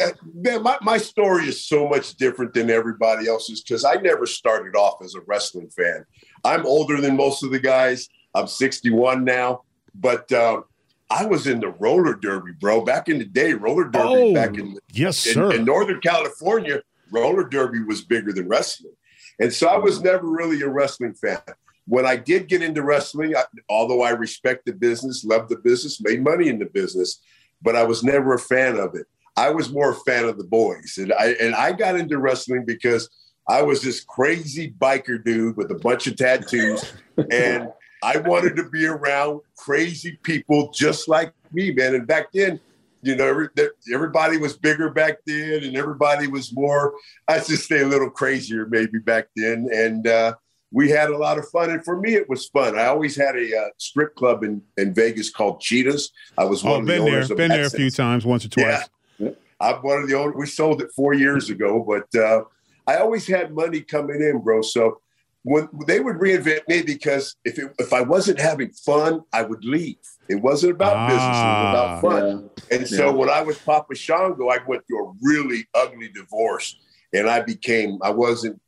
Uh, 0.00 0.10
man, 0.34 0.62
my, 0.62 0.78
my 0.80 0.98
story 0.98 1.44
is 1.44 1.64
so 1.64 1.88
much 1.88 2.14
different 2.16 2.54
than 2.54 2.70
everybody 2.70 3.28
else's 3.28 3.62
because 3.62 3.84
I 3.84 3.94
never 3.94 4.26
started 4.26 4.74
off 4.74 5.02
as 5.02 5.14
a 5.14 5.20
wrestling 5.26 5.68
fan. 5.68 6.04
I'm 6.44 6.66
older 6.66 7.00
than 7.00 7.16
most 7.16 7.42
of 7.42 7.50
the 7.50 7.60
guys. 7.60 8.08
I'm 8.34 8.46
61 8.46 9.24
now, 9.24 9.62
but 9.94 10.30
uh, 10.32 10.62
I 11.10 11.26
was 11.26 11.46
in 11.46 11.60
the 11.60 11.68
roller 11.68 12.14
derby, 12.14 12.52
bro. 12.52 12.84
Back 12.84 13.08
in 13.08 13.18
the 13.18 13.26
day, 13.26 13.52
roller 13.52 13.84
derby 13.84 14.08
oh, 14.08 14.34
back 14.34 14.56
in 14.56 14.78
yes, 14.92 15.26
in, 15.26 15.34
sir. 15.34 15.52
in 15.52 15.64
Northern 15.64 16.00
California, 16.00 16.80
roller 17.10 17.44
derby 17.44 17.82
was 17.82 18.00
bigger 18.02 18.32
than 18.32 18.48
wrestling, 18.48 18.94
and 19.38 19.52
so 19.52 19.68
I 19.68 19.76
was 19.76 20.00
never 20.00 20.26
really 20.26 20.62
a 20.62 20.68
wrestling 20.68 21.14
fan. 21.14 21.38
When 21.86 22.06
I 22.06 22.16
did 22.16 22.48
get 22.48 22.62
into 22.62 22.82
wrestling, 22.82 23.36
I, 23.36 23.44
although 23.68 24.02
I 24.02 24.10
respect 24.10 24.66
the 24.66 24.72
business, 24.72 25.24
loved 25.24 25.48
the 25.48 25.56
business, 25.56 26.00
made 26.00 26.22
money 26.22 26.48
in 26.48 26.58
the 26.58 26.66
business, 26.66 27.20
but 27.60 27.76
I 27.76 27.84
was 27.84 28.02
never 28.04 28.34
a 28.34 28.38
fan 28.38 28.78
of 28.78 28.94
it. 28.94 29.06
I 29.36 29.50
was 29.50 29.72
more 29.72 29.92
a 29.92 29.94
fan 29.94 30.24
of 30.24 30.38
the 30.38 30.44
boys. 30.44 30.98
And 30.98 31.12
I 31.12 31.34
and 31.40 31.54
I 31.54 31.72
got 31.72 31.96
into 31.96 32.18
wrestling 32.18 32.64
because 32.66 33.08
I 33.48 33.62
was 33.62 33.82
this 33.82 34.04
crazy 34.04 34.74
biker 34.78 35.22
dude 35.22 35.56
with 35.56 35.70
a 35.70 35.76
bunch 35.76 36.06
of 36.06 36.16
tattoos. 36.16 36.92
and 37.30 37.68
I 38.02 38.18
wanted 38.18 38.56
to 38.56 38.68
be 38.68 38.86
around 38.86 39.40
crazy 39.56 40.18
people 40.22 40.70
just 40.72 41.08
like 41.08 41.32
me, 41.52 41.72
man. 41.72 41.94
And 41.94 42.06
back 42.06 42.32
then, 42.32 42.60
you 43.02 43.16
know, 43.16 43.48
everybody 43.92 44.36
was 44.36 44.56
bigger 44.56 44.90
back 44.90 45.18
then, 45.26 45.64
and 45.64 45.76
everybody 45.76 46.28
was 46.28 46.52
more. 46.52 46.94
I 47.26 47.38
just 47.38 47.66
say 47.66 47.82
a 47.82 47.86
little 47.86 48.10
crazier 48.10 48.66
maybe 48.66 48.98
back 48.98 49.26
then, 49.34 49.68
and 49.72 50.06
uh, 50.06 50.34
we 50.72 50.88
had 50.88 51.10
a 51.10 51.16
lot 51.16 51.38
of 51.38 51.48
fun. 51.50 51.70
And 51.70 51.84
for 51.84 52.00
me, 52.00 52.14
it 52.14 52.28
was 52.28 52.46
fun. 52.46 52.78
I 52.78 52.86
always 52.86 53.14
had 53.14 53.36
a 53.36 53.56
uh, 53.56 53.68
strip 53.78 54.14
club 54.14 54.42
in, 54.42 54.62
in 54.76 54.94
Vegas 54.94 55.30
called 55.30 55.60
Cheetahs. 55.60 56.10
I 56.38 56.44
was 56.44 56.64
one 56.64 56.72
oh, 56.72 56.80
of 56.80 56.86
the 56.86 56.96
owners 56.96 57.28
there, 57.28 57.34
of 57.34 57.36
been 57.36 57.50
there 57.50 57.66
a 57.66 57.70
few 57.70 57.90
times, 57.90 58.24
once 58.24 58.44
or 58.44 58.48
twice. 58.48 58.88
Yeah. 59.18 59.30
I'm 59.60 59.76
one 59.76 60.02
of 60.02 60.08
the 60.08 60.16
owners. 60.16 60.34
We 60.36 60.46
sold 60.46 60.82
it 60.82 60.90
four 60.96 61.14
years 61.14 61.50
ago, 61.50 61.84
but 61.86 62.20
uh, 62.20 62.42
I 62.86 62.96
always 62.96 63.26
had 63.26 63.54
money 63.54 63.80
coming 63.80 64.20
in, 64.20 64.40
bro. 64.40 64.62
So 64.62 65.00
when 65.44 65.68
they 65.86 66.00
would 66.00 66.16
reinvent 66.16 66.66
me 66.68 66.82
because 66.82 67.36
if 67.44 67.58
it, 67.58 67.72
if 67.78 67.92
I 67.92 68.00
wasn't 68.00 68.40
having 68.40 68.70
fun, 68.70 69.22
I 69.32 69.42
would 69.42 69.64
leave. 69.64 69.98
It 70.28 70.36
wasn't 70.36 70.72
about 70.72 70.96
ah, 70.96 71.08
business; 71.08 71.36
it 71.36 71.52
was 71.52 71.70
about 71.74 72.00
fun. 72.00 72.50
Yeah. 72.70 72.76
And 72.78 72.88
so 72.88 73.06
yeah. 73.06 73.12
when 73.12 73.28
I 73.28 73.42
was 73.42 73.58
Papa 73.58 73.94
Shango, 73.94 74.48
I 74.48 74.58
went 74.66 74.86
through 74.86 75.08
a 75.08 75.12
really 75.20 75.66
ugly 75.74 76.08
divorce, 76.08 76.76
and 77.12 77.28
I 77.28 77.40
became 77.40 77.98
I 78.02 78.10
wasn't 78.10 78.60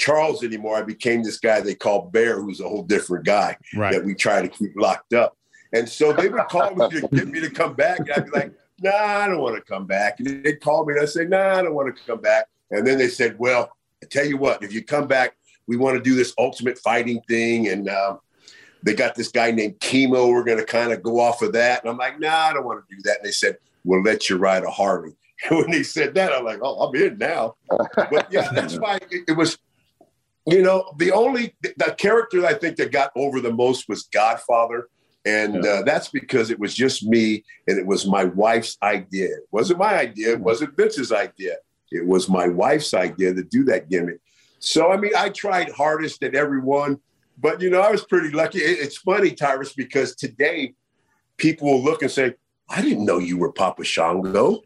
Charles 0.00 0.42
anymore. 0.42 0.76
I 0.76 0.82
became 0.82 1.22
this 1.22 1.38
guy 1.38 1.60
they 1.60 1.74
call 1.74 2.08
Bear, 2.08 2.40
who's 2.40 2.60
a 2.60 2.68
whole 2.68 2.82
different 2.82 3.26
guy 3.26 3.56
right. 3.76 3.92
that 3.92 4.04
we 4.04 4.14
try 4.14 4.40
to 4.40 4.48
keep 4.48 4.72
locked 4.74 5.12
up. 5.12 5.36
And 5.72 5.88
so 5.88 6.12
they 6.12 6.28
would 6.28 6.48
call 6.48 6.74
me 6.74 6.88
to 6.88 7.08
get 7.08 7.28
me 7.28 7.38
to 7.40 7.50
come 7.50 7.74
back, 7.74 8.00
and 8.00 8.10
I'd 8.10 8.24
be 8.24 8.30
like, 8.30 8.52
nah, 8.80 8.90
I 8.90 9.28
don't 9.28 9.40
want 9.40 9.56
to 9.56 9.62
come 9.62 9.86
back. 9.86 10.18
And 10.18 10.42
they'd 10.42 10.60
call 10.60 10.84
me 10.84 10.94
and 10.94 11.02
I'd 11.02 11.10
say, 11.10 11.26
nah, 11.26 11.58
I 11.58 11.62
don't 11.62 11.74
want 11.74 11.94
to 11.94 12.02
come 12.04 12.20
back. 12.20 12.46
And 12.70 12.86
then 12.86 12.98
they 12.98 13.08
said, 13.08 13.38
well, 13.38 13.70
I 14.02 14.06
tell 14.06 14.24
you 14.24 14.36
what, 14.36 14.62
if 14.62 14.72
you 14.72 14.82
come 14.82 15.06
back, 15.06 15.36
we 15.66 15.76
want 15.76 15.96
to 15.96 16.02
do 16.02 16.16
this 16.16 16.32
ultimate 16.38 16.78
fighting 16.78 17.20
thing. 17.28 17.68
And 17.68 17.88
uh, 17.88 18.16
they 18.82 18.94
got 18.94 19.14
this 19.14 19.28
guy 19.28 19.50
named 19.50 19.80
Kimo. 19.80 20.28
We're 20.28 20.44
going 20.44 20.58
to 20.58 20.64
kind 20.64 20.92
of 20.92 21.02
go 21.02 21.20
off 21.20 21.42
of 21.42 21.52
that. 21.52 21.82
And 21.82 21.90
I'm 21.90 21.98
like, 21.98 22.18
nah, 22.18 22.46
I 22.46 22.52
don't 22.52 22.64
want 22.64 22.82
to 22.88 22.96
do 22.96 23.02
that. 23.02 23.18
And 23.18 23.24
they 23.24 23.32
said, 23.32 23.58
we'll 23.84 24.02
let 24.02 24.30
you 24.30 24.36
ride 24.36 24.64
a 24.64 24.70
Harley. 24.70 25.12
And 25.48 25.58
when 25.58 25.70
they 25.70 25.82
said 25.82 26.12
that, 26.16 26.34
I'm 26.34 26.44
like, 26.44 26.58
oh, 26.62 26.82
I'm 26.82 26.94
in 26.94 27.16
now. 27.16 27.54
But 27.70 28.30
yeah, 28.30 28.50
that's 28.52 28.78
why 28.78 28.98
it, 29.10 29.24
it 29.26 29.32
was, 29.32 29.56
you 30.50 30.62
know, 30.62 30.92
the 30.98 31.12
only, 31.12 31.54
the 31.62 31.94
character 31.98 32.44
I 32.46 32.54
think 32.54 32.76
that 32.76 32.92
got 32.92 33.10
over 33.16 33.40
the 33.40 33.52
most 33.52 33.88
was 33.88 34.04
Godfather 34.04 34.88
and 35.24 35.64
yeah. 35.64 35.70
uh, 35.70 35.82
that's 35.82 36.08
because 36.08 36.50
it 36.50 36.58
was 36.58 36.74
just 36.74 37.04
me 37.04 37.44
and 37.68 37.78
it 37.78 37.86
was 37.86 38.06
my 38.06 38.24
wife's 38.24 38.78
idea. 38.82 39.28
It 39.28 39.48
wasn't 39.50 39.78
my 39.78 39.98
idea. 39.98 40.32
It 40.32 40.40
wasn't 40.40 40.76
Vince's 40.76 41.12
idea. 41.12 41.56
It 41.90 42.06
was 42.06 42.28
my 42.28 42.48
wife's 42.48 42.94
idea 42.94 43.34
to 43.34 43.42
do 43.42 43.64
that 43.64 43.90
gimmick. 43.90 44.20
So, 44.60 44.92
I 44.92 44.96
mean, 44.96 45.12
I 45.16 45.30
tried 45.30 45.70
hardest 45.70 46.22
at 46.22 46.34
everyone, 46.34 47.00
but, 47.38 47.60
you 47.60 47.70
know, 47.70 47.80
I 47.80 47.90
was 47.90 48.04
pretty 48.04 48.30
lucky. 48.30 48.58
It's 48.60 48.98
funny, 48.98 49.32
Tyrus, 49.32 49.72
because 49.72 50.14
today 50.14 50.74
people 51.36 51.68
will 51.68 51.82
look 51.82 52.02
and 52.02 52.10
say, 52.10 52.34
I 52.68 52.82
didn't 52.82 53.04
know 53.04 53.18
you 53.18 53.38
were 53.38 53.52
Papa 53.52 53.84
Shango 53.84 54.62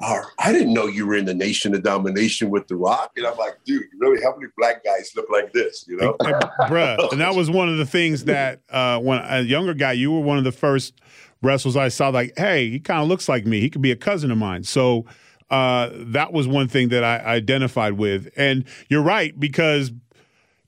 or 0.00 0.32
I 0.38 0.52
didn't 0.52 0.72
know 0.72 0.86
you 0.86 1.06
were 1.06 1.16
in 1.16 1.24
the 1.24 1.34
Nation 1.34 1.74
of 1.74 1.82
Domination 1.82 2.50
with 2.50 2.68
The 2.68 2.76
Rock. 2.76 3.12
And 3.16 3.26
I'm 3.26 3.36
like, 3.36 3.58
dude, 3.64 3.82
really, 3.98 4.22
how 4.22 4.34
many 4.36 4.50
black 4.56 4.84
guys 4.84 5.10
look 5.16 5.28
like 5.28 5.52
this, 5.52 5.84
you 5.88 5.96
know? 5.96 6.14
And, 6.20 6.34
bruh, 6.70 7.08
and 7.12 7.20
that 7.20 7.34
was 7.34 7.50
one 7.50 7.68
of 7.68 7.78
the 7.78 7.86
things 7.86 8.24
that 8.24 8.60
uh, 8.70 9.00
when 9.00 9.18
a 9.18 9.40
younger 9.40 9.74
guy, 9.74 9.92
you 9.92 10.12
were 10.12 10.20
one 10.20 10.38
of 10.38 10.44
the 10.44 10.52
first 10.52 11.00
wrestlers 11.42 11.76
I 11.76 11.88
saw, 11.88 12.10
like, 12.10 12.32
hey, 12.36 12.70
he 12.70 12.78
kind 12.78 13.02
of 13.02 13.08
looks 13.08 13.28
like 13.28 13.44
me. 13.44 13.60
He 13.60 13.70
could 13.70 13.82
be 13.82 13.90
a 13.90 13.96
cousin 13.96 14.30
of 14.30 14.38
mine. 14.38 14.62
So 14.62 15.04
uh, 15.50 15.90
that 15.92 16.32
was 16.32 16.46
one 16.46 16.68
thing 16.68 16.90
that 16.90 17.02
I 17.02 17.18
identified 17.18 17.94
with. 17.94 18.28
And 18.36 18.64
you're 18.88 19.02
right, 19.02 19.38
because 19.38 19.90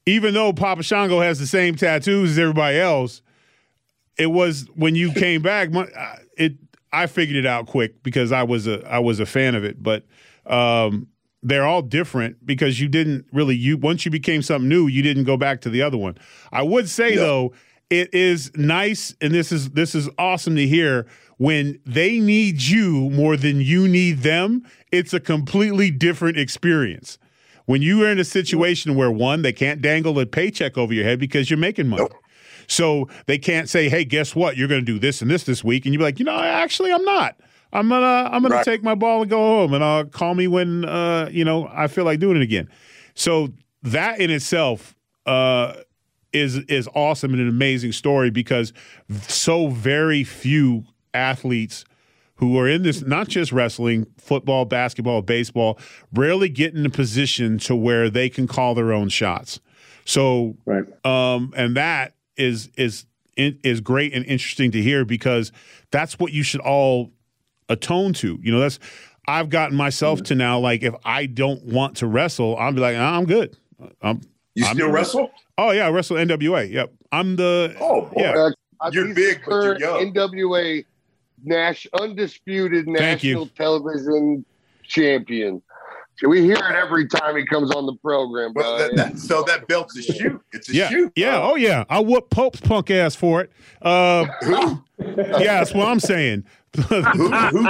even 0.06 0.34
though 0.34 0.52
Papa 0.52 0.82
Shango 0.82 1.20
has 1.20 1.38
the 1.38 1.46
same 1.46 1.76
tattoos 1.76 2.32
as 2.32 2.38
everybody 2.38 2.78
else, 2.78 3.22
it 4.18 4.26
was 4.26 4.66
when 4.74 4.96
you 4.96 5.12
came 5.12 5.40
back, 5.40 5.72
uh, 5.74 6.16
it 6.36 6.54
I 6.92 7.06
figured 7.06 7.36
it 7.36 7.46
out 7.46 7.66
quick 7.66 8.02
because 8.02 8.32
I 8.32 8.42
was 8.42 8.66
a 8.66 8.86
I 8.88 8.98
was 8.98 9.20
a 9.20 9.26
fan 9.26 9.54
of 9.54 9.64
it, 9.64 9.82
but 9.82 10.04
um, 10.46 11.08
they're 11.42 11.66
all 11.66 11.82
different 11.82 12.44
because 12.44 12.80
you 12.80 12.88
didn't 12.88 13.26
really 13.32 13.56
you 13.56 13.76
once 13.76 14.04
you 14.04 14.10
became 14.10 14.42
something 14.42 14.68
new, 14.68 14.86
you 14.86 15.02
didn't 15.02 15.24
go 15.24 15.36
back 15.36 15.60
to 15.62 15.70
the 15.70 15.82
other 15.82 15.96
one. 15.96 16.18
I 16.52 16.62
would 16.62 16.88
say 16.88 17.16
though, 17.16 17.52
it 17.88 18.12
is 18.12 18.50
nice 18.56 19.14
and 19.20 19.32
this 19.34 19.52
is 19.52 19.70
this 19.70 19.94
is 19.94 20.08
awesome 20.18 20.56
to 20.56 20.66
hear 20.66 21.06
when 21.38 21.80
they 21.86 22.20
need 22.20 22.62
you 22.62 23.10
more 23.10 23.36
than 23.36 23.60
you 23.60 23.88
need 23.88 24.18
them. 24.18 24.64
It's 24.92 25.14
a 25.14 25.20
completely 25.20 25.90
different 25.90 26.38
experience. 26.38 27.18
When 27.66 27.82
you 27.82 28.04
are 28.04 28.10
in 28.10 28.18
a 28.18 28.24
situation 28.24 28.96
where 28.96 29.10
one, 29.10 29.42
they 29.42 29.52
can't 29.52 29.80
dangle 29.80 30.18
a 30.18 30.26
paycheck 30.26 30.76
over 30.76 30.92
your 30.92 31.04
head 31.04 31.20
because 31.20 31.48
you're 31.48 31.58
making 31.58 31.88
money. 31.88 32.02
Nope. 32.02 32.12
So 32.70 33.08
they 33.26 33.36
can't 33.36 33.68
say, 33.68 33.88
"Hey, 33.88 34.04
guess 34.04 34.34
what? 34.34 34.56
You're 34.56 34.68
going 34.68 34.80
to 34.80 34.84
do 34.92 34.98
this 34.98 35.20
and 35.20 35.30
this 35.30 35.42
this 35.44 35.64
week," 35.64 35.84
and 35.86 35.92
you're 35.94 36.02
like, 36.02 36.18
"You 36.18 36.24
know, 36.24 36.38
actually, 36.38 36.92
I'm 36.92 37.04
not. 37.04 37.36
I'm 37.72 37.88
gonna 37.88 38.28
I'm 38.32 38.42
gonna 38.42 38.56
right. 38.56 38.64
take 38.64 38.82
my 38.82 38.94
ball 38.94 39.22
and 39.22 39.30
go 39.30 39.38
home, 39.38 39.74
and 39.74 39.82
uh, 39.82 40.04
call 40.10 40.34
me 40.34 40.46
when 40.46 40.84
uh, 40.84 41.28
you 41.30 41.44
know 41.44 41.68
I 41.72 41.88
feel 41.88 42.04
like 42.04 42.20
doing 42.20 42.36
it 42.36 42.42
again." 42.42 42.68
So 43.14 43.48
that 43.82 44.20
in 44.20 44.30
itself 44.30 44.94
uh, 45.26 45.74
is 46.32 46.58
is 46.68 46.88
awesome 46.94 47.32
and 47.32 47.42
an 47.42 47.48
amazing 47.48 47.92
story 47.92 48.30
because 48.30 48.72
so 49.28 49.68
very 49.68 50.22
few 50.24 50.84
athletes 51.12 51.84
who 52.36 52.56
are 52.58 52.68
in 52.68 52.82
this 52.82 53.02
not 53.02 53.28
just 53.28 53.52
wrestling, 53.52 54.06
football, 54.16 54.64
basketball, 54.64 55.22
baseball, 55.22 55.78
rarely 56.14 56.48
get 56.48 56.74
in 56.74 56.86
a 56.86 56.90
position 56.90 57.58
to 57.58 57.74
where 57.74 58.08
they 58.08 58.28
can 58.28 58.46
call 58.46 58.74
their 58.74 58.92
own 58.92 59.08
shots. 59.08 59.60
So, 60.04 60.56
Right. 60.64 60.84
um, 61.04 61.52
and 61.56 61.76
that 61.76 62.14
is 62.40 62.70
is 62.76 63.06
is 63.36 63.80
great 63.80 64.12
and 64.14 64.24
interesting 64.26 64.70
to 64.72 64.82
hear 64.82 65.04
because 65.04 65.52
that's 65.90 66.18
what 66.18 66.32
you 66.32 66.42
should 66.42 66.60
all 66.60 67.10
atone 67.68 68.12
to. 68.14 68.38
You 68.42 68.52
know, 68.52 68.60
that's 68.60 68.78
I've 69.28 69.48
gotten 69.50 69.76
myself 69.76 70.22
to 70.24 70.34
now 70.34 70.58
like 70.58 70.82
if 70.82 70.94
I 71.04 71.26
don't 71.26 71.62
want 71.64 71.96
to 71.98 72.06
wrestle, 72.06 72.56
I'll 72.56 72.72
be 72.72 72.80
like, 72.80 72.96
"Ah, 72.98 73.16
I'm 73.16 73.26
good. 73.26 73.56
I'm 74.02 74.20
You 74.54 74.64
I'm- 74.66 74.74
still 74.76 74.90
wrestle? 74.90 75.30
oh 75.58 75.70
yeah, 75.70 75.86
I 75.86 75.90
wrestle 75.90 76.16
NWA. 76.16 76.70
Yep, 76.70 76.92
I'm 77.12 77.36
the 77.36 77.76
Oh, 77.80 78.02
boy. 78.06 78.12
yeah. 78.22 78.50
I 78.82 78.88
You're 78.92 79.14
big, 79.14 79.40
but 79.44 79.50
you're 79.50 79.62
current 79.78 79.80
young. 79.80 80.12
NWA 80.14 80.84
Nash 81.44 81.86
undisputed 81.98 82.84
Thank 82.86 83.22
you. 83.22 83.34
national 83.34 83.46
television 83.48 84.44
champion. 84.84 85.62
We 86.26 86.42
hear 86.42 86.56
it 86.56 86.74
every 86.76 87.06
time 87.08 87.36
he 87.36 87.46
comes 87.46 87.70
on 87.70 87.86
the 87.86 87.94
program, 87.94 88.52
bro. 88.52 88.62
Well, 88.62 88.78
that, 88.78 88.96
that, 88.96 89.18
so 89.18 89.42
that 89.44 89.66
belt's 89.68 89.96
a 89.98 90.02
shoot. 90.02 90.40
It's 90.52 90.68
a 90.68 90.74
Yeah, 90.74 90.88
shoot. 90.88 91.12
yeah, 91.16 91.40
oh 91.40 91.54
yeah. 91.56 91.84
I 91.88 92.00
whoop 92.00 92.28
Pope's 92.30 92.60
punk 92.60 92.90
ass 92.90 93.14
for 93.14 93.40
it. 93.40 93.50
Uh, 93.80 94.24
Who? 94.42 94.82
yeah, 94.98 95.58
that's 95.60 95.72
what 95.74 95.88
I'm 95.88 96.00
saying. 96.00 96.44
Who? 96.76 96.82
Who? 97.02 97.62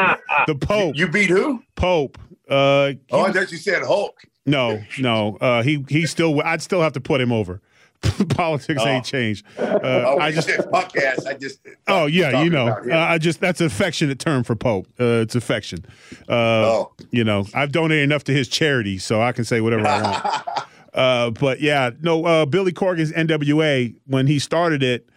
the 0.46 0.56
Pope, 0.60 0.96
You 0.96 1.08
beat 1.08 1.30
who? 1.30 1.62
Pope. 1.76 2.18
Uh, 2.48 2.92
Oh, 3.12 3.20
I 3.22 3.32
thought 3.32 3.52
you 3.52 3.58
said 3.58 3.82
Hulk. 3.84 4.20
no, 4.46 4.82
no. 4.98 5.36
Uh, 5.40 5.62
he 5.62 5.84
he 5.88 6.06
still. 6.06 6.40
I'd 6.42 6.60
still 6.62 6.82
have 6.82 6.92
to 6.94 7.00
put 7.00 7.20
him 7.20 7.30
over. 7.32 7.60
Politics 8.30 8.82
ain't 8.84 9.04
changed. 9.04 9.44
Uh, 9.58 9.78
Oh, 10.06 10.18
I 10.18 10.30
just. 10.32 10.48
ass. 10.72 11.26
I 11.26 11.34
just. 11.34 11.60
Oh 11.86 12.06
yeah, 12.06 12.42
you 12.42 12.50
know. 12.50 12.68
Uh, 12.68 12.96
I 12.96 13.18
just 13.18 13.40
that's 13.40 13.60
an 13.60 13.66
affectionate 13.66 14.18
term 14.18 14.42
for 14.44 14.56
Pope. 14.56 14.86
Uh, 14.98 15.22
it's 15.22 15.34
affection. 15.34 15.84
Uh, 16.28 16.32
Oh. 16.32 16.92
You 17.10 17.24
know, 17.24 17.46
I've 17.54 17.72
donated 17.72 18.04
enough 18.04 18.24
to 18.24 18.32
his 18.32 18.48
charity, 18.48 18.98
so 18.98 19.20
I 19.20 19.32
can 19.32 19.44
say 19.44 19.60
whatever 19.60 19.86
I 19.86 20.02
want. 20.02 20.66
Uh, 20.94 21.30
but 21.30 21.60
yeah, 21.60 21.90
no, 22.00 22.24
uh, 22.24 22.46
Billy 22.46 22.72
Corgan's 22.72 23.12
NWA 23.12 23.94
when 24.06 24.26
he 24.26 24.38
started 24.38 24.82
it, 24.82 25.08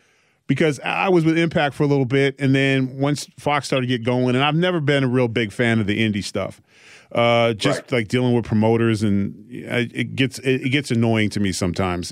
because 0.48 0.80
I 0.82 1.10
was 1.10 1.26
with 1.26 1.38
Impact 1.38 1.74
for 1.76 1.84
a 1.84 1.88
little 1.88 2.06
bit, 2.06 2.36
and 2.40 2.54
then 2.54 2.98
once 3.00 3.28
Fox 3.40 3.66
started 3.68 3.88
to 3.88 3.98
get 3.98 4.04
going, 4.06 4.36
and 4.36 4.44
I've 4.44 4.56
never 4.56 4.80
been 4.80 5.04
a 5.04 5.08
real 5.08 5.28
big 5.28 5.52
fan 5.52 5.80
of 5.80 5.88
the 5.88 6.00
indie 6.00 6.24
stuff. 6.24 6.62
Uh, 7.12 7.54
just 7.54 7.82
Right. 7.84 7.92
like 7.92 8.08
dealing 8.08 8.34
with 8.36 8.46
promoters, 8.46 9.04
and 9.04 9.36
it 9.50 10.16
gets 10.16 10.40
it 10.40 10.70
gets 10.72 10.92
annoying 10.92 11.30
to 11.32 11.40
me 11.40 11.52
sometimes. 11.52 12.12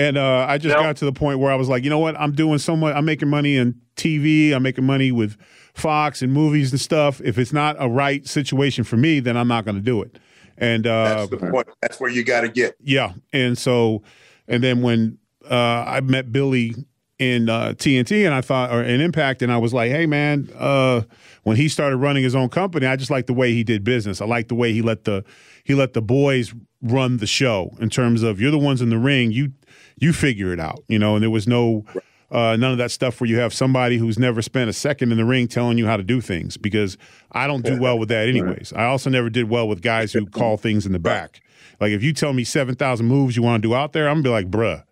And 0.00 0.16
uh, 0.16 0.46
I 0.48 0.56
just 0.58 0.74
Yep. 0.74 0.82
got 0.82 0.96
to 0.98 1.04
the 1.04 1.12
point 1.12 1.38
where 1.40 1.52
I 1.52 1.56
was 1.56 1.68
like, 1.68 1.84
you 1.84 1.90
know 1.90 1.98
what? 1.98 2.18
I'm 2.18 2.32
doing 2.32 2.58
so 2.58 2.74
much. 2.76 2.94
I'm 2.94 3.04
making 3.04 3.28
money 3.28 3.56
in 3.56 3.74
TV. 3.96 4.52
I'm 4.52 4.62
making 4.62 4.84
money 4.84 5.12
with 5.12 5.36
Fox 5.74 6.22
and 6.22 6.32
movies 6.32 6.70
and 6.72 6.80
stuff. 6.80 7.20
If 7.22 7.38
it's 7.38 7.52
not 7.52 7.76
a 7.78 7.88
right 7.88 8.26
situation 8.26 8.84
for 8.84 8.96
me, 8.96 9.20
then 9.20 9.36
I'm 9.36 9.48
not 9.48 9.64
going 9.64 9.74
to 9.76 9.82
do 9.82 10.00
it. 10.02 10.18
And 10.56 10.86
uh, 10.86 11.04
That's 11.26 11.30
the 11.30 11.36
point. 11.38 11.68
That's 11.82 12.00
where 12.00 12.10
you 12.10 12.24
got 12.24 12.42
to 12.42 12.48
get. 12.48 12.76
yeah, 12.82 13.12
and 13.32 13.56
so, 13.58 14.02
and 14.48 14.62
then 14.62 14.82
when 14.82 15.18
uh, 15.50 15.54
I 15.86 16.00
met 16.00 16.32
Billy 16.32 16.74
in 17.18 17.48
uh, 17.48 17.74
TNT, 17.76 18.24
and 18.24 18.34
I 18.34 18.40
thought, 18.40 18.70
or 18.70 18.82
in 18.82 19.00
Impact, 19.00 19.42
and 19.42 19.50
I 19.52 19.58
was 19.58 19.72
like, 19.74 19.90
hey 19.90 20.06
man, 20.06 20.48
uh, 20.58 21.02
when 21.44 21.56
he 21.56 21.68
started 21.68 21.96
running 21.98 22.22
his 22.24 22.34
own 22.34 22.48
company, 22.48 22.86
I 22.86 22.96
just 22.96 23.10
liked 23.10 23.26
the 23.26 23.32
way 23.34 23.52
he 23.52 23.64
did 23.64 23.84
business. 23.84 24.20
I 24.20 24.26
liked 24.26 24.48
the 24.48 24.54
way 24.54 24.72
he 24.72 24.82
let 24.82 25.04
the 25.04 25.24
he 25.64 25.74
let 25.74 25.92
the 25.94 26.02
boys 26.02 26.54
run 26.82 27.18
the 27.18 27.26
show 27.26 27.76
in 27.80 27.90
terms 27.90 28.22
of 28.22 28.40
you're 28.40 28.50
the 28.50 28.58
ones 28.58 28.80
in 28.82 28.88
the 28.90 28.98
ring, 28.98 29.32
you 29.32 29.52
you 30.00 30.12
figure 30.12 30.52
it 30.52 30.58
out, 30.58 30.82
you 30.88 30.98
know. 30.98 31.14
And 31.14 31.22
there 31.22 31.30
was 31.30 31.46
no 31.46 31.84
uh, 32.30 32.56
none 32.56 32.72
of 32.72 32.78
that 32.78 32.90
stuff 32.90 33.20
where 33.20 33.28
you 33.28 33.38
have 33.38 33.52
somebody 33.52 33.98
who's 33.98 34.18
never 34.18 34.42
spent 34.42 34.70
a 34.70 34.72
second 34.72 35.12
in 35.12 35.18
the 35.18 35.24
ring 35.24 35.48
telling 35.48 35.78
you 35.78 35.86
how 35.86 35.96
to 35.96 36.02
do 36.02 36.20
things 36.20 36.56
because 36.56 36.96
I 37.32 37.46
don't 37.46 37.64
do 37.64 37.78
well 37.78 37.98
with 37.98 38.08
that 38.08 38.28
anyways. 38.28 38.72
I 38.72 38.84
also 38.84 39.10
never 39.10 39.30
did 39.30 39.48
well 39.48 39.68
with 39.68 39.82
guys 39.82 40.12
who 40.12 40.26
call 40.26 40.56
things 40.56 40.86
in 40.86 40.92
the 40.92 40.98
back. 40.98 41.40
Like 41.80 41.92
if 41.92 42.02
you 42.02 42.12
tell 42.12 42.32
me 42.32 42.44
seven 42.44 42.74
thousand 42.74 43.06
moves 43.06 43.36
you 43.36 43.42
want 43.42 43.62
to 43.62 43.68
do 43.68 43.74
out 43.74 43.92
there, 43.92 44.08
I'm 44.08 44.22
gonna 44.22 44.40
be 44.42 44.46
like, 44.46 44.50
bruh. 44.50 44.84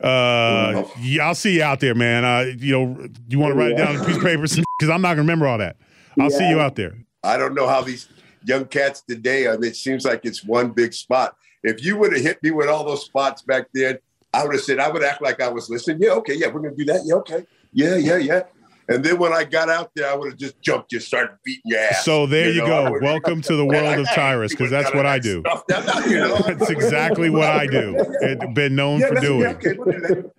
Uh, 0.00 0.84
yeah, 1.00 1.26
I'll 1.26 1.36
see 1.36 1.56
you 1.56 1.62
out 1.62 1.78
there, 1.78 1.94
man. 1.94 2.24
Uh, 2.24 2.52
you 2.58 2.72
know, 2.72 3.08
you 3.28 3.38
want 3.38 3.52
to 3.52 3.58
write 3.58 3.72
it 3.72 3.76
down 3.76 3.96
on 3.96 4.02
a 4.02 4.04
piece 4.04 4.16
of 4.16 4.22
paper 4.22 4.42
because 4.42 4.90
I'm 4.90 5.00
not 5.00 5.10
gonna 5.10 5.22
remember 5.22 5.46
all 5.46 5.58
that. 5.58 5.76
I'll 6.18 6.30
see 6.30 6.48
you 6.48 6.60
out 6.60 6.74
there. 6.74 6.94
I 7.22 7.36
don't 7.36 7.54
know 7.54 7.68
how 7.68 7.82
these 7.82 8.08
young 8.44 8.64
cats 8.64 9.02
today. 9.02 9.46
I 9.46 9.52
mean, 9.52 9.70
it 9.70 9.76
seems 9.76 10.04
like 10.04 10.24
it's 10.24 10.42
one 10.42 10.70
big 10.70 10.92
spot. 10.92 11.36
If 11.62 11.84
you 11.84 11.96
would 11.98 12.12
have 12.12 12.22
hit 12.22 12.42
me 12.42 12.50
with 12.50 12.68
all 12.68 12.84
those 12.84 13.04
spots 13.04 13.42
back 13.42 13.68
then, 13.72 13.98
I 14.34 14.44
would 14.44 14.54
have 14.54 14.62
said 14.62 14.78
I 14.78 14.90
would 14.90 15.02
act 15.02 15.22
like 15.22 15.40
I 15.40 15.48
was 15.48 15.68
listening. 15.68 15.98
Yeah, 16.00 16.12
okay, 16.12 16.34
yeah, 16.34 16.48
we're 16.48 16.60
gonna 16.60 16.74
do 16.74 16.84
that. 16.86 17.02
Yeah, 17.04 17.14
okay, 17.16 17.46
yeah, 17.72 17.96
yeah, 17.96 18.16
yeah. 18.16 18.42
And 18.88 19.04
then 19.04 19.18
when 19.18 19.32
I 19.32 19.44
got 19.44 19.68
out 19.68 19.92
there, 19.94 20.10
I 20.10 20.14
would 20.14 20.32
have 20.32 20.38
just 20.38 20.60
jumped, 20.60 20.90
just 20.90 21.06
started 21.06 21.36
beating 21.44 21.62
your 21.66 21.80
ass. 21.80 22.04
So 22.04 22.26
there 22.26 22.50
you, 22.50 22.66
know, 22.66 22.86
I 22.86 22.90
go. 22.90 22.98
Welcome 23.00 23.40
to 23.42 23.56
the 23.56 23.64
world 23.64 23.98
of 23.98 24.06
Tyrus, 24.12 24.52
because 24.52 24.70
that's 24.70 24.92
what 24.92 25.06
I 25.06 25.18
do. 25.18 25.42
stuff 25.68 26.06
you 26.06 26.18
know? 26.18 26.36
That's 26.38 26.68
exactly 26.68 27.30
what 27.30 27.48
I 27.48 27.66
do. 27.66 27.94
It, 28.20 28.54
been 28.54 28.74
known 28.74 29.00
Yeah, 29.00 29.08
for 29.08 29.14
doing. 29.20 29.40
yeah, 29.42 29.48
okay, 29.50 29.72
we'll 29.78 29.98
do. 29.98 30.30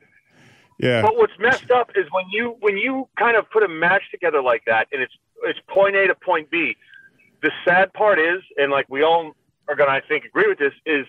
Yeah. 0.79 1.01
But 1.01 1.15
what's 1.15 1.33
messed 1.39 1.71
up 1.71 1.91
is 1.95 2.05
when 2.11 2.25
you 2.31 2.57
when 2.59 2.77
you 2.77 3.07
kind 3.17 3.37
of 3.37 3.49
put 3.49 3.63
a 3.63 3.67
match 3.69 4.03
together 4.11 4.41
like 4.41 4.63
that, 4.65 4.87
and 4.91 5.01
it's 5.01 5.13
it's 5.43 5.59
point 5.67 5.95
A 5.95 6.07
to 6.07 6.15
point 6.15 6.49
B. 6.51 6.75
The 7.41 7.51
sad 7.63 7.93
part 7.93 8.19
is, 8.19 8.41
and 8.57 8.71
like 8.71 8.87
we 8.89 9.03
all 9.03 9.33
are 9.67 9.75
going 9.75 9.89
to, 9.89 9.93
I 9.93 10.01
think, 10.01 10.25
agree 10.25 10.47
with 10.47 10.59
this, 10.59 10.73
is 10.85 11.05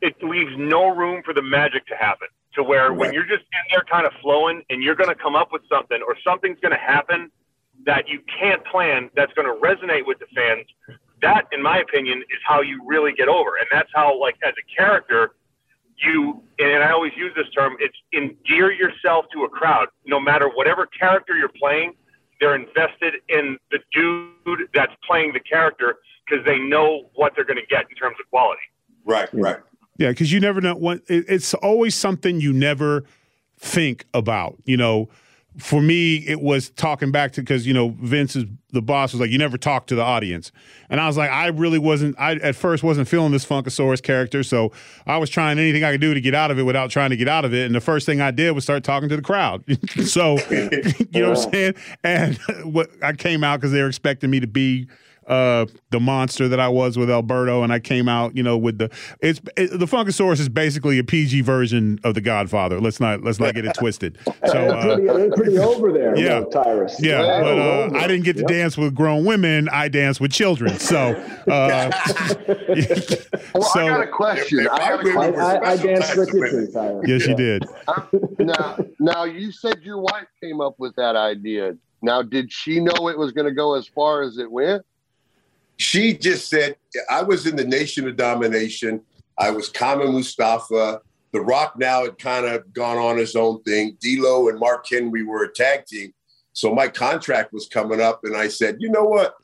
it 0.00 0.22
leaves 0.22 0.52
no 0.56 0.88
room 0.94 1.22
for 1.24 1.34
the 1.34 1.42
magic 1.42 1.86
to 1.86 1.96
happen. 1.96 2.28
To 2.54 2.62
where 2.62 2.92
when 2.92 3.12
you're 3.12 3.26
just 3.26 3.42
in 3.42 3.64
there 3.70 3.84
kind 3.90 4.06
of 4.06 4.12
flowing, 4.22 4.62
and 4.70 4.82
you're 4.82 4.94
going 4.94 5.10
to 5.10 5.14
come 5.14 5.36
up 5.36 5.52
with 5.52 5.62
something, 5.68 6.00
or 6.06 6.16
something's 6.24 6.58
going 6.60 6.72
to 6.72 6.78
happen 6.78 7.30
that 7.86 8.08
you 8.08 8.20
can't 8.40 8.64
plan, 8.64 9.10
that's 9.14 9.32
going 9.34 9.46
to 9.46 9.60
resonate 9.60 10.06
with 10.06 10.18
the 10.18 10.26
fans. 10.34 10.66
That, 11.20 11.46
in 11.52 11.62
my 11.62 11.78
opinion, 11.78 12.18
is 12.18 12.38
how 12.44 12.60
you 12.62 12.80
really 12.86 13.12
get 13.12 13.28
over, 13.28 13.56
and 13.56 13.66
that's 13.70 13.90
how, 13.94 14.18
like, 14.18 14.36
as 14.44 14.54
a 14.54 14.76
character, 14.76 15.34
you 16.02 16.42
and 16.58 16.82
I 16.82 16.90
always 16.90 17.12
use 17.16 17.32
this 17.36 17.48
term, 17.50 17.76
it's 17.80 17.96
endear 18.12 18.72
yourself 18.72 19.26
to 19.32 19.44
a 19.44 19.48
crowd. 19.48 19.88
No 20.06 20.18
matter 20.18 20.48
whatever 20.48 20.86
character 20.86 21.36
you're 21.36 21.48
playing, 21.48 21.94
they're 22.40 22.54
invested 22.54 23.14
in 23.28 23.58
the 23.70 23.80
dude 23.92 24.68
that's 24.74 24.92
playing 25.06 25.32
the 25.32 25.40
character 25.40 25.96
because 26.28 26.44
they 26.44 26.58
know 26.58 27.10
what 27.14 27.32
they're 27.34 27.44
going 27.44 27.58
to 27.58 27.66
get 27.66 27.88
in 27.90 27.96
terms 27.96 28.16
of 28.20 28.28
quality. 28.30 28.62
Right, 29.04 29.28
right. 29.32 29.58
Yeah, 29.98 30.10
because 30.10 30.32
you 30.32 30.40
never 30.40 30.60
know 30.60 30.74
what 30.74 31.02
it, 31.08 31.24
it's 31.28 31.54
always 31.54 31.94
something 31.94 32.40
you 32.40 32.52
never 32.52 33.04
think 33.58 34.06
about. 34.14 34.56
You 34.64 34.76
know, 34.76 35.08
for 35.58 35.82
me, 35.82 36.18
it 36.18 36.40
was 36.40 36.70
talking 36.70 37.10
back 37.10 37.32
to 37.32 37.40
because 37.40 37.66
you 37.66 37.74
know 37.74 37.88
Vince 38.00 38.36
is 38.36 38.44
the 38.70 38.80
boss 38.80 39.12
was 39.12 39.20
like 39.20 39.30
you 39.30 39.38
never 39.38 39.58
talk 39.58 39.88
to 39.88 39.96
the 39.96 40.02
audience, 40.02 40.52
and 40.88 41.00
I 41.00 41.08
was 41.08 41.16
like 41.16 41.30
I 41.30 41.48
really 41.48 41.80
wasn't. 41.80 42.14
I 42.18 42.34
at 42.36 42.54
first 42.54 42.84
wasn't 42.84 43.08
feeling 43.08 43.32
this 43.32 43.44
Funkasaurus 43.44 44.00
character, 44.00 44.44
so 44.44 44.70
I 45.04 45.18
was 45.18 45.30
trying 45.30 45.58
anything 45.58 45.82
I 45.82 45.90
could 45.90 46.00
do 46.00 46.14
to 46.14 46.20
get 46.20 46.34
out 46.34 46.52
of 46.52 46.60
it 46.60 46.62
without 46.62 46.90
trying 46.90 47.10
to 47.10 47.16
get 47.16 47.28
out 47.28 47.44
of 47.44 47.52
it. 47.52 47.66
And 47.66 47.74
the 47.74 47.80
first 47.80 48.06
thing 48.06 48.20
I 48.20 48.30
did 48.30 48.52
was 48.52 48.62
start 48.62 48.84
talking 48.84 49.08
to 49.08 49.16
the 49.16 49.22
crowd. 49.22 49.64
so 50.04 50.38
you 50.50 51.22
know 51.22 51.30
what 51.30 51.44
I'm 51.44 51.50
saying? 51.52 51.74
And 52.04 52.38
what 52.62 52.90
I 53.02 53.14
came 53.14 53.42
out 53.42 53.58
because 53.58 53.72
they 53.72 53.82
were 53.82 53.88
expecting 53.88 54.30
me 54.30 54.38
to 54.38 54.46
be 54.46 54.86
uh, 55.28 55.66
the 55.90 56.00
monster 56.00 56.48
that 56.48 56.58
I 56.58 56.68
was 56.68 56.96
with 56.96 57.10
Alberto, 57.10 57.62
and 57.62 57.72
I 57.72 57.78
came 57.78 58.08
out, 58.08 58.36
you 58.36 58.42
know, 58.42 58.56
with 58.58 58.78
the 58.78 58.90
it's 59.20 59.40
it, 59.56 59.78
the 59.78 59.86
Funkasaurus 59.86 60.40
is 60.40 60.48
basically 60.48 60.98
a 60.98 61.04
PG 61.04 61.42
version 61.42 61.98
of 62.04 62.14
the 62.14 62.20
Godfather. 62.20 62.80
Let's 62.80 62.98
not 63.00 63.22
let's 63.22 63.38
not 63.38 63.54
get 63.54 63.64
it 63.64 63.74
twisted. 63.74 64.18
So 64.46 64.52
They're 64.52 64.72
uh, 64.74 64.82
pretty, 64.96 65.06
they're 65.06 65.30
pretty 65.32 65.58
over 65.58 65.92
there, 65.92 66.16
yeah. 66.16 66.38
yeah. 66.40 66.44
Tyrus. 66.52 66.96
yeah, 67.00 67.22
Yeah, 67.22 67.40
but 67.42 67.58
uh. 67.58 67.98
I 67.98 68.06
didn't 68.06 68.24
get 68.24 68.34
to 68.34 68.40
Yep. 68.42 68.48
dance 68.48 68.78
with 68.78 68.94
grown 68.94 69.24
women. 69.24 69.68
I 69.70 69.88
danced 69.88 70.20
with 70.20 70.30
children. 70.32 70.78
So, 70.78 70.96
uh, 71.50 71.90
Well, 73.54 73.62
so 73.72 73.80
I 73.80 73.88
got 73.88 74.00
a 74.02 74.06
question. 74.06 74.60
If- 74.60 74.66
if 74.66 74.72
I 74.72 74.78
got 74.78 75.06
a 75.06 75.10
I 75.10 75.26
I, 75.26 75.30
question. 75.32 75.40
I, 75.40 75.58
I 75.58 75.76
special 75.76 75.88
danced 75.88 76.16
with 76.16 76.32
you 76.34 76.50
too, 76.66 76.72
Tyrus. 76.72 77.04
yes, 77.08 77.22
you 77.26 77.30
Yeah. 77.30 77.36
did. 77.36 77.64
now, 78.38 78.78
now 79.00 79.24
you 79.24 79.52
said 79.52 79.80
your 79.82 79.98
wife 80.00 80.26
came 80.42 80.60
up 80.60 80.76
with 80.78 80.94
that 80.96 81.16
idea. 81.16 81.76
Now, 82.00 82.22
did 82.22 82.52
she 82.52 82.80
know 82.80 83.08
it 83.08 83.18
was 83.18 83.32
going 83.32 83.46
to 83.46 83.52
go 83.54 83.74
as 83.74 83.86
far 83.88 84.22
as 84.22 84.38
it 84.38 84.50
went? 84.50 84.82
She 85.78 86.16
just 86.16 86.48
said, 86.48 86.76
I 87.08 87.22
was 87.22 87.46
in 87.46 87.56
the 87.56 87.64
Nation 87.64 88.06
of 88.08 88.16
Domination. 88.16 89.00
I 89.38 89.50
was 89.50 89.68
Kama 89.68 90.10
Mustafa. 90.10 91.00
The 91.32 91.40
Rock 91.40 91.78
now 91.78 92.04
had 92.04 92.18
kind 92.18 92.46
of 92.46 92.72
gone 92.72 92.98
on 92.98 93.16
his 93.16 93.36
own 93.36 93.62
thing. 93.62 93.96
D'Lo 94.00 94.48
and 94.48 94.58
Mark 94.58 94.86
Henry 94.90 95.22
were 95.22 95.44
a 95.44 95.52
tag 95.52 95.86
team. 95.86 96.12
So 96.52 96.74
my 96.74 96.88
contract 96.88 97.52
was 97.52 97.68
coming 97.68 98.00
up, 98.00 98.24
and 98.24 98.36
I 98.36 98.48
said, 98.48 98.78
you 98.80 98.90
know 98.90 99.04
what? 99.04 99.34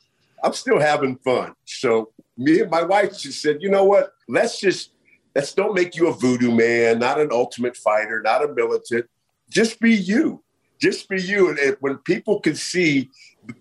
I'm 0.43 0.53
still 0.53 0.81
having 0.81 1.17
fun. 1.19 1.55
So 1.65 2.13
me 2.37 2.61
and 2.61 2.71
my 2.71 2.83
wife 2.83 3.19
just 3.19 3.41
said, 3.41 3.59
you 3.61 3.71
know 3.71 3.85
what? 3.85 4.11
Let's 4.29 4.59
just 4.59 4.91
let's 5.35 5.55
don't 5.55 5.75
make 5.75 5.95
you 5.95 6.09
a 6.09 6.13
voodoo 6.13 6.51
man, 6.51 6.99
not 6.99 7.21
an 7.21 7.29
ultimate 7.31 7.77
fighter, 7.77 8.21
not 8.23 8.45
a 8.45 8.53
militant. 8.53 9.07
Just 9.49 9.79
be 9.79 9.95
you. 9.95 10.43
Just 10.81 11.09
be 11.09 11.23
you. 11.23 11.51
And 11.51 11.59
if, 11.59 11.77
when 11.81 11.99
people 11.99 12.41
can 12.41 12.57
see 12.57 13.11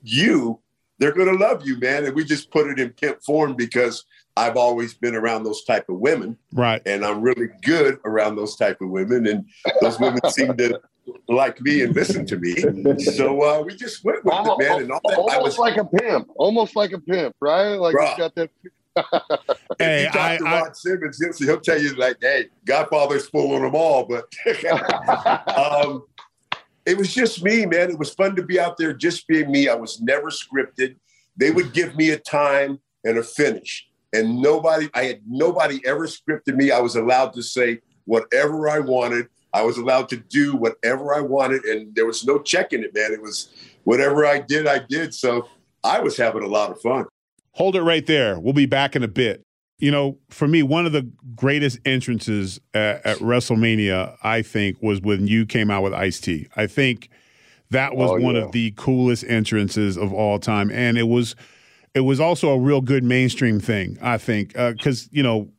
you, 0.02 0.60
they're 1.04 1.12
going 1.12 1.28
to 1.28 1.44
love 1.44 1.68
you, 1.68 1.78
man. 1.80 2.06
And 2.06 2.16
we 2.16 2.24
just 2.24 2.50
put 2.50 2.66
it 2.68 2.80
in 2.80 2.92
pimp 2.92 3.22
form 3.22 3.56
because 3.58 4.06
I've 4.38 4.56
always 4.56 4.94
been 4.94 5.16
around 5.16 5.44
those 5.44 5.66
type 5.66 5.90
of 5.90 5.98
women, 6.00 6.38
Right. 6.54 6.82
and 6.86 7.06
I'm 7.06 7.22
really 7.22 7.50
good 7.62 8.00
around 8.06 8.38
those 8.38 8.56
type 8.56 8.80
of 8.80 8.90
women, 8.90 9.28
and 9.28 9.46
those 9.82 10.00
women 10.00 10.22
seem 10.32 10.56
to 10.58 10.80
like 11.28 11.60
me 11.60 11.82
and 11.82 11.94
listen 11.94 12.26
to 12.28 12.38
me. 12.38 12.56
So 13.02 13.44
uh, 13.44 13.62
we 13.64 13.76
just 13.76 14.06
went 14.06 14.24
with 14.24 14.34
almost, 14.34 14.62
it, 14.62 14.70
man. 14.70 14.82
And 14.84 14.92
all 14.94 15.02
that. 15.10 15.18
almost 15.18 15.36
I 15.36 15.42
was 15.42 15.58
like 15.58 15.76
a 15.76 15.84
pimp, 15.84 16.30
almost 16.38 16.76
like 16.78 16.94
a 16.94 17.00
pimp, 17.00 17.36
right? 17.42 17.74
Like 17.76 17.96
Bruh. 17.96 18.08
he's 18.08 18.18
got 18.18 18.36
that. 18.36 18.50
Hey, 19.80 20.04
if 20.04 20.14
you 20.14 20.20
talk 20.20 20.22
I- 20.32 20.38
to 20.38 20.46
I- 20.48 20.62
Ron 20.62 20.74
Simmons, 20.76 21.20
he'll, 21.40 21.48
he'll 21.48 21.60
tell 21.60 21.82
you 21.82 21.94
like, 21.96 22.18
"Hey, 22.22 22.48
Godfather's 22.66 23.28
fooling 23.28 23.64
them 23.64 23.76
all," 23.76 24.06
but 24.06 24.26
um, 25.58 26.06
it 26.86 26.98
was 26.98 27.14
just 27.14 27.44
me, 27.44 27.66
man. 27.66 27.90
It 27.90 28.00
was 28.00 28.14
fun 28.14 28.36
to 28.36 28.44
be 28.44 28.60
out 28.60 28.78
there, 28.78 28.94
just 28.94 29.28
being 29.28 29.52
me. 29.52 29.70
I 29.70 29.76
was 29.76 30.02
never 30.02 30.30
scripted. 30.30 30.96
They 31.38 31.52
would 31.52 31.74
give 31.74 31.96
me 31.96 32.12
a 32.12 32.18
time 32.18 32.80
and 33.04 33.18
a 33.18 33.24
finish, 33.24 33.88
and 34.14 34.42
nobody, 34.42 34.90
I 34.94 35.04
had 35.04 35.22
nobody 35.28 35.82
ever 35.86 36.08
scripted 36.08 36.56
me. 36.56 36.72
I 36.72 36.80
was 36.80 36.96
allowed 36.96 37.34
to 37.34 37.42
say 37.42 37.80
whatever 38.06 38.70
I 38.70 38.80
wanted. 38.80 39.28
I 39.54 39.62
was 39.64 39.78
allowed 39.78 40.10
to 40.10 40.18
do 40.18 40.56
whatever 40.56 41.14
I 41.14 41.22
wanted, 41.22 41.64
and 41.66 41.94
there 41.96 42.06
was 42.06 42.26
no 42.26 42.40
checking 42.40 42.84
it, 42.84 42.94
man. 42.94 43.14
It 43.14 43.22
was 43.22 43.50
whatever 43.84 44.26
I 44.26 44.40
did, 44.40 44.68
I 44.68 44.80
did. 44.80 45.14
So 45.14 45.48
I 45.84 46.00
was 46.00 46.18
having 46.18 46.44
a 46.44 46.48
lot 46.48 46.72
of 46.72 46.82
fun. 46.82 47.06
Hold 47.52 47.76
it 47.76 47.84
right 47.84 48.06
there. 48.06 48.40
We'll 48.40 48.54
be 48.54 48.66
back 48.66 48.96
in 48.96 49.04
a 49.04 49.08
bit. 49.08 49.44
You 49.84 49.92
know, 49.92 50.18
for 50.30 50.48
me, 50.48 50.64
one 50.64 50.86
of 50.86 50.94
the 50.94 51.12
greatest 51.36 51.78
entrances 51.84 52.58
at, 52.74 53.06
at 53.06 53.18
WrestleMania, 53.18 54.16
I 54.24 54.42
think, 54.42 54.82
was 54.82 55.02
when 55.02 55.28
you 55.28 55.46
came 55.46 55.70
out 55.70 55.84
with 55.84 55.94
Ice 55.94 56.22
T. 56.22 56.48
I 56.56 56.68
think 56.68 57.10
that 57.70 57.94
was 57.94 58.10
Oh, 58.12 58.18
one 58.18 58.36
yeah. 58.36 58.44
of 58.44 58.54
the 58.54 58.72
coolest 58.78 59.26
entrances 59.28 59.98
of 59.98 60.14
all 60.14 60.40
time, 60.40 60.72
and 60.72 60.98
it 60.98 61.10
was 61.10 61.36
it 61.94 62.00
was 62.00 62.22
also 62.22 62.52
a 62.52 62.58
real 62.58 62.80
good 62.80 63.04
mainstream 63.04 63.60
thing. 63.60 63.98
I 64.02 64.18
think 64.18 64.58
uh, 64.58 64.72
because 64.72 65.10
you 65.12 65.22
know, 65.22 65.50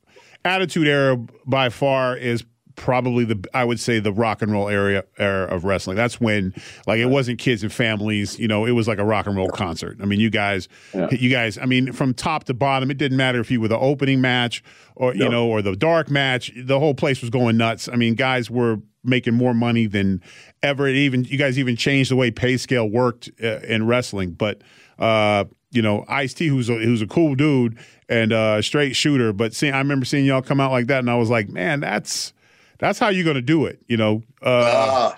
Attitude 0.43 0.87
Era 0.89 1.19
by 1.45 1.69
far 1.69 2.17
is 2.17 2.45
probably 2.77 3.25
the 3.25 3.45
I 3.55 3.65
would 3.65 3.79
say 3.81 3.99
the 4.01 4.13
rock 4.13 4.43
and 4.43 4.51
roll 4.53 4.69
area 4.69 5.05
era 5.19 5.47
of 5.47 5.65
wrestling. 5.65 5.97
That's 5.97 6.21
when 6.21 6.55
like 6.87 6.99
it 6.99 7.07
wasn't 7.07 7.39
kids 7.39 7.63
and 7.63 7.73
families. 7.73 8.39
You 8.39 8.49
know, 8.49 8.65
it 8.67 8.73
was 8.73 8.89
like 8.89 8.99
a 8.99 9.05
rock 9.05 9.27
and 9.27 9.37
roll 9.37 9.49
concert. 9.49 9.99
I 10.03 10.07
mean, 10.07 10.21
you 10.21 10.31
guys, 10.31 10.69
Yeah. 10.95 11.09
you 11.11 11.31
guys. 11.31 11.59
I 11.59 11.67
mean, 11.67 11.93
from 11.93 12.15
top 12.15 12.45
to 12.45 12.55
bottom, 12.55 12.91
it 12.91 12.99
didn't 12.99 13.17
matter 13.17 13.41
if 13.41 13.51
you 13.51 13.61
were 13.61 13.69
the 13.69 13.79
opening 13.79 14.21
match 14.21 14.63
or 14.97 15.15
you 15.15 15.29
know 15.29 15.47
or 15.49 15.63
the 15.63 15.77
dark 15.77 16.11
match. 16.11 16.53
The 16.57 16.79
whole 16.79 16.95
place 16.95 17.21
was 17.21 17.31
going 17.31 17.57
nuts. 17.57 17.89
I 17.89 17.97
mean, 17.97 18.15
guys 18.15 18.51
were 18.51 18.79
making 19.07 19.35
more 19.35 19.53
money 19.55 19.87
than 19.87 20.23
ever. 20.63 20.89
It 20.89 20.97
even 20.97 21.25
you 21.25 21.37
guys 21.39 21.59
even 21.59 21.77
changed 21.77 22.11
the 22.11 22.17
way 22.17 22.31
pay 22.31 22.57
scale 22.57 22.89
worked 22.89 23.31
uh, 23.43 23.61
in 23.61 23.87
wrestling. 23.87 24.33
But 24.33 24.63
uh, 24.99 25.45
you 25.71 25.83
know, 25.83 26.05
Ice 26.09 26.33
T, 26.35 26.47
who's 26.47 26.69
a, 26.71 26.75
who's 26.75 27.03
a 27.03 27.07
cool 27.07 27.35
dude 27.35 27.77
and 28.09 28.33
uh, 28.33 28.63
straight 28.63 28.95
shooter. 28.95 29.33
But 29.33 29.55
seeing, 29.55 29.75
I 29.75 29.79
remember 29.79 30.05
seeing 30.07 30.25
y'all 30.25 30.41
come 30.43 30.61
out 30.61 30.71
like 30.71 30.87
that, 30.87 31.01
and 31.01 31.11
I 31.11 31.17
was 31.17 31.31
like, 31.31 31.49
man, 31.49 31.81
that's 31.81 32.33
that's 32.79 32.99
how 32.99 33.09
you're 33.09 33.25
gonna 33.25 33.41
do 33.43 33.67
it. 33.67 33.81
You 33.87 33.97
know, 33.97 34.23
uh, 34.43 34.73
ah, 34.75 35.17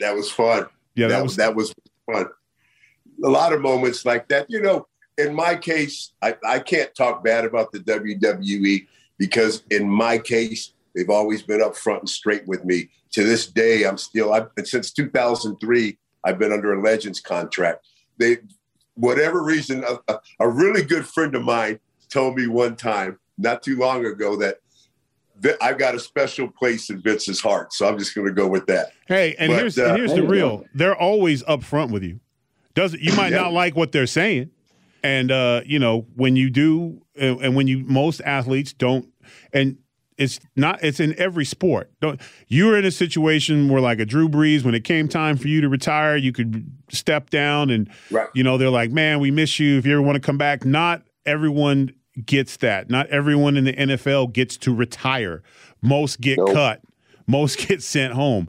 that 0.00 0.14
was 0.14 0.30
fun. 0.30 0.66
yeah, 0.94 1.08
that, 1.08 1.16
that 1.16 1.22
was 1.22 1.36
that 1.36 1.54
was 1.54 1.74
fun. 2.10 2.26
A 3.24 3.28
lot 3.28 3.52
of 3.52 3.60
moments 3.60 4.04
like 4.04 4.28
that. 4.28 4.46
You 4.48 4.60
know, 4.60 4.86
in 5.18 5.34
my 5.34 5.54
case, 5.54 6.12
I, 6.22 6.36
I 6.46 6.58
can't 6.58 6.94
talk 6.94 7.24
bad 7.24 7.44
about 7.44 7.72
the 7.72 7.80
WWE 7.80 8.86
because 9.18 9.62
in 9.70 9.88
my 9.88 10.18
case, 10.18 10.72
they've 10.94 11.10
always 11.10 11.42
been 11.42 11.62
up 11.62 11.76
front 11.76 12.00
and 12.00 12.08
straight 12.08 12.46
with 12.46 12.64
me. 12.64 12.88
To 13.12 13.24
this 13.24 13.46
day, 13.46 13.84
I'm 13.84 13.98
still 13.98 14.32
I've 14.32 14.48
since 14.64 14.90
2003. 14.90 15.98
I've 16.24 16.38
been 16.38 16.52
under 16.52 16.72
a 16.72 16.80
Legends 16.80 17.20
contract. 17.20 17.86
They, 18.18 18.38
whatever 18.94 19.42
reason, 19.42 19.84
a, 20.08 20.18
a 20.40 20.48
really 20.48 20.82
good 20.82 21.06
friend 21.06 21.34
of 21.34 21.42
mine 21.42 21.78
told 22.08 22.36
me 22.36 22.46
one 22.46 22.76
time, 22.76 23.18
not 23.36 23.62
too 23.62 23.76
long 23.76 24.06
ago, 24.06 24.36
that. 24.36 24.58
That 25.42 25.56
I've 25.62 25.78
got 25.78 25.94
a 25.94 26.00
special 26.00 26.48
place 26.48 26.88
in 26.90 27.00
Vince's 27.00 27.40
heart, 27.40 27.72
so 27.72 27.86
I'm 27.88 27.98
just 27.98 28.14
going 28.14 28.26
to 28.26 28.32
go 28.32 28.46
with 28.48 28.66
that. 28.66 28.92
Hey, 29.06 29.34
and 29.38 29.50
But, 29.50 29.58
here's 29.58 29.78
uh, 29.78 29.86
and 29.88 29.96
here's 29.98 30.14
the 30.14 30.22
real. 30.22 30.58
go. 30.58 30.66
They're 30.74 30.96
always 30.96 31.42
up 31.46 31.62
front 31.62 31.90
with 31.92 32.02
you. 32.02 32.20
Does 32.74 32.94
you 32.94 33.12
might 33.14 33.32
Yeah. 33.32 33.42
not 33.42 33.52
like 33.52 33.76
what 33.76 33.92
they're 33.92 34.06
saying, 34.06 34.50
and 35.02 35.30
uh, 35.30 35.60
you 35.66 35.78
know 35.78 36.06
when 36.16 36.36
you 36.36 36.48
do, 36.50 37.02
and, 37.16 37.40
and 37.42 37.56
when 37.56 37.66
you 37.66 37.84
most 37.86 38.20
athletes 38.22 38.72
don't, 38.72 39.08
and 39.52 39.76
it's 40.16 40.38
not. 40.56 40.82
It's 40.84 41.00
in 41.00 41.18
every 41.18 41.44
sport. 41.44 41.90
Don't 42.00 42.20
you 42.46 42.66
were 42.66 42.76
in 42.78 42.84
a 42.84 42.90
situation 42.90 43.68
where 43.68 43.80
like 43.80 43.98
a 43.98 44.04
Drew 44.06 44.28
Brees, 44.28 44.62
when 44.64 44.74
it 44.74 44.84
came 44.84 45.08
time 45.08 45.36
for 45.36 45.48
you 45.48 45.60
to 45.60 45.68
retire, 45.68 46.16
you 46.16 46.32
could 46.32 46.70
step 46.90 47.30
down, 47.30 47.68
and 47.70 47.90
Right. 48.10 48.28
you 48.34 48.42
know 48.44 48.56
they're 48.58 48.70
like, 48.70 48.90
man, 48.90 49.20
we 49.20 49.30
miss 49.30 49.58
you. 49.58 49.76
If 49.78 49.84
you 49.86 49.92
ever 49.94 50.02
want 50.02 50.16
to 50.16 50.20
come 50.20 50.38
back, 50.38 50.64
not 50.64 51.02
everyone 51.26 51.92
gets 52.24 52.56
that. 52.58 52.90
Not 52.90 53.08
everyone 53.08 53.56
in 53.56 53.64
the 53.64 53.72
NFL 53.72 54.32
gets 54.32 54.56
to 54.58 54.74
retire. 54.74 55.42
Most 55.80 56.20
get 56.20 56.38
Nope. 56.38 56.52
cut. 56.52 56.80
Most 57.26 57.58
get 57.68 57.82
sent 57.82 58.14
home. 58.14 58.48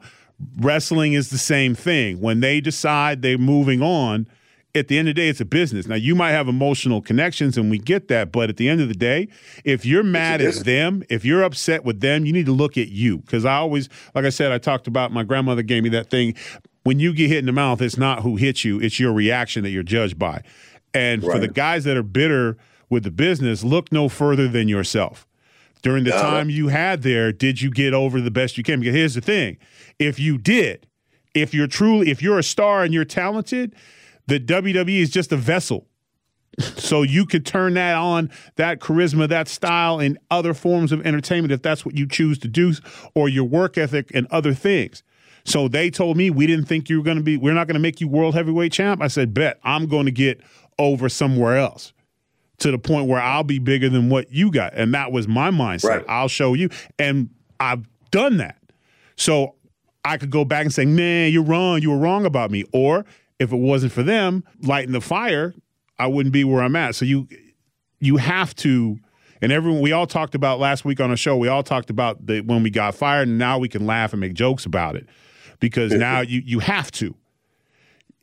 Wrestling 0.60 1.14
is 1.14 1.30
the 1.30 1.38
same 1.38 1.76
thing. 1.76 2.20
When 2.20 2.40
they 2.42 2.60
decide 2.60 3.22
they're 3.22 3.38
moving 3.38 3.82
on, 3.82 4.28
at 4.76 4.88
the 4.88 4.98
end 4.98 5.08
of 5.08 5.16
the 5.16 5.22
day, 5.22 5.30
it's 5.30 5.40
a 5.40 5.46
business. 5.46 5.86
Now, 5.86 5.96
you 5.96 6.16
might 6.16 6.32
have 6.32 6.48
emotional 6.48 7.00
connections, 7.00 7.58
and 7.58 7.70
we 7.70 7.78
get 7.78 8.08
that. 8.08 8.32
But 8.32 8.50
at 8.50 8.58
the 8.58 8.68
end 8.68 8.82
of 8.82 8.88
the 8.88 8.96
day, 8.96 9.28
if 9.64 9.86
you're 9.86 10.02
mad 10.04 10.42
at 10.42 10.56
them, 10.66 11.04
if 11.10 11.24
you're 11.24 11.44
upset 11.44 11.84
with 11.86 12.00
them, 12.00 12.26
you 12.26 12.34
need 12.34 12.48
to 12.48 12.52
look 12.52 12.76
at 12.78 12.88
you. 12.88 13.20
Because 13.20 13.46
I 13.46 13.54
always, 13.58 13.88
like 14.16 14.26
I 14.26 14.30
said, 14.30 14.52
I 14.52 14.58
talked 14.58 14.88
about 14.88 15.12
my 15.12 15.22
grandmother 15.22 15.62
gave 15.62 15.84
me 15.84 15.90
that 15.90 16.10
thing. 16.10 16.34
When 16.84 17.00
you 17.00 17.14
get 17.14 17.28
hit 17.30 17.38
in 17.38 17.46
the 17.46 17.52
mouth, 17.52 17.82
it's 17.84 17.98
not 17.98 18.24
who 18.24 18.36
hit 18.36 18.64
you, 18.66 18.80
it's 18.82 19.00
your 19.00 19.14
reaction 19.14 19.62
that 19.64 19.70
you're 19.70 19.84
judged 19.84 20.18
by. 20.18 20.42
And 20.94 21.22
for 21.22 21.38
the 21.40 21.48
guys 21.48 21.84
that 21.84 21.96
are 21.96 22.04
bitter 22.04 22.58
with 22.94 23.04
the 23.04 23.12
business, 23.12 23.64
look 23.64 23.92
no 23.92 24.08
further 24.08 24.48
than 24.48 24.70
yourself 24.70 25.28
during 25.84 26.06
the 26.06 26.12
time 26.12 26.50
you 26.50 26.70
had 26.70 27.04
there, 27.04 27.32
did 27.32 27.62
you 27.62 27.70
get 27.70 27.94
over 27.94 28.20
the 28.20 28.32
best 28.32 28.58
you 28.58 28.64
can? 28.64 28.80
Because 28.80 28.96
here's 28.96 29.14
the 29.14 29.22
thing: 29.22 29.58
if 30.00 30.20
you 30.20 30.40
did, 30.40 30.88
if 31.36 31.54
you're 31.54 31.68
truly, 31.68 32.10
if 32.10 32.22
you're 32.24 32.40
a 32.40 32.44
star 32.44 32.84
and 32.84 32.94
you're 32.94 33.06
talented, 33.06 33.76
the 34.26 34.40
WWE 34.40 35.00
is 35.00 35.12
just 35.12 35.32
a 35.32 35.38
vessel. 35.38 35.88
So 36.60 37.02
you 37.02 37.26
could 37.26 37.46
turn 37.46 37.74
that 37.74 37.96
on, 37.96 38.30
that 38.58 38.80
charisma, 38.80 39.28
that 39.28 39.48
style, 39.48 40.00
and 40.00 40.20
other 40.30 40.54
forms 40.54 40.92
of 40.92 41.06
entertainment 41.06 41.52
if 41.52 41.64
that's 41.64 41.84
what 41.86 41.98
you 41.98 42.08
choose 42.08 42.38
to 42.40 42.48
do, 42.48 42.74
or 43.14 43.28
your 43.28 43.46
work 43.46 43.78
ethic 43.78 44.12
and 44.14 44.28
other 44.28 44.54
things. 44.54 45.04
So 45.46 45.68
they 45.68 45.90
told 45.90 46.16
me 46.16 46.30
we 46.30 46.48
didn't 46.48 46.66
think 46.66 46.90
you 46.90 47.00
were 47.00 47.04
going 47.04 47.18
to 47.18 47.24
be, 47.24 47.38
we're 47.38 47.56
not 47.56 47.68
going 47.68 47.74
to 47.74 47.80
make 47.80 48.00
you 48.00 48.08
world 48.08 48.36
heavyweight 48.36 48.72
champ. 48.72 49.02
I 49.02 49.08
said, 49.08 49.34
bet 49.34 49.60
I'm 49.64 49.88
going 49.88 50.06
to 50.06 50.12
get 50.12 50.42
over 50.78 51.10
somewhere 51.10 51.58
else 51.58 51.92
to 52.60 52.72
the 52.72 52.78
point 52.78 53.08
where 53.08 53.22
I'll 53.22 53.44
be 53.44 53.60
bigger 53.60 53.90
than 53.90 54.10
what 54.10 54.32
you 54.32 54.52
got. 54.52 54.74
And 54.74 54.94
that 54.94 55.12
was 55.12 55.28
my 55.28 55.50
mindset. 55.50 55.90
Right. 55.90 56.06
I'll 56.08 56.28
show 56.28 56.54
you. 56.54 56.70
And 57.00 57.30
I've 57.60 57.86
done 58.12 58.38
that. 58.38 58.58
So 59.16 59.56
I 60.06 60.18
could 60.18 60.30
go 60.30 60.46
back 60.46 60.64
and 60.64 60.74
say, 60.74 60.86
man, 60.86 61.32
you're 61.32 61.44
wrong. 61.44 61.82
You 61.82 61.92
were 61.92 61.98
wrong 61.98 62.26
about 62.26 62.52
me. 62.52 62.64
Or 62.72 63.06
if 63.40 63.52
it 63.52 63.58
wasn't 63.58 63.92
for 63.92 64.04
them 64.04 64.44
lighting 64.62 64.92
the 64.92 65.02
fire, 65.02 65.54
I 66.00 66.08
wouldn't 66.08 66.34
be 66.34 66.44
where 66.44 66.64
I'm 66.64 66.76
at. 66.76 66.96
So 66.96 67.06
you 67.06 67.28
you 68.00 68.18
have 68.18 68.54
to 68.58 68.98
and 69.42 69.52
everyone 69.52 69.82
we 69.82 69.92
all 69.92 70.08
talked 70.08 70.36
about 70.36 70.60
last 70.60 70.86
week 70.86 71.02
on 71.02 71.12
a 71.12 71.18
show, 71.18 71.36
we 71.36 71.50
all 71.50 71.64
talked 71.64 71.90
about 71.90 72.26
the 72.26 72.42
when 72.42 72.64
we 72.64 72.70
got 72.70 72.96
fired 72.96 73.28
and 73.28 73.38
now 73.38 73.58
we 73.58 73.68
can 73.68 73.86
laugh 73.86 74.14
and 74.14 74.22
make 74.22 74.34
jokes 74.34 74.66
about 74.66 74.96
it. 74.96 75.08
Because 75.60 75.92
now 75.94 76.22
you 76.22 76.42
you 76.46 76.60
have 76.60 76.92
to. 76.92 77.16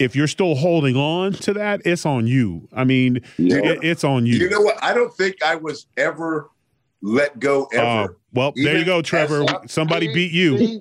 If 0.01 0.16
you're 0.16 0.26
still 0.26 0.55
holding 0.55 0.96
on 0.96 1.32
to 1.34 1.53
that, 1.53 1.82
it's 1.84 2.07
on 2.07 2.26
you. 2.26 2.66
I 2.72 2.84
mean, 2.84 3.20
Yeah. 3.36 3.59
it- 3.59 3.78
it's 3.84 4.03
on 4.03 4.24
you. 4.24 4.34
You 4.38 4.48
know 4.48 4.62
what? 4.62 4.82
I 4.82 4.94
don't 4.94 5.14
think 5.14 5.36
I 5.44 5.57
was 5.57 5.86
ever 5.98 6.48
let 7.03 7.38
go 7.38 7.64
Uh, 7.76 8.05
ever. 8.05 8.16
well, 8.32 8.53
there 8.57 8.78
you 8.78 8.84
go, 8.86 9.03
Trevor. 9.03 9.42
as- 9.44 9.70
Somebody 9.70 10.07
See, 10.09 10.14
beat 10.14 10.32
you. 10.32 10.59
see, 10.59 10.80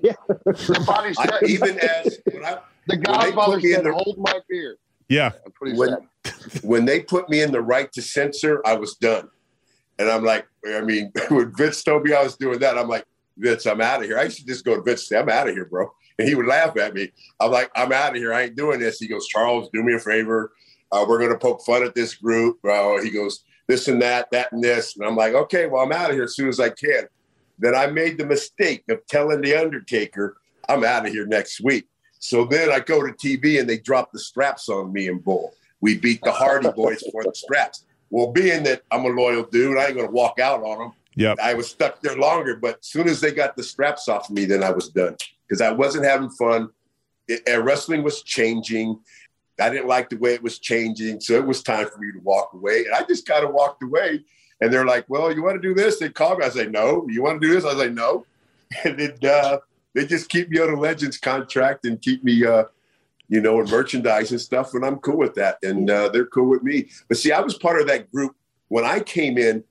Somebody 0.56 1.14
I, 1.18 1.38
even 1.46 1.78
as 1.80 2.18
when, 2.32 2.44
I, 2.46 2.52
the 2.86 2.96
they 2.96 2.96
Godfather 2.96 3.52
put 3.56 3.62
me 3.62 3.68
in 3.70 3.74
said, 3.76 3.84
the- 3.84 3.92
"Hold 3.92 4.18
my 4.18 4.40
beer." 4.48 4.76
Yeah. 5.10 5.30
That's 5.30 5.44
what 5.60 5.76
when, 5.76 5.96
when 6.62 6.84
they 6.86 7.00
put 7.00 7.28
me 7.28 7.42
in 7.42 7.52
the 7.52 7.60
right 7.60 7.92
to 7.92 8.00
censor, 8.02 8.62
I 8.64 8.74
was 8.74 8.94
done. 8.94 9.28
And 9.98 10.08
I'm 10.10 10.24
like, 10.24 10.46
I 10.66 10.80
mean, 10.80 11.12
when 11.28 11.54
Vince 11.54 11.82
told 11.82 12.04
me 12.04 12.14
I 12.14 12.22
was 12.22 12.36
doing 12.36 12.58
that, 12.60 12.78
I'm 12.78 12.88
like, 12.88 13.04
Vince, 13.36 13.66
I'm 13.66 13.82
out 13.82 14.00
of 14.00 14.06
here. 14.06 14.18
I 14.18 14.24
used 14.24 14.38
to 14.38 14.46
just 14.46 14.64
go 14.64 14.76
to 14.76 14.82
Vince 14.82 15.02
and 15.02 15.06
say, 15.08 15.18
I'm 15.18 15.28
out 15.28 15.46
of 15.48 15.54
here, 15.54 15.66
bro. 15.66 15.92
And 16.20 16.28
he 16.28 16.34
would 16.34 16.46
laugh 16.46 16.76
at 16.76 16.92
me. 16.92 17.10
I'm 17.40 17.50
like, 17.50 17.70
I'm 17.74 17.92
out 17.92 18.10
of 18.10 18.16
here. 18.16 18.34
I 18.34 18.42
ain't 18.42 18.54
doing 18.54 18.78
this. 18.78 18.98
He 18.98 19.08
goes, 19.08 19.26
Charles, 19.26 19.70
do 19.72 19.82
me 19.82 19.94
a 19.94 19.98
favor. 19.98 20.52
Uh, 20.92 21.06
we're 21.08 21.18
going 21.18 21.30
to 21.30 21.38
poke 21.38 21.64
fun 21.64 21.82
at 21.82 21.94
this 21.94 22.14
group. 22.14 22.58
Uh, 22.62 23.00
he 23.00 23.10
goes, 23.10 23.44
this 23.66 23.88
and 23.88 24.02
that, 24.02 24.30
that 24.30 24.52
and 24.52 24.62
this. 24.62 24.96
And 24.96 25.06
I'm 25.06 25.16
like, 25.16 25.32
okay, 25.32 25.66
well, 25.66 25.82
I'm 25.82 25.92
out 25.92 26.10
of 26.10 26.16
here 26.16 26.24
as 26.24 26.36
soon 26.36 26.50
as 26.50 26.60
I 26.60 26.68
can. 26.68 27.08
Then 27.58 27.74
I 27.74 27.86
made 27.86 28.18
the 28.18 28.26
mistake 28.26 28.84
of 28.90 29.06
telling 29.06 29.40
The 29.40 29.54
Undertaker, 29.54 30.36
I'm 30.68 30.84
out 30.84 31.06
of 31.06 31.12
here 31.12 31.24
next 31.24 31.62
week. 31.62 31.86
So 32.18 32.44
then 32.44 32.70
I 32.70 32.80
go 32.80 33.06
to 33.06 33.14
TV 33.14 33.58
and 33.58 33.68
they 33.68 33.78
drop 33.78 34.12
the 34.12 34.18
straps 34.18 34.68
on 34.68 34.92
me 34.92 35.08
and 35.08 35.24
Bull. 35.24 35.54
We 35.80 35.96
beat 35.96 36.20
the 36.22 36.32
Hardy 36.32 36.70
Boys 36.70 37.02
for 37.10 37.24
the 37.24 37.32
straps. 37.34 37.86
Well, 38.10 38.30
being 38.30 38.62
that 38.64 38.82
I'm 38.90 39.06
a 39.06 39.08
loyal 39.08 39.44
dude, 39.44 39.78
I 39.78 39.86
ain't 39.86 39.94
going 39.94 40.06
to 40.06 40.12
walk 40.12 40.38
out 40.38 40.62
on 40.62 40.78
them. 40.80 40.92
Yep. 41.16 41.38
I 41.42 41.54
was 41.54 41.68
stuck 41.68 42.00
there 42.00 42.16
longer, 42.16 42.56
but 42.56 42.78
as 42.78 42.86
soon 42.86 43.08
as 43.08 43.20
they 43.20 43.32
got 43.32 43.56
the 43.56 43.62
straps 43.62 44.08
off 44.08 44.30
of 44.30 44.34
me, 44.34 44.44
then 44.44 44.62
I 44.62 44.70
was 44.70 44.88
done 44.88 45.16
because 45.46 45.60
I 45.60 45.72
wasn't 45.72 46.04
having 46.04 46.30
fun. 46.30 46.70
It, 47.26 47.42
and 47.46 47.64
wrestling 47.64 48.02
was 48.02 48.22
changing. 48.22 48.98
I 49.60 49.68
didn't 49.68 49.88
like 49.88 50.08
the 50.08 50.16
way 50.16 50.34
it 50.34 50.42
was 50.42 50.58
changing, 50.58 51.20
so 51.20 51.34
it 51.34 51.46
was 51.46 51.62
time 51.62 51.88
for 51.88 51.98
me 51.98 52.12
to 52.12 52.18
walk 52.20 52.52
away. 52.54 52.84
And 52.84 52.94
I 52.94 53.02
just 53.02 53.26
kind 53.26 53.44
of 53.44 53.52
walked 53.52 53.82
away. 53.82 54.24
And 54.60 54.72
they're 54.72 54.86
like, 54.86 55.04
"Well, 55.08 55.34
you 55.34 55.42
want 55.42 55.60
to 55.60 55.68
do 55.68 55.74
this?" 55.74 55.98
They 55.98 56.10
called 56.10 56.38
me. 56.38 56.44
I 56.44 56.50
say, 56.50 56.66
"No." 56.66 57.06
You 57.08 57.22
want 57.22 57.40
to 57.40 57.46
do 57.46 57.54
this? 57.54 57.64
I 57.64 57.72
like, 57.72 57.92
"No." 57.92 58.26
And 58.84 58.98
then 58.98 59.28
uh, 59.28 59.58
they 59.94 60.06
just 60.06 60.28
keep 60.28 60.48
me 60.48 60.60
on 60.60 60.70
a 60.70 60.78
Legends 60.78 61.18
contract 61.18 61.84
and 61.84 62.00
keep 62.00 62.22
me, 62.22 62.46
uh, 62.46 62.64
you 63.28 63.40
know, 63.40 63.60
in 63.60 63.68
merchandise 63.68 64.30
and 64.30 64.40
stuff, 64.40 64.74
and 64.74 64.84
I'm 64.84 64.98
cool 64.98 65.16
with 65.16 65.34
that, 65.34 65.58
and 65.64 65.90
uh, 65.90 66.08
they're 66.10 66.26
cool 66.26 66.48
with 66.48 66.62
me. 66.62 66.88
But 67.08 67.16
see, 67.16 67.32
I 67.32 67.40
was 67.40 67.58
part 67.58 67.80
of 67.80 67.88
that 67.88 68.10
group 68.12 68.36
when 68.68 68.84
I 68.84 69.00
came 69.00 69.38
in. 69.38 69.64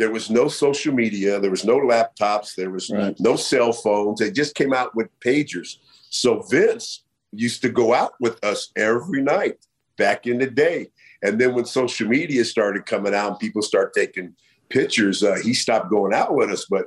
There 0.00 0.10
was 0.10 0.30
no 0.30 0.48
social 0.48 0.94
media, 0.94 1.38
there 1.40 1.50
was 1.50 1.62
no 1.66 1.76
laptops, 1.78 2.54
there 2.54 2.70
was 2.70 2.88
Right. 2.88 3.14
no 3.20 3.36
cell 3.36 3.70
phones. 3.70 4.18
They 4.20 4.30
just 4.30 4.54
came 4.54 4.72
out 4.72 4.96
with 4.96 5.08
pagers. 5.20 5.76
So 6.08 6.40
Vince 6.50 7.04
used 7.32 7.60
to 7.62 7.68
go 7.68 7.92
out 7.92 8.14
with 8.18 8.42
us 8.42 8.72
every 8.76 9.20
night 9.20 9.58
back 9.98 10.26
in 10.26 10.38
the 10.38 10.46
day. 10.46 10.88
And 11.22 11.38
then 11.38 11.52
when 11.54 11.66
social 11.66 12.08
media 12.08 12.46
started 12.46 12.86
coming 12.86 13.14
out 13.14 13.32
and 13.32 13.38
people 13.38 13.60
start 13.60 13.92
taking 13.92 14.34
pictures, 14.70 15.22
uh, 15.22 15.36
he 15.44 15.52
stopped 15.52 15.90
going 15.90 16.14
out 16.14 16.34
with 16.34 16.48
us. 16.50 16.64
But 16.70 16.86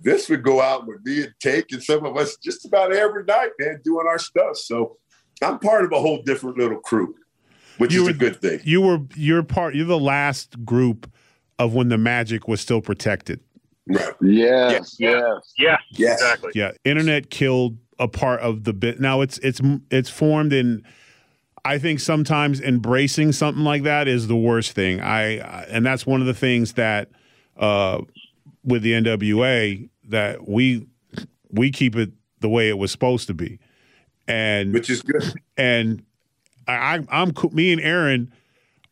Vince 0.00 0.28
would 0.28 0.44
go 0.44 0.60
out 0.60 0.86
with 0.86 1.04
me 1.04 1.24
and 1.24 1.34
take 1.40 1.72
and 1.72 1.82
some 1.82 2.06
of 2.06 2.16
us 2.16 2.36
just 2.36 2.64
about 2.64 2.92
every 2.92 3.24
night, 3.24 3.50
man, 3.58 3.80
doing 3.84 4.06
our 4.06 4.20
stuff. 4.20 4.56
So 4.56 4.98
I'm 5.42 5.58
part 5.58 5.84
of 5.84 5.90
a 5.90 5.98
whole 6.00 6.22
different 6.22 6.58
little 6.58 6.78
crew, 6.78 7.16
which 7.78 7.92
You 7.92 8.02
is 8.02 8.06
were- 8.06 8.14
a 8.14 8.18
good 8.18 8.40
thing. 8.40 8.60
You 8.62 8.82
were 8.82 9.00
you're 9.16 9.42
part. 9.42 9.74
You're 9.74 9.86
the 9.86 9.98
last 9.98 10.64
group 10.64 11.10
of 11.62 11.74
when 11.74 11.88
the 11.88 11.98
magic 11.98 12.48
was 12.48 12.60
still 12.60 12.80
protected. 12.80 13.40
Right. 13.86 14.12
Yes, 14.20 14.96
Yeah. 14.98 15.10
yes. 15.10 15.52
Yes, 15.58 15.80
Yes. 15.92 16.20
exactly. 16.22 16.52
Yeah, 16.54 16.72
internet 16.84 17.30
killed 17.30 17.78
a 17.98 18.08
part 18.08 18.40
of 18.40 18.64
the 18.64 18.72
bit. 18.72 19.00
Now 19.00 19.20
it's 19.20 19.38
it's 19.38 19.60
it's 19.90 20.10
formed 20.10 20.52
in. 20.52 20.82
I 21.64 21.78
think 21.78 22.00
sometimes 22.00 22.60
embracing 22.60 23.30
something 23.32 23.62
like 23.62 23.84
that 23.84 24.08
is 24.08 24.26
the 24.26 24.36
worst 24.36 24.72
thing. 24.72 25.00
I 25.00 25.38
I- 25.38 25.66
and 25.70 25.86
that's 25.86 26.04
one 26.06 26.20
of 26.20 26.26
the 26.26 26.34
things 26.34 26.72
that 26.74 27.10
uh, 27.56 28.00
with 28.64 28.82
the 28.82 28.92
NWA 28.92 29.88
that 30.08 30.48
we 30.48 30.86
we 31.50 31.70
keep 31.70 31.94
it 31.96 32.10
the 32.40 32.48
way 32.48 32.68
it 32.68 32.78
was 32.78 32.90
supposed 32.90 33.26
to 33.28 33.34
be, 33.34 33.58
and 34.26 34.72
Which 34.72 34.90
is 34.90 35.02
good. 35.02 35.32
and 35.56 36.02
I, 36.66 36.72
I 36.96 37.00
I'm 37.10 37.32
cool. 37.32 37.50
Me 37.50 37.72
and 37.72 37.80
Aaron 37.80 38.32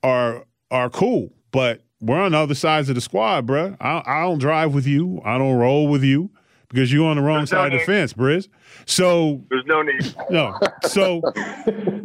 are 0.02 0.44
are 0.70 0.90
cool, 0.90 1.32
but 1.52 1.82
we're 2.00 2.20
on 2.20 2.32
the 2.32 2.38
other 2.38 2.54
sides 2.54 2.88
of 2.88 2.94
the 2.94 3.00
squad, 3.00 3.46
bruh. 3.46 3.76
I, 3.80 4.02
I 4.06 4.22
don't 4.22 4.38
drive 4.38 4.74
with 4.74 4.86
you. 4.86 5.20
I 5.24 5.38
don't 5.38 5.54
roll 5.54 5.88
with 5.88 6.02
you 6.02 6.30
because 6.68 6.92
you're 6.92 7.06
on 7.08 7.16
the 7.16 7.22
wrong 7.22 7.38
There's 7.38 7.52
no 7.52 7.58
side 7.58 7.74
of 7.74 7.80
the 7.80 7.86
fence, 7.86 8.12
Briz. 8.12 8.48
So 8.86 9.44
There's 9.50 9.66
no 9.66 9.82
need. 9.82 10.14
no, 10.30 10.58
so 10.84 11.20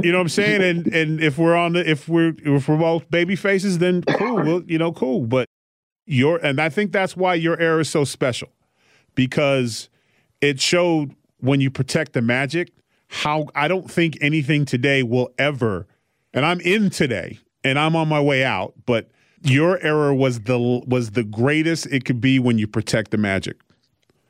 you 0.02 0.12
know 0.12 0.18
what 0.18 0.24
I'm 0.24 0.30
saying. 0.30 0.62
And 0.62 0.88
and 0.94 1.22
if 1.22 1.38
we're 1.38 1.56
on 1.56 1.74
the 1.74 1.90
if 1.90 2.10
we're 2.10 2.34
if 2.44 2.68
we're 2.68 2.78
both 2.78 3.10
baby 3.10 3.36
faces, 3.36 3.78
then 3.78 4.02
cool. 4.04 4.36
Well, 4.36 4.64
you 4.68 4.78
know, 4.78 4.92
cool. 4.92 5.26
But 5.26 5.48
your 6.06 6.38
and 6.44 6.60
I 6.60 6.70
think 6.70 6.92
that's 6.92 7.16
why 7.16 7.36
your 7.36 7.60
era 7.60 7.82
is 7.82 7.90
so 7.90 8.04
special 8.04 8.50
because 9.16 9.90
it 10.42 10.60
showed 10.60 11.16
when 11.40 11.62
you 11.62 11.72
protect 11.72 12.14
the 12.14 12.22
magic 12.22 12.72
how 13.08 13.48
I 13.56 13.68
don't 13.68 13.90
think 13.90 14.18
anything 14.22 14.66
today 14.66 15.04
will 15.04 15.30
ever. 15.38 15.88
And 16.34 16.46
I'm 16.46 16.60
in 16.60 16.90
today, 16.90 17.40
and 17.64 17.80
I'm 17.80 17.96
on 17.96 18.10
my 18.10 18.20
way 18.20 18.44
out. 18.44 18.74
But 18.86 19.10
your 19.46 19.80
error 19.82 20.14
was 20.14 20.42
the 20.42 20.58
was 20.88 21.12
the 21.12 21.24
greatest 21.24 21.86
it 21.88 22.06
could 22.06 22.22
be 22.22 22.40
when 22.40 22.58
you 22.58 22.68
protect 22.68 23.12
the 23.12 23.18
magic. 23.18 23.58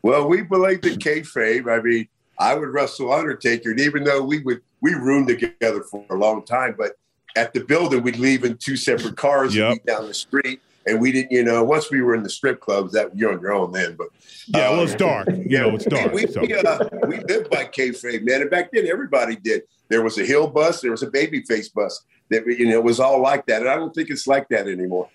Well, 0.01 0.28
we 0.28 0.41
believed 0.41 0.86
in 0.86 0.99
kayfabe. 0.99 1.72
I 1.72 1.82
mean, 1.82 2.07
I 2.38 2.53
would 2.53 2.70
wrestle 2.70 3.11
Undertaker, 3.11 3.72
and 3.72 3.80
even 3.80 4.03
though 4.03 4.24
we 4.24 4.39
would 4.43 4.61
we 4.82 4.93
roomed 4.93 5.28
together 5.28 5.82
for 5.82 6.05
a 6.09 6.16
long 6.16 6.43
time, 6.45 6.76
but 6.78 6.93
at 7.36 7.53
the 7.53 7.61
building 7.61 8.03
we'd 8.03 8.18
leave 8.18 8.43
in 8.43 8.57
two 8.57 8.78
separate 8.78 9.18
cars 9.18 9.55
Yep. 9.55 9.72
and 9.72 9.86
down 9.86 10.07
the 10.07 10.13
street, 10.13 10.61
and 10.86 11.01
we 11.01 11.11
didn't, 11.11 11.32
you 11.32 11.43
know, 11.43 11.63
once 11.63 11.89
we 11.89 12.01
were 12.01 12.16
in 12.16 12.24
the 12.24 12.30
strip 12.30 12.59
clubs, 12.59 12.93
that 12.93 13.16
you're 13.18 13.34
on 13.34 13.41
your 13.41 13.53
own 13.53 13.72
then. 13.72 13.95
But 13.95 14.07
Yeah, 14.47 14.70
well, 14.70 14.82
uh, 14.82 14.84
it's 14.84 14.95
dark. 14.95 15.28
You 15.30 15.59
know, 15.59 15.76
it's 15.76 15.86
dark. 15.86 16.13
We, 16.13 16.28
so. 16.28 16.41
we, 16.41 16.53
uh, 16.53 16.88
we 17.07 17.20
lived 17.22 17.49
by 17.49 17.66
kayfabe, 17.66 18.24
man, 18.24 18.41
and 18.41 18.49
back 18.49 18.70
then 18.72 18.88
everybody 18.88 19.36
did. 19.36 19.63
There 19.89 20.03
was 20.03 20.18
a 20.18 20.26
heel 20.26 20.47
bus, 20.47 20.82
there 20.82 20.91
was 20.91 21.03
a 21.03 21.07
babyface 21.07 21.74
bus. 21.74 22.03
That 22.30 22.45
you 22.47 22.65
know 22.65 22.78
it 22.78 22.84
was 22.84 22.99
all 22.99 23.21
like 23.21 23.45
that, 23.47 23.61
and 23.61 23.69
I 23.69 23.76
don't 23.76 23.93
think 23.93 24.09
it's 24.09 24.28
like 24.28 24.49
that 24.49 24.67
anymore. 24.67 25.09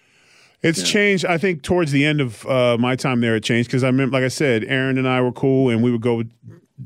It's 0.63 0.83
changed. 0.89 1.25
I 1.25 1.39
think 1.39 1.63
towards 1.63 1.91
the 1.91 2.05
end 2.05 2.21
of 2.21 2.47
uh, 2.47 2.77
my 2.79 2.95
time 2.95 3.21
there, 3.21 3.35
it 3.35 3.43
changed 3.43 3.69
because 3.69 3.83
I 3.83 3.87
remember, 3.87 4.17
like 4.19 4.25
I 4.25 4.29
said, 4.29 4.65
Aaron 4.65 4.99
and 4.99 5.09
I 5.09 5.21
were 5.23 5.33
cool, 5.33 5.71
and 5.71 5.83
we 5.83 5.91
would 5.91 6.03
go 6.03 6.23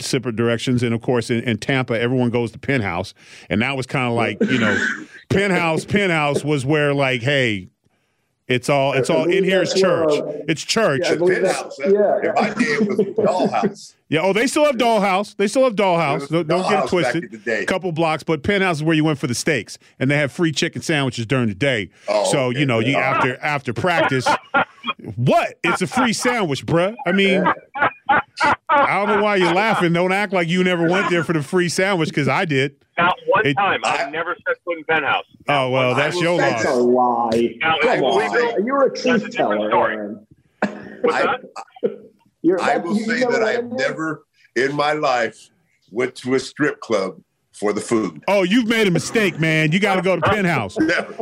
separate 0.01 0.37
directions. 0.37 0.83
And 0.83 0.95
of 0.95 1.03
course, 1.03 1.29
in, 1.31 1.41
in 1.43 1.59
Tampa, 1.59 2.01
everyone 2.01 2.31
goes 2.31 2.53
to 2.53 2.59
Penthouse, 2.59 3.15
and 3.51 3.61
that 3.63 3.77
was 3.77 3.87
kind 3.87 4.07
of 4.07 4.15
like 4.15 4.41
you 4.41 4.59
know, 4.59 4.87
Penthouse. 5.29 5.85
Penthouse 5.85 6.45
was 6.45 6.65
where 6.65 6.95
like, 6.95 7.23
hey, 7.23 7.69
it's 8.47 8.69
all 8.69 8.93
it's 8.93 9.09
all 9.11 9.25
in 9.31 9.43
here 9.45 9.63
is 9.63 9.71
That's 9.71 9.83
where, 9.83 10.07
church. 10.07 10.21
uh, 10.21 10.45
It's 10.49 10.63
church. 10.63 11.01
Yeah, 11.05 11.13
I 11.13 11.17
believe 11.17 11.43
that- 11.43 11.55
Penthouse, 11.55 11.79
yeah. 11.81 12.29
In 12.29 12.35
my 12.35 12.55
day, 12.55 12.65
it 12.65 12.89
was 12.89 12.99
Dollhouse. 12.99 13.95
Yeah. 14.11 14.21
Oh, 14.21 14.33
they 14.35 14.47
still 14.47 14.65
have 14.67 14.77
Dollhouse. 14.77 15.35
They 15.35 15.49
still 15.49 15.65
have 15.65 15.75
Dollhouse. 15.75 16.29
Don't, 16.29 16.47
don't 16.47 16.63
get 16.69 16.83
Dollhouse 16.83 16.85
it 16.85 16.89
twisted. 16.91 17.23
back 17.23 17.33
in 17.33 17.39
the 17.39 17.45
day. 17.45 17.65
Couple 17.65 17.91
blocks, 17.91 18.23
but 18.23 18.43
Penthouse 18.45 18.77
is 18.77 18.83
where 18.85 18.95
you 18.95 19.03
went 19.03 19.19
for 19.19 19.27
the 19.27 19.35
steaks, 19.35 19.77
and 19.99 20.09
they 20.11 20.17
have 20.19 20.31
free 20.31 20.53
chicken 20.53 20.83
sandwiches 20.83 21.27
during 21.27 21.49
the 21.49 21.55
day. 21.55 21.91
Oh, 22.07 22.31
so 22.31 22.39
okay. 22.49 22.61
you 22.61 22.67
know, 22.67 22.79
you 22.79 22.95
after 22.97 23.37
after 23.43 23.73
practice. 23.73 24.29
What? 25.17 25.55
It's 25.65 25.83
a 25.83 25.87
free 25.87 26.13
sandwich, 26.13 26.65
bruh. 26.67 26.95
I 27.07 27.13
mean, 27.13 27.45
I 28.69 29.05
don't 29.05 29.09
know 29.17 29.23
why 29.23 29.37
you're 29.37 29.53
laughing. 29.55 29.93
Don't 29.93 30.13
act 30.13 30.33
like 30.33 30.49
you 30.49 30.65
never 30.65 30.89
went 30.89 31.11
there 31.11 31.23
for 31.23 31.33
the 31.33 31.43
free 31.43 31.69
sandwich 31.69 32.09
because 32.09 32.29
I 32.29 32.45
did. 32.45 32.77
Not 32.97 33.15
one 33.27 33.47
It- 33.47 33.55
time. 33.55 33.81
I- 33.85 34.05
I've 34.05 34.13
never 34.13 34.37
set 34.47 34.57
foot 34.65 34.79
in 34.79 34.85
penthouse. 34.85 35.25
Oh 35.49 35.71
well, 35.71 35.95
that's 35.95 36.21
your 36.21 36.39
say 36.41 36.51
That's 36.51 36.65
a 36.65 36.75
lie. 36.75 37.57
Now, 37.61 37.77
Come 37.81 37.91
I 37.91 38.01
will 38.01 38.19
on. 38.21 38.67
You're 38.67 38.85
a 38.85 38.97
truth 38.97 39.31
teller, 39.31 39.69
story. 39.69 40.15
What's 41.03 41.15
I, 41.17 41.23
that? 41.83 42.11
You're, 42.43 42.61
I 42.61 42.77
will 42.79 42.97
you 42.97 43.05
say 43.05 43.21
that 43.21 43.43
I 43.43 43.51
I 43.51 43.53
have 43.55 43.73
never 43.73 44.25
in 44.57 44.75
my 44.75 44.93
life 44.93 45.51
went 45.91 46.15
to 46.17 46.35
a 46.35 46.41
strip 46.41 46.81
club 46.81 47.21
for 47.55 47.73
the 47.73 47.81
food. 47.81 48.23
Oh, 48.29 48.43
you've 48.43 48.67
made 48.67 48.87
a 48.87 48.91
mistake, 48.91 49.39
man. 49.39 49.73
You 49.73 49.79
got 49.79 49.95
to 49.95 50.03
go 50.03 50.17
to 50.17 50.23
Penthouse. 50.31 50.77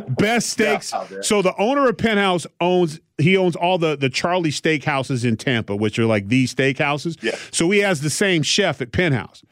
Best 0.09 0.51
steaks. 0.51 0.93
Yeah, 0.93 1.20
so 1.20 1.43
the 1.43 1.55
owner 1.59 1.89
of 1.89 1.99
Penthouse 1.99 2.47
owns 2.61 3.01
he 3.18 3.37
owns 3.37 3.55
all 3.55 3.78
the 3.78 3.97
the 3.97 4.09
Charley 4.09 4.51
steakhouses 4.51 5.24
in 5.24 5.37
Tampa, 5.37 5.76
which 5.76 5.99
are 5.99 6.07
like 6.07 6.28
these 6.28 6.55
steakhouses. 6.55 7.22
Yeah. 7.22 7.37
So 7.51 7.70
he 7.70 7.80
has 7.80 8.01
the 8.01 8.11
same 8.11 8.43
chef 8.43 8.80
at 8.80 8.93
Penthouse. 8.93 9.45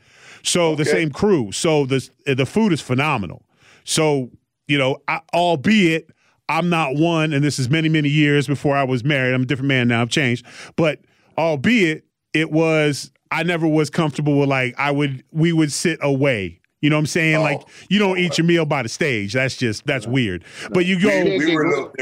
So 0.43 0.75
the 0.75 0.87
same 0.87 1.11
crew. 1.11 1.53
So 1.53 1.85
the 1.85 2.09
the 2.25 2.47
food 2.47 2.73
is 2.73 2.81
phenomenal. 2.81 3.45
So 3.85 4.31
you 4.67 4.79
know, 4.79 5.03
I, 5.07 5.21
albeit 5.35 6.11
I'm 6.49 6.71
not 6.71 6.95
one, 6.95 7.33
and 7.33 7.45
this 7.45 7.59
is 7.59 7.69
many 7.69 7.91
many 7.91 8.09
years 8.09 8.47
before 8.47 8.75
I 8.75 8.85
was 8.85 9.05
married. 9.05 9.35
I'm 9.35 9.43
a 9.43 9.47
different 9.47 9.69
man 9.69 9.89
now. 9.89 10.01
I've 10.01 10.09
changed, 10.09 10.47
but 10.77 11.01
albeit 11.37 12.05
it 12.33 12.51
was 12.51 13.13
I 13.31 13.43
never 13.43 13.69
was 13.69 13.91
comfortable 13.91 14.39
with 14.39 14.49
like 14.49 14.75
I 14.79 14.91
would 14.91 15.25
we 15.31 15.53
would 15.53 15.73
sit 15.73 15.99
away. 16.03 16.60
You 16.81 16.89
know 16.89 16.97
what 16.97 17.01
I'm 17.01 17.07
saying? 17.07 17.37
Oh. 17.37 17.43
Like 17.43 17.61
you 17.91 17.99
don't 17.99 18.19
eat 18.19 18.39
your 18.39 18.47
meal 18.47 18.65
by 18.65 18.83
the 18.83 18.89
stage. 18.89 19.35
That's 19.35 19.57
just 19.57 19.85
that's 19.87 20.07
weird. 20.07 20.45
But 20.71 20.87
you 20.87 20.99
go 21.01 21.09
We, 21.25 21.39
we 21.39 21.55
were 21.55 21.67
a 21.67 21.93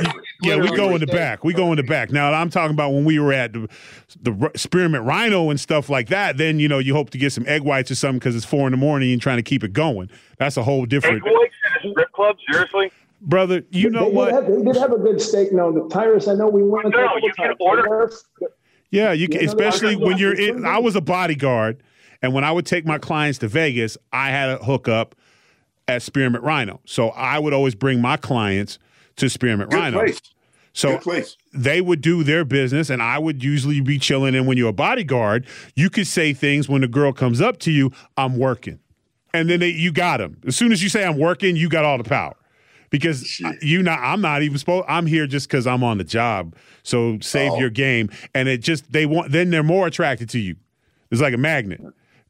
yeah, 0.42 0.56
we 0.56 0.68
go 0.76 0.94
in 0.94 1.00
the 1.00 1.06
back. 1.06 1.42
We 1.42 1.52
go 1.52 1.70
in 1.72 1.76
the 1.76 1.82
back. 1.82 2.12
Now 2.12 2.32
I'm 2.32 2.48
talking 2.48 2.74
about 2.74 2.92
when 2.92 3.04
we 3.04 3.18
were 3.18 3.32
at 3.32 3.52
the, 3.52 3.68
the 4.22 4.36
r- 4.40 4.52
spearmint 4.54 5.04
rhino 5.04 5.50
and 5.50 5.58
stuff 5.58 5.88
like 5.90 6.08
that. 6.10 6.36
Then 6.36 6.60
you 6.60 6.68
know 6.68 6.78
you 6.78 6.94
hope 6.94 7.10
to 7.10 7.18
get 7.18 7.32
some 7.32 7.44
egg 7.48 7.62
whites 7.62 7.90
or 7.90 7.96
something 7.96 8.20
because 8.20 8.36
it's 8.36 8.44
four 8.44 8.68
in 8.68 8.70
the 8.70 8.76
morning 8.76 9.12
and 9.12 9.20
trying 9.20 9.38
to 9.38 9.42
keep 9.42 9.64
it 9.64 9.72
going. 9.72 10.10
That's 10.38 10.56
a 10.56 10.62
whole 10.62 10.86
different. 10.86 11.16
Egg 11.16 11.22
different 11.24 11.40
whites 11.40 11.54
in 11.84 11.88
a 11.90 11.92
strip 11.92 12.12
club? 12.12 12.36
Seriously? 12.50 12.92
brother. 13.20 13.62
You 13.70 13.90
know 13.90 14.04
they 14.08 14.14
what? 14.14 14.26
Did 14.26 14.34
have, 14.34 14.46
they 14.46 14.62
did 14.62 14.76
have 14.76 14.92
a 14.92 14.98
good 14.98 15.20
steak. 15.20 15.52
No, 15.52 15.72
the 15.72 15.88
Tyrus, 15.92 16.28
I 16.28 16.34
know 16.34 16.46
we 16.48 16.62
went 16.62 16.92
there 16.92 17.04
a 17.04 17.08
No, 17.08 17.16
you 17.20 17.32
can 17.32 17.46
times. 17.48 17.56
order- 17.58 18.12
Yeah, 18.92 19.10
you 19.12 19.26
can, 19.26 19.40
Yeah, 19.40 19.46
no, 19.48 19.52
no, 19.54 19.58
especially 19.68 19.94
no, 19.96 20.00
no, 20.02 20.06
when 20.06 20.18
you're 20.18 20.38
in. 20.40 20.64
I 20.64 20.78
was 20.78 20.94
a 20.94 21.00
bodyguard, 21.00 21.82
and 22.22 22.32
when 22.34 22.44
I 22.44 22.52
would 22.52 22.66
take 22.66 22.84
my 22.86 22.98
clients 22.98 23.38
to 23.38 23.48
Vegas, 23.48 23.96
I 24.12 24.30
had 24.30 24.48
a 24.50 24.56
hookup 24.58 25.14
at 25.86 26.02
Spearmint 26.02 26.44
Rhino. 26.44 26.80
So 26.84 27.08
I 27.10 27.38
would 27.38 27.52
always 27.54 27.74
bring 27.74 28.00
my 28.00 28.16
clients 28.16 28.78
to 29.16 29.28
Spearmint 29.28 29.70
Good 29.70 29.76
Rhino. 29.78 29.98
place. 30.00 30.20
So 30.74 31.00
they 31.52 31.80
would 31.80 32.00
do 32.02 32.22
their 32.22 32.44
business 32.44 32.88
and 32.90 33.02
I 33.02 33.18
would 33.18 33.42
usually 33.42 33.80
be 33.80 33.98
chilling. 33.98 34.34
And 34.36 34.46
when 34.46 34.56
you're 34.58 34.68
a 34.68 34.72
bodyguard, 34.72 35.46
you 35.74 35.90
could 35.90 36.06
say 36.06 36.32
things 36.32 36.68
when 36.68 36.82
the 36.82 36.88
girl 36.88 37.12
comes 37.12 37.40
up 37.40 37.58
to 37.60 37.72
you, 37.72 37.90
I'm 38.16 38.38
working. 38.38 38.78
And 39.34 39.48
then 39.50 39.60
they, 39.60 39.70
you 39.70 39.90
got 39.92 40.18
them. 40.18 40.40
As 40.46 40.54
soon 40.56 40.70
as 40.70 40.82
you 40.82 40.88
say 40.88 41.04
I'm 41.04 41.18
working, 41.18 41.56
you 41.56 41.68
got 41.68 41.84
all 41.84 41.98
the 41.98 42.04
power. 42.04 42.36
Because 42.90 43.26
Shit. 43.26 43.62
you 43.62 43.82
not 43.82 43.98
I'm 43.98 44.20
not 44.20 44.42
even 44.42 44.56
supposed 44.56 44.86
I'm 44.88 45.04
here 45.06 45.26
just 45.26 45.48
because 45.48 45.66
I'm 45.66 45.82
on 45.82 45.98
the 45.98 46.04
job. 46.04 46.54
So 46.82 47.18
save 47.20 47.52
Oh. 47.52 47.58
your 47.60 47.70
game. 47.70 48.08
And 48.34 48.48
it 48.48 48.58
just 48.58 48.90
they 48.92 49.04
want 49.04 49.32
then 49.32 49.50
they're 49.50 49.62
more 49.62 49.86
attracted 49.86 50.30
to 50.30 50.38
you. 50.38 50.56
It's 51.10 51.20
like 51.20 51.34
a 51.34 51.38
magnet. 51.38 51.80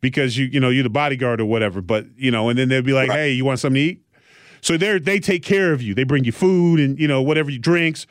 Because 0.00 0.36
you 0.36 0.46
you 0.46 0.60
know, 0.60 0.68
you're 0.70 0.84
the 0.84 0.90
bodyguard 0.90 1.40
or 1.40 1.46
whatever. 1.46 1.80
But 1.80 2.06
you 2.16 2.30
know, 2.30 2.48
and 2.48 2.58
then 2.58 2.68
they'll 2.68 2.82
be 2.82 2.92
like, 2.92 3.08
Right. 3.08 3.18
Hey, 3.18 3.32
you 3.32 3.44
want 3.44 3.58
something 3.60 3.74
to 3.74 3.80
eat? 3.80 4.02
So 4.60 4.76
they 4.76 4.98
they 4.98 5.20
take 5.20 5.42
care 5.42 5.72
of 5.72 5.82
you. 5.82 5.94
They 5.94 6.04
bring 6.04 6.24
you 6.24 6.32
food 6.32 6.80
and 6.80 6.98
you 6.98 7.08
know 7.08 7.22
whatever 7.22 7.50
you 7.50 7.58
drinks, 7.58 8.06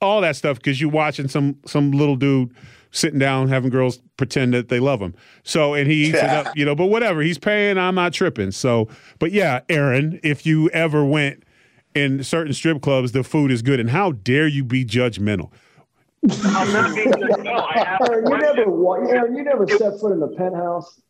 all 0.00 0.20
that 0.20 0.36
stuff 0.36 0.56
because 0.58 0.80
you're 0.80 0.90
watching 0.90 1.28
some 1.28 1.58
some 1.66 1.92
little 1.92 2.16
dude 2.16 2.54
sitting 2.92 3.18
down 3.18 3.48
having 3.48 3.70
girls 3.70 3.98
pretend 4.16 4.54
that 4.54 4.68
they 4.68 4.80
love 4.80 5.00
him. 5.00 5.14
So 5.42 5.74
and 5.74 5.90
he 5.90 6.06
eats 6.06 6.18
it 6.18 6.30
up, 6.30 6.56
you 6.56 6.64
know. 6.64 6.74
But 6.74 6.86
whatever, 6.86 7.22
he's 7.22 7.38
paying. 7.38 7.78
I'm 7.78 7.94
not 7.94 8.12
tripping. 8.12 8.50
So, 8.52 8.88
but 9.18 9.32
yeah, 9.32 9.60
Aaron, 9.68 10.18
if 10.22 10.46
you 10.46 10.68
ever 10.70 11.04
went 11.04 11.42
in 11.94 12.22
certain 12.22 12.52
strip 12.52 12.82
clubs, 12.82 13.12
the 13.12 13.22
food 13.24 13.50
is 13.50 13.62
good. 13.62 13.80
And 13.80 13.90
how 13.90 14.12
dare 14.12 14.46
you 14.46 14.64
be 14.64 14.84
judgmental? 14.84 15.50
I'm 16.44 16.72
not 16.72 16.94
being 16.94 17.10
no. 17.10 17.52
I 17.52 17.78
have 17.78 18.00
Aaron, 18.10 18.26
you 18.26 18.38
never, 18.38 18.70
wa- 18.70 18.94
Aaron, 18.96 19.36
you 19.36 19.44
never 19.44 19.66
stepped 19.68 20.00
foot 20.00 20.12
in 20.12 20.20
the 20.20 20.28
penthouse. 20.28 21.00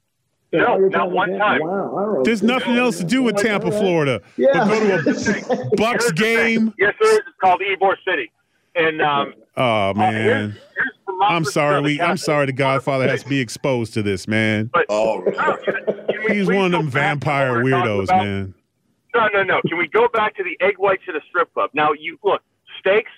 No, 0.52 0.66
Oh, 0.74 0.78
not 0.88 1.10
one 1.10 1.30
Tampa. 1.30 1.44
time. 1.44 1.60
Wow, 1.60 1.96
I 1.96 2.02
don't 2.04 2.14
know. 2.14 2.22
There's 2.24 2.42
nothing 2.42 2.76
else 2.76 2.98
to 2.98 3.04
do 3.04 3.22
with 3.22 3.36
Tampa, 3.36 3.70
Florida. 3.70 4.22
Yeah. 4.36 4.48
But 4.54 4.68
go 5.04 5.12
to 5.12 5.52
a 5.72 5.76
Bucks 5.76 6.04
Here's 6.04 6.12
the 6.12 6.16
thing. 6.16 6.54
game. 6.64 6.74
Yes, 6.78 6.94
sir. 7.02 7.16
It's 7.18 7.28
called 7.40 7.60
Ybor 7.60 7.96
City. 8.06 8.30
And 8.76 9.02
um, 9.02 9.34
Oh 9.56 9.62
uh, 9.90 9.94
here's, 9.94 9.96
man, 9.96 10.50
here's 10.50 10.90
I'm 11.22 11.44
sorry. 11.44 11.80
We, 11.80 12.00
I'm 12.00 12.16
sorry. 12.18 12.46
The 12.46 12.52
Godfather 12.52 13.08
has 13.08 13.22
to 13.24 13.28
be 13.28 13.40
exposed 13.46 13.94
to 13.94 14.02
this, 14.02 14.28
man. 14.28 14.70
Oh, 14.88 15.22
No, 15.26 15.56
can- 15.64 15.84
can 15.84 16.24
we 16.28 16.36
He's 16.36 16.46
one 16.46 16.66
of 16.66 16.72
them 16.72 16.90
vampire 16.90 17.54
what 17.54 17.64
we're 17.64 17.70
talking 17.70 17.90
weirdos, 17.90 18.04
about? 18.04 18.24
man. 18.24 18.54
No, 19.14 19.28
no, 19.32 19.42
no. 19.42 19.60
Can 19.66 19.78
we 19.78 19.88
go 19.88 20.08
back 20.12 20.36
to 20.36 20.44
the 20.44 20.56
egg 20.64 20.74
whites 20.78 21.02
at 21.08 21.16
a 21.16 21.20
strip 21.28 21.52
club? 21.54 21.70
Now, 21.72 21.92
you 21.92 22.18
look 22.22 22.42
steaks. 22.78 23.10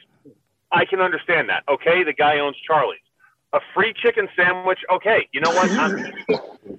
I 0.70 0.84
can 0.84 1.00
understand 1.00 1.48
that. 1.48 1.64
Okay, 1.68 2.04
the 2.04 2.12
guy 2.12 2.38
owns 2.38 2.56
Charley's. 2.66 3.00
A 3.54 3.60
free 3.74 3.94
chicken 3.96 4.28
sandwich. 4.36 4.78
Okay, 4.92 5.26
you 5.32 5.40
know 5.40 5.50
what? 5.50 5.70
I'm 5.70 6.12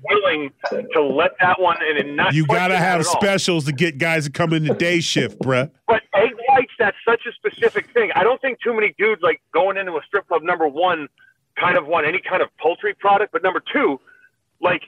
willing 0.03 0.51
to 0.93 1.01
let 1.01 1.31
that 1.39 1.59
one 1.59 1.77
in 1.83 1.97
and 1.97 2.15
not. 2.15 2.33
You 2.33 2.45
gotta 2.45 2.77
have 2.77 3.05
specials 3.05 3.65
to 3.65 3.71
get 3.71 3.97
guys 3.97 4.25
to 4.25 4.31
come 4.31 4.53
in 4.53 4.63
the 4.63 4.75
day 4.75 4.99
shift, 4.99 5.39
bruh. 5.39 5.71
But 5.87 6.03
egg 6.13 6.31
whites, 6.47 6.71
that's 6.77 6.97
such 7.03 7.21
a 7.27 7.31
specific 7.33 7.91
thing. 7.91 8.11
I 8.13 8.23
don't 8.23 8.39
think 8.39 8.59
too 8.63 8.75
many 8.75 8.93
dudes 8.99 9.21
like 9.23 9.41
going 9.51 9.77
into 9.77 9.93
a 9.93 10.01
strip 10.05 10.27
club. 10.27 10.43
Number 10.43 10.67
one, 10.67 11.07
kind 11.59 11.75
of 11.75 11.87
want 11.87 12.05
any 12.05 12.21
kind 12.21 12.43
of 12.43 12.49
poultry 12.61 12.93
product, 12.93 13.31
but 13.31 13.41
number 13.41 13.63
two, 13.73 13.99
like 14.61 14.83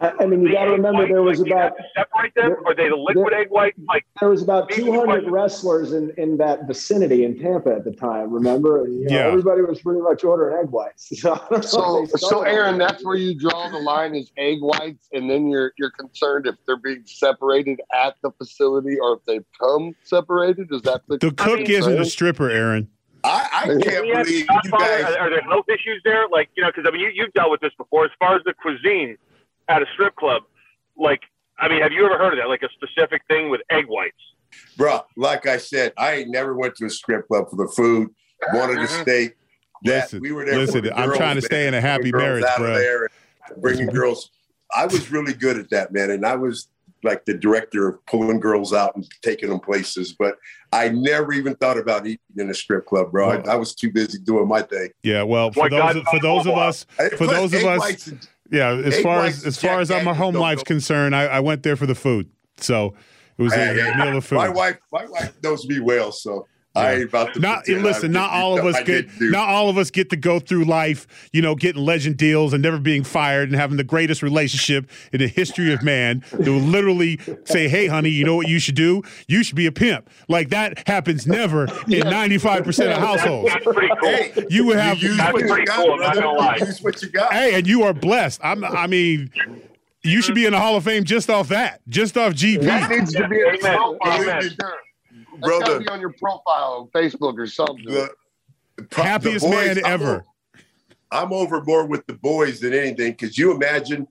I, 0.00 0.12
I 0.20 0.26
mean, 0.26 0.42
you 0.42 0.52
got 0.52 0.66
to 0.66 0.70
remember 0.70 1.00
whites, 1.00 1.10
there 1.12 1.22
was 1.22 1.40
like, 1.40 1.50
about 1.50 1.72
separate 1.96 2.34
them. 2.36 2.54
Are 2.66 2.74
they 2.74 2.88
the 2.88 2.94
liquid 2.96 3.32
egg 3.32 3.48
white? 3.50 3.74
Like 3.88 4.06
there 4.20 4.28
was 4.28 4.42
about 4.42 4.70
200 4.70 5.28
wrestlers 5.28 5.92
in, 5.92 6.12
in 6.16 6.36
that 6.36 6.68
vicinity 6.68 7.24
in 7.24 7.36
Tampa 7.36 7.74
at 7.74 7.84
the 7.84 7.90
time. 7.92 8.32
Remember? 8.32 8.84
And, 8.84 9.00
you 9.00 9.06
know, 9.08 9.16
Yeah. 9.16 9.26
Everybody 9.26 9.62
was 9.62 9.80
pretty 9.80 10.00
much 10.00 10.22
ordering 10.22 10.56
egg 10.64 10.70
whites. 10.70 11.08
So, 11.18 11.32
I 11.34 11.38
don't 11.38 11.50
know 11.50 11.60
So, 11.62 12.06
so 12.06 12.16
started- 12.28 12.50
Aaron, 12.52 12.78
that's 12.78 13.04
where 13.04 13.16
you 13.16 13.36
draw 13.36 13.68
the 13.70 13.78
line 13.78 14.14
is 14.14 14.30
egg 14.36 14.58
whites, 14.60 15.08
and 15.12 15.28
then 15.28 15.48
you're 15.48 15.72
you're 15.78 15.90
concerned 15.90 16.46
if 16.46 16.54
they're 16.66 16.76
being 16.76 17.02
separated 17.04 17.80
at 17.92 18.14
the 18.22 18.30
facility 18.32 18.98
or 19.00 19.14
if 19.14 19.24
they've 19.26 19.44
come 19.60 19.96
separated. 20.04 20.68
Is 20.72 20.82
that 20.82 21.02
the 21.08 21.18
The 21.18 21.32
cook 21.32 21.58
mean- 21.60 21.70
isn't 21.72 22.00
a 22.00 22.04
stripper, 22.04 22.48
Aaron. 22.50 22.88
I, 23.24 23.48
I 23.52 23.66
can't 23.82 24.06
we 24.06 24.12
believe 24.14 24.28
you 24.48 24.70
guys. 24.70 25.02
Are, 25.02 25.18
are 25.18 25.30
there 25.30 25.40
health 25.40 25.68
issues 25.68 26.00
there? 26.04 26.28
Like 26.28 26.50
you 26.56 26.62
know, 26.62 26.68
because 26.70 26.84
I 26.86 26.92
mean, 26.92 27.00
you, 27.00 27.10
you've 27.12 27.32
dealt 27.32 27.50
with 27.50 27.60
this 27.60 27.72
before. 27.76 28.04
As 28.04 28.12
far 28.20 28.36
as 28.36 28.44
the 28.44 28.54
cuisine 28.54 29.16
at 29.68 29.82
a 29.82 29.86
strip 29.94 30.16
club, 30.16 30.42
like 30.96 31.20
I 31.60 31.68
mean, 31.68 31.82
have 31.82 31.92
you 31.92 32.04
ever 32.06 32.16
heard 32.16 32.32
of 32.34 32.38
that? 32.38 32.48
Like 32.48 32.62
a 32.62 32.68
specific 32.70 33.22
thing 33.28 33.50
with 33.50 33.60
egg 33.70 33.86
whites? 33.88 34.14
Bro, 34.76 35.00
like 35.16 35.46
I 35.46 35.56
said, 35.56 35.92
I 35.98 36.12
ain't 36.14 36.30
never 36.30 36.54
went 36.54 36.76
to 36.76 36.86
a 36.86 36.90
strip 36.90 37.26
club 37.28 37.50
for 37.50 37.56
the 37.56 37.66
food. 37.72 38.10
Wanted 38.54 38.74
to 38.76 38.80
Mhm. 38.82 39.02
stay. 39.02 39.26
That 39.84 40.04
Listen, 40.04 40.20
we 40.20 40.32
were 40.32 40.44
there. 40.44 40.56
listen, 40.56 40.82
the 40.84 40.96
I'm 40.98 41.12
trying 41.14 41.36
to 41.36 41.42
stay 41.42 41.66
in 41.68 41.74
a 41.74 41.80
happy 41.80 42.10
marriage, 42.12 42.42
girls 42.42 42.52
out 42.52 42.60
of 42.60 42.66
bro. 42.66 42.74
there 42.78 43.08
Bringing 43.58 43.86
girls. 43.86 44.30
I 44.74 44.84
was 44.86 45.10
really 45.10 45.32
good 45.32 45.56
at 45.58 45.70
that, 45.70 45.92
man, 45.92 46.10
and 46.10 46.24
I 46.26 46.34
was 46.36 46.68
like 47.04 47.24
the 47.24 47.32
director 47.34 47.88
of 47.88 48.04
pulling 48.06 48.40
girls 48.40 48.72
out 48.72 48.94
and 48.96 49.06
taking 49.22 49.48
them 49.48 49.60
places. 49.60 50.12
But 50.18 50.36
I 50.72 50.88
never 50.90 51.32
even 51.32 51.54
thought 51.56 51.78
about 51.78 52.06
eating 52.06 52.18
in 52.36 52.50
a 52.50 52.54
strip 52.54 52.86
club, 52.86 53.10
bro. 53.12 53.30
I, 53.30 53.52
I 53.52 53.54
was 53.56 53.74
too 53.74 53.90
busy 53.92 54.18
doing 54.18 54.46
my 54.48 54.62
thing. 54.62 54.90
Yeah, 55.02 55.22
well, 55.22 55.50
for 55.52 55.60
What 55.60 55.70
those 55.70 55.94
God- 55.94 56.04
for 56.10 56.20
those 56.20 56.46
of 56.46 56.54
us, 56.54 56.86
For 57.16 57.26
those 57.26 57.54
of 57.54 57.64
us- 57.64 57.78
whites 57.78 58.06
and- 58.08 58.28
yeah, 58.50 58.70
as 58.70 59.00
far 59.00 59.24
as 59.24 59.44
as 59.44 59.60
far 59.60 59.80
as 59.80 59.90
my 59.90 60.14
home 60.14 60.34
life's 60.34 60.62
concerned, 60.62 61.14
I, 61.14 61.24
I 61.24 61.40
went 61.40 61.62
there 61.62 61.76
for 61.76 61.86
the 61.86 61.94
food. 61.94 62.30
So 62.58 62.94
it 63.36 63.42
was 63.42 63.54
Hey, 63.54 63.78
a 63.78 63.92
hey, 63.92 64.04
meal 64.04 64.16
of 64.16 64.24
food. 64.24 64.36
My 64.36 64.48
wife, 64.48 64.78
my 64.92 65.06
wife 65.06 65.32
knows 65.42 65.66
me 65.66 65.80
well, 65.80 66.12
so 66.12 66.46
I 66.78 66.94
ain't 66.94 67.04
about 67.04 67.34
to. 67.34 67.40
not 67.40 67.64
pretend 67.64 67.84
listen. 67.84 68.16
I 68.16 68.20
Not 68.20 68.30
all 68.32 68.58
of 68.58 68.64
us 68.66 68.76
get. 68.84 69.08
didn't 69.18 69.34
all 69.34 69.68
of 69.68 69.78
us 69.78 69.90
get 69.90 70.10
to 70.10 70.16
go 70.16 70.38
through 70.38 70.64
life, 70.64 71.06
you 71.32 71.42
know, 71.42 71.54
getting 71.54 71.82
legend 71.84 72.16
deals 72.16 72.52
and 72.52 72.62
never 72.62 72.78
being 72.78 73.04
fired 73.04 73.48
and 73.48 73.56
having 73.58 73.76
the 73.76 73.84
greatest 73.84 74.22
relationship 74.22 74.90
in 75.12 75.20
the 75.20 75.28
history 75.28 75.72
of 75.72 75.82
man. 75.82 76.22
That 76.32 76.50
will 76.50 76.58
literally 76.58 77.18
say, 77.44 77.68
"Hey, 77.68 77.86
honey, 77.86 78.10
you 78.10 78.24
know 78.24 78.36
what 78.36 78.48
you 78.48 78.58
should 78.58 78.74
do? 78.74 79.02
You 79.26 79.42
should 79.42 79.56
be 79.56 79.66
a 79.66 79.72
pimp." 79.72 80.08
Like 80.28 80.48
that 80.50 80.86
happens 80.88 81.26
never 81.26 81.66
in 81.88 82.00
ninety 82.08 82.38
five 82.38 82.64
percent 82.64 82.92
of 82.92 82.98
households. 82.98 83.52
That's 83.52 83.64
pretty 83.64 83.88
cool. 84.00 84.08
Hey, 84.10 84.32
You 84.50 84.64
would 84.66 84.78
have. 84.78 84.98
you 85.02 85.08
use 85.08 85.16
That's 85.18 85.32
what 85.32 85.42
you 85.42 85.48
pretty 85.48 85.64
got, 85.64 85.76
cool, 85.76 85.94
I'm 85.94 86.00
not 86.00 86.12
brother. 86.14 86.20
gonna 86.22 86.38
lie. 86.38 86.56
You 86.60 86.66
use 86.66 86.82
what 86.82 87.02
you 87.02 87.08
got. 87.10 87.32
Hey, 87.32 87.54
and 87.54 87.66
you 87.66 87.82
are 87.84 87.92
blessed. 87.94 88.40
I'm. 88.44 88.64
I 88.64 88.86
mean, 88.86 89.30
you 90.02 90.22
should 90.22 90.34
be 90.34 90.46
in 90.46 90.52
the 90.52 90.58
Hall 90.58 90.76
of 90.76 90.84
Fame 90.84 91.04
just 91.04 91.28
off 91.28 91.48
that, 91.48 91.80
just 91.88 92.16
off 92.16 92.32
GP. 92.34 92.62
that 92.62 92.90
needs 92.90 93.12
to 93.14 93.28
be 93.28 93.40
a 93.40 93.48
Amen. 93.48 93.60
profile. 93.60 94.22
Amen. 94.22 94.50
Sure. 95.42 95.50
That's 95.50 95.58
Brother. 95.58 95.72
gotta 95.72 95.84
be 95.84 95.88
on 95.88 96.00
your 96.00 96.12
profile 96.12 96.90
on 96.94 97.02
Facebook 97.02 97.38
or 97.38 97.46
something. 97.46 97.84
The, 97.84 98.10
the 98.76 98.86
Happiest 99.02 99.44
boys, 99.44 99.52
man 99.54 99.78
I'm 99.78 99.92
ever. 99.92 100.04
over- 100.04 100.24
I'm 101.10 101.32
over 101.32 101.64
more 101.64 101.86
with 101.86 102.06
the 102.06 102.12
boys 102.12 102.60
than 102.60 102.74
anything. 102.74 103.14
Could 103.14 103.36
you 103.36 103.52
imagine? 103.54 104.06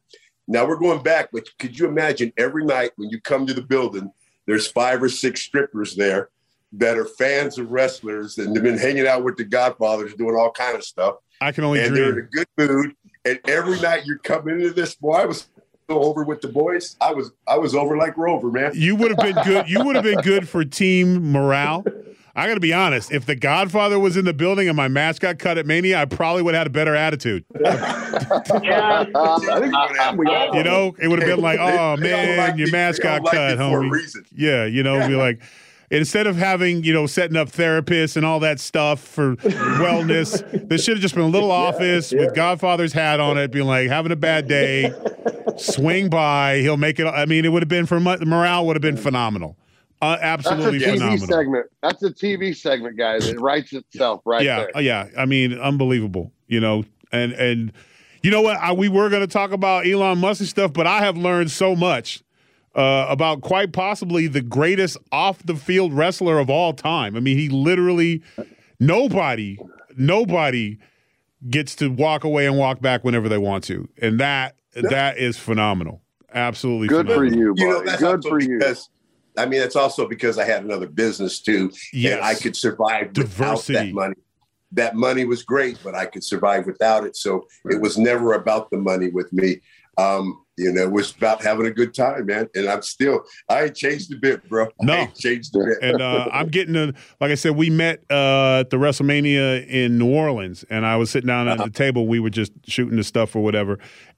Now 0.48 0.66
we're 0.66 0.80
going 0.80 1.04
back, 1.04 1.30
but 1.32 1.46
could 1.60 1.78
you 1.78 1.88
imagine 1.88 2.34
every 2.38 2.66
night 2.66 2.92
when 2.96 3.10
you 3.10 3.22
come 3.22 3.46
to 3.46 3.54
the 3.54 3.62
building, 3.62 4.12
there's 4.48 4.66
five 4.66 5.04
or 5.04 5.10
six 5.10 5.42
strippers 5.42 5.96
there 5.96 6.30
that 6.74 6.98
are 6.98 7.06
fans 7.06 7.60
of 7.60 7.70
wrestlers 7.72 8.38
and 8.38 8.56
they've 8.56 8.64
been 8.64 8.78
hanging 8.78 9.08
out 9.08 9.24
with 9.24 9.38
the 9.38 9.44
Godfathers, 9.44 10.14
doing 10.16 10.36
all 10.36 10.52
kind 10.52 10.76
of 10.76 10.84
stuff, 10.84 11.18
I 11.40 11.52
can 11.52 11.64
only 11.66 11.82
and 11.82 11.96
they're 11.96 12.18
in 12.20 12.26
a 12.26 12.30
good 12.30 12.48
mood. 12.58 12.96
And 13.26 13.40
every 13.48 13.80
night 13.80 14.06
you're 14.06 14.18
coming 14.20 14.56
into 14.60 14.72
this, 14.74 14.96
boy, 14.96 15.14
I 15.14 15.26
was 15.26 15.42
so 15.42 15.57
over 15.90 16.24
with 16.24 16.42
the 16.42 16.48
boys. 16.48 16.96
I 17.00 17.14
was, 17.14 17.32
I 17.48 17.58
was 17.58 17.76
over 17.76 17.98
like 17.98 18.18
Rover, 18.18 18.52
man. 18.52 18.72
You 18.76 18.96
would 18.96 19.12
have 19.12 19.20
been 19.20 19.44
good. 19.44 19.70
You 19.70 19.84
would 19.84 19.96
have 19.96 20.04
been 20.04 20.22
good 20.22 20.48
for 20.48 20.66
team 20.66 21.32
morale. 21.32 21.86
I 22.38 22.46
got 22.48 22.54
to 22.54 22.60
be 22.60 22.72
honest. 22.72 23.12
If 23.12 23.26
the 23.26 23.36
Godfather 23.36 24.00
was 24.00 24.16
in 24.16 24.24
the 24.24 24.34
building 24.34 24.68
and 24.68 24.78
my 24.78 24.88
mask 24.88 25.24
got 25.24 25.40
cut 25.40 25.58
at 25.58 25.66
Mania, 25.66 26.00
I 26.00 26.06
probably 26.06 26.44
would 26.44 26.54
have 26.54 26.60
had 26.60 26.68
a 26.68 26.72
better 26.72 26.96
attitude. 26.96 27.44
Yeah. 28.64 29.06
I 29.16 29.60
think 29.60 30.18
we 30.18 30.28
all 30.28 30.56
You 30.56 30.64
know, 30.64 30.96
it 31.00 31.08
would 31.08 31.20
have 31.20 31.28
been 31.28 31.42
like, 31.42 31.60
"Oh 31.62 31.98
man, 31.98 32.38
like 32.38 32.58
your 32.58 32.68
me. 32.68 32.72
mask 32.72 33.02
got 33.02 33.24
like 33.24 33.34
cut, 33.34 33.52
me 33.52 33.58
for 33.58 33.84
a 33.84 33.90
homie." 33.90 34.26
Yeah, 34.36 34.66
you 34.66 34.82
know, 34.82 35.08
be 35.08 35.16
like, 35.16 35.42
instead 35.92 36.26
of 36.26 36.36
having 36.36 36.84
you 36.84 36.94
know 36.94 37.06
setting 37.06 37.38
up 37.38 37.50
therapists 37.50 38.18
and 38.18 38.26
all 38.26 38.40
that 38.40 38.60
stuff 38.60 39.00
for 39.00 39.36
wellness, 39.36 40.42
this 40.70 40.84
should 40.84 40.96
have 40.98 41.02
just 41.02 41.16
been 41.16 41.26
a 41.26 41.30
little 41.30 41.52
office 41.52 42.12
yeah. 42.12 42.22
with 42.22 42.36
Godfather's 42.36 42.94
hat 42.94 43.20
on 43.20 43.38
it, 43.38 43.52
being 43.52 43.68
like 43.68 43.90
having 43.90 44.12
a 44.12 44.16
bad 44.16 44.48
day, 44.48 44.94
swing 45.58 46.10
by, 46.10 46.60
he'll 46.60 46.78
make 46.78 47.00
it. 47.00 47.06
I 47.06 47.26
mean, 47.26 47.46
it 47.46 47.50
would 47.50 47.62
have 47.62 47.70
been 47.70 47.86
for 47.86 48.00
morale 48.00 48.66
would 48.68 48.76
have 48.76 48.82
been 48.82 48.98
phenomenal, 48.98 49.58
uh, 50.02 50.18
That's 50.18 50.22
a 50.22 50.52
absolutely 50.52 50.80
TV 50.80 50.94
phenomenal. 50.94 51.28
segment. 51.28 51.66
That's 51.82 52.04
a 52.04 52.12
TV 52.12 52.56
segment, 52.56 52.98
guys. 52.98 53.28
It 53.28 53.40
writes 53.40 53.74
itself 53.74 54.22
right 54.26 54.44
yeah, 54.44 54.68
there. 54.74 54.82
yeah. 54.82 55.08
I 55.18 55.26
mean, 55.26 55.58
unbelievable. 55.58 56.32
You 56.48 56.60
know, 56.60 56.84
and 57.12 57.34
and 57.34 57.72
you 58.22 58.30
know 58.30 58.42
what? 58.42 58.58
I, 58.58 58.74
we 58.74 58.90
were 58.90 59.10
going 59.10 59.22
to 59.22 59.28
talk 59.28 59.52
about 59.52 59.88
Elon 59.88 60.20
Musk 60.20 60.42
and 60.42 60.50
stuff, 60.50 60.72
but 60.72 60.86
I 60.86 61.00
have 61.00 61.18
learned 61.18 61.50
so 61.50 61.76
much 61.76 62.24
uh, 62.76 63.08
about 63.10 63.42
quite 63.42 63.74
possibly 63.74 64.28
the 64.28 64.42
greatest 64.42 64.98
off 65.12 65.42
the 65.44 65.56
field 65.56 65.94
wrestler 65.94 66.38
of 66.38 66.50
all 66.50 66.74
time. 66.74 67.16
I 67.16 67.20
mean, 67.20 67.38
he 67.38 67.50
literally 67.50 68.22
nobody, 68.80 69.58
nobody 69.98 70.78
gets 71.50 71.76
to 71.76 71.88
walk 71.90 72.24
away 72.24 72.46
and 72.46 72.58
walk 72.58 72.82
back 72.82 73.04
whenever 73.04 73.28
they 73.28 73.38
want 73.40 73.64
to, 73.66 73.90
and 74.00 74.20
that 74.20 74.57
that 74.90 75.18
is 75.18 75.38
phenomenal. 75.38 76.02
Absolutely 76.34 76.88
Good 76.88 77.08
for 77.08 77.14
phenomenal. 77.26 77.40
you, 77.40 77.54
You 77.58 77.70
know, 77.70 77.84
that's 77.84 78.00
Good 78.02 78.16
also 78.18 78.30
for 78.30 78.40
you. 78.40 78.58
because 78.60 78.90
I 79.38 79.46
mean, 79.46 79.62
it's 79.62 79.76
also 79.76 80.08
because 80.08 80.40
I 80.40 80.46
had 80.46 80.64
another 80.64 80.88
business 80.88 81.40
too, 81.40 81.72
Yes. 81.94 82.16
and 82.16 82.26
I 82.26 82.34
could 82.34 82.56
survive 82.56 83.14
Diversity. 83.14 83.74
without 83.74 83.86
that 83.86 83.94
money. 83.94 84.16
That 84.74 84.96
money 84.96 85.26
was 85.26 85.44
great, 85.44 85.78
but 85.84 85.96
I 85.96 86.06
could 86.08 86.24
survive 86.24 86.66
without 86.66 87.06
it. 87.06 87.16
So 87.16 87.48
it 87.66 87.80
was 87.80 87.98
never 87.98 88.34
about 88.34 88.70
the 88.72 88.78
money 88.78 89.10
with 89.10 89.32
me. 89.32 89.62
Um, 89.98 90.44
you 90.58 90.72
know, 90.74 90.82
it 90.84 90.92
was 90.92 91.16
about 91.16 91.42
having 91.44 91.68
a 91.68 91.72
good 91.72 91.94
time, 91.94 92.26
man. 92.26 92.50
And 92.56 92.68
I'm 92.68 92.82
still, 92.82 93.22
I 93.48 93.66
ain't 93.66 93.76
changed 93.76 94.12
a 94.14 94.18
bit, 94.18 94.48
bro. 94.50 94.68
No. 94.82 94.94
I 94.94 94.98
ain't 95.02 95.16
changed 95.16 95.56
a 95.56 95.60
bit. 95.60 95.78
and 95.82 96.02
uh, 96.02 96.28
I'm 96.34 96.48
getting 96.50 96.76
a 96.76 96.94
like 97.22 97.32
I 97.32 97.36
said, 97.36 97.56
we 97.56 97.70
met 97.70 98.04
uh, 98.10 98.60
at 98.62 98.70
the 98.72 98.78
WrestleMania 98.78 99.66
in 99.68 99.98
New 100.00 100.12
Orleans, 100.14 100.66
and 100.70 100.86
I 100.86 100.98
was 100.98 101.10
sitting 101.12 101.28
down 101.28 101.48
at 101.48 101.60
the 101.60 101.70
table. 101.70 102.08
We 102.08 102.20
were 102.20 102.30
just 102.32 102.52
shooting 102.66 102.98
the 102.98 103.04
stuff 103.04 103.36
or 103.36 103.44
whatever, 103.44 103.78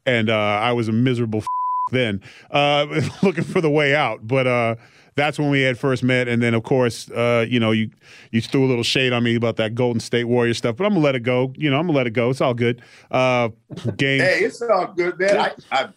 and 0.10 0.30
uh, 0.30 0.36
I 0.36 0.72
was 0.74 0.88
a 0.88 0.91
miserable 0.91 1.43
then, 1.91 2.22
uh, 2.51 2.86
looking 3.24 3.43
for 3.43 3.62
the 3.62 3.70
way 3.70 3.95
out. 3.95 4.28
But 4.28 4.47
uh, 4.47 4.76
that's 5.16 5.38
when 5.39 5.49
we 5.49 5.62
had 5.62 5.78
first 5.78 6.03
met, 6.03 6.28
and 6.28 6.41
then 6.41 6.53
of 6.53 6.64
course, 6.64 7.10
uh, 7.12 7.45
you 7.47 7.60
know, 7.60 7.72
you 7.72 7.89
you 8.32 8.41
threw 8.41 8.66
a 8.66 8.68
little 8.70 8.84
shade 8.84 9.14
on 9.14 9.24
me 9.24 9.36
about 9.36 9.57
that 9.57 9.76
Golden 9.76 9.99
State 9.99 10.26
Warrior 10.26 10.53
stuff, 10.53 10.76
but 10.78 10.86
I'm 10.86 10.93
gonna 10.93 11.03
let 11.05 11.16
it 11.16 11.22
go. 11.22 11.53
You 11.57 11.70
know, 11.70 11.78
I'm 11.80 11.88
gonna 11.88 11.97
let 11.97 12.07
it 12.07 12.12
go. 12.12 12.30
It's 12.30 12.41
all 12.41 12.53
good. 12.53 12.82
Uh, 13.12 13.49
game. 13.97 14.22
Hey, 14.22 14.39
it's 14.43 14.62
all 14.62 14.93
good, 14.95 15.20
man. 15.20 15.38
I, 15.38 15.51
I, 15.72 15.89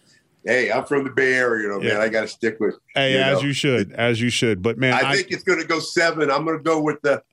hey, 0.45 0.71
I'm 0.71 0.85
from 0.85 1.03
the 1.05 1.09
Bay 1.09 1.33
Area, 1.33 1.63
you 1.63 1.69
know, 1.69 1.81
Yeah. 1.81 1.93
man. 1.93 2.01
I 2.01 2.09
got 2.09 2.21
to 2.21 2.27
stick 2.27 2.59
with. 2.59 2.75
Hey, 2.95 3.13
you 3.13 3.19
as 3.19 3.41
know. 3.41 3.47
you 3.47 3.53
should, 3.53 3.91
as 3.93 4.21
you 4.21 4.29
should. 4.29 4.61
But 4.61 4.77
man, 4.77 4.93
I 4.93 5.15
think 5.15 5.31
it's 5.31 5.43
going 5.43 5.59
to 5.59 5.67
go 5.67 5.79
seven. 5.79 6.29
I'm 6.29 6.45
going 6.45 6.57
to 6.57 6.63
go 6.63 6.81
with 6.81 7.01
the 7.01 7.23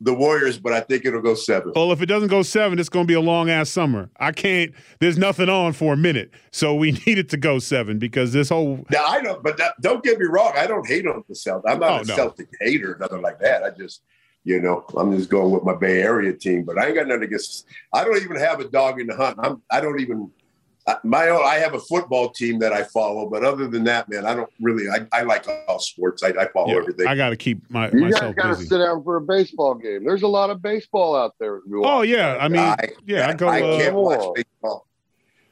the 0.00 0.14
Warriors, 0.14 0.58
but 0.58 0.72
I 0.72 0.80
think 0.80 1.04
it'll 1.04 1.20
go 1.20 1.34
seven. 1.34 1.72
Well, 1.74 1.90
if 1.90 2.00
it 2.00 2.06
doesn't 2.06 2.28
go 2.28 2.42
seven, 2.42 2.78
it's 2.78 2.88
going 2.88 3.04
to 3.04 3.08
be 3.08 3.14
a 3.14 3.20
long 3.20 3.50
ass 3.50 3.68
summer. 3.68 4.10
I 4.18 4.30
can't. 4.32 4.72
There's 5.00 5.18
nothing 5.18 5.48
on 5.48 5.72
for 5.72 5.92
a 5.94 5.96
minute, 5.96 6.30
so 6.52 6.74
we 6.74 6.92
need 7.06 7.18
it 7.18 7.28
to 7.30 7.36
go 7.36 7.58
seven 7.58 7.98
because 7.98 8.32
this 8.32 8.48
whole. 8.48 8.84
Now 8.90 9.04
I 9.06 9.20
don't, 9.20 9.42
but 9.42 9.56
that, 9.58 9.74
don't 9.80 10.02
get 10.04 10.18
me 10.18 10.26
wrong. 10.26 10.52
I 10.56 10.66
don't 10.66 10.86
hate 10.86 11.06
on 11.06 11.24
the 11.28 11.34
Celtics. 11.34 11.62
I'm 11.66 11.80
not 11.80 11.90
Oh, 11.90 12.02
a 12.02 12.04
no. 12.04 12.14
Celtic 12.16 12.48
hater, 12.60 12.94
or 12.94 12.98
nothing 12.98 13.22
like 13.22 13.40
that. 13.40 13.64
I 13.64 13.70
just, 13.70 14.02
you 14.44 14.60
know, 14.60 14.84
I'm 14.96 15.16
just 15.16 15.30
going 15.30 15.50
with 15.50 15.64
my 15.64 15.74
Bay 15.74 16.00
Area 16.00 16.32
team. 16.32 16.62
But 16.64 16.78
I 16.78 16.86
ain't 16.86 16.94
got 16.94 17.08
nothing 17.08 17.24
against. 17.24 17.66
I 17.92 18.04
don't 18.04 18.22
even 18.22 18.36
have 18.36 18.60
a 18.60 18.68
dog 18.68 19.00
in 19.00 19.08
the 19.08 19.16
hunt. 19.16 19.38
I'm. 19.42 19.62
I 19.70 19.80
don't 19.80 20.00
even. 20.00 20.30
I, 20.88 20.96
my 21.04 21.28
own, 21.28 21.42
I 21.44 21.56
have 21.56 21.74
a 21.74 21.78
football 21.80 22.30
team 22.30 22.58
that 22.60 22.72
I 22.72 22.82
follow, 22.82 23.28
but 23.28 23.44
other 23.44 23.68
than 23.68 23.84
that, 23.84 24.08
man, 24.08 24.24
I 24.24 24.34
don't 24.34 24.48
really. 24.58 24.88
I, 24.88 25.06
I 25.12 25.22
like 25.22 25.46
all 25.68 25.78
sports. 25.78 26.22
I, 26.22 26.28
I 26.28 26.48
follow 26.48 26.72
Yeah, 26.72 26.78
everything. 26.78 27.06
I 27.06 27.14
got 27.14 27.28
to 27.30 27.36
keep 27.36 27.68
my 27.70 27.90
You 27.90 28.10
guys 28.10 28.34
got 28.34 28.56
to 28.56 28.56
sit 28.56 28.78
down 28.78 29.04
for 29.04 29.16
a 29.16 29.20
baseball 29.20 29.74
game. 29.74 30.04
There's 30.04 30.22
a 30.22 30.28
lot 30.28 30.48
of 30.48 30.62
baseball 30.62 31.14
out 31.14 31.34
there. 31.38 31.60
Oh 31.84 32.00
yeah, 32.02 32.38
I 32.40 32.48
mean, 32.48 32.60
I- 32.60 32.76
yeah, 33.04 33.28
I 33.28 33.34
go. 33.34 33.48
I 33.48 33.60
can't 33.60 33.94
Uh, 33.94 33.98
watch 34.00 34.34
baseball. 34.34 34.86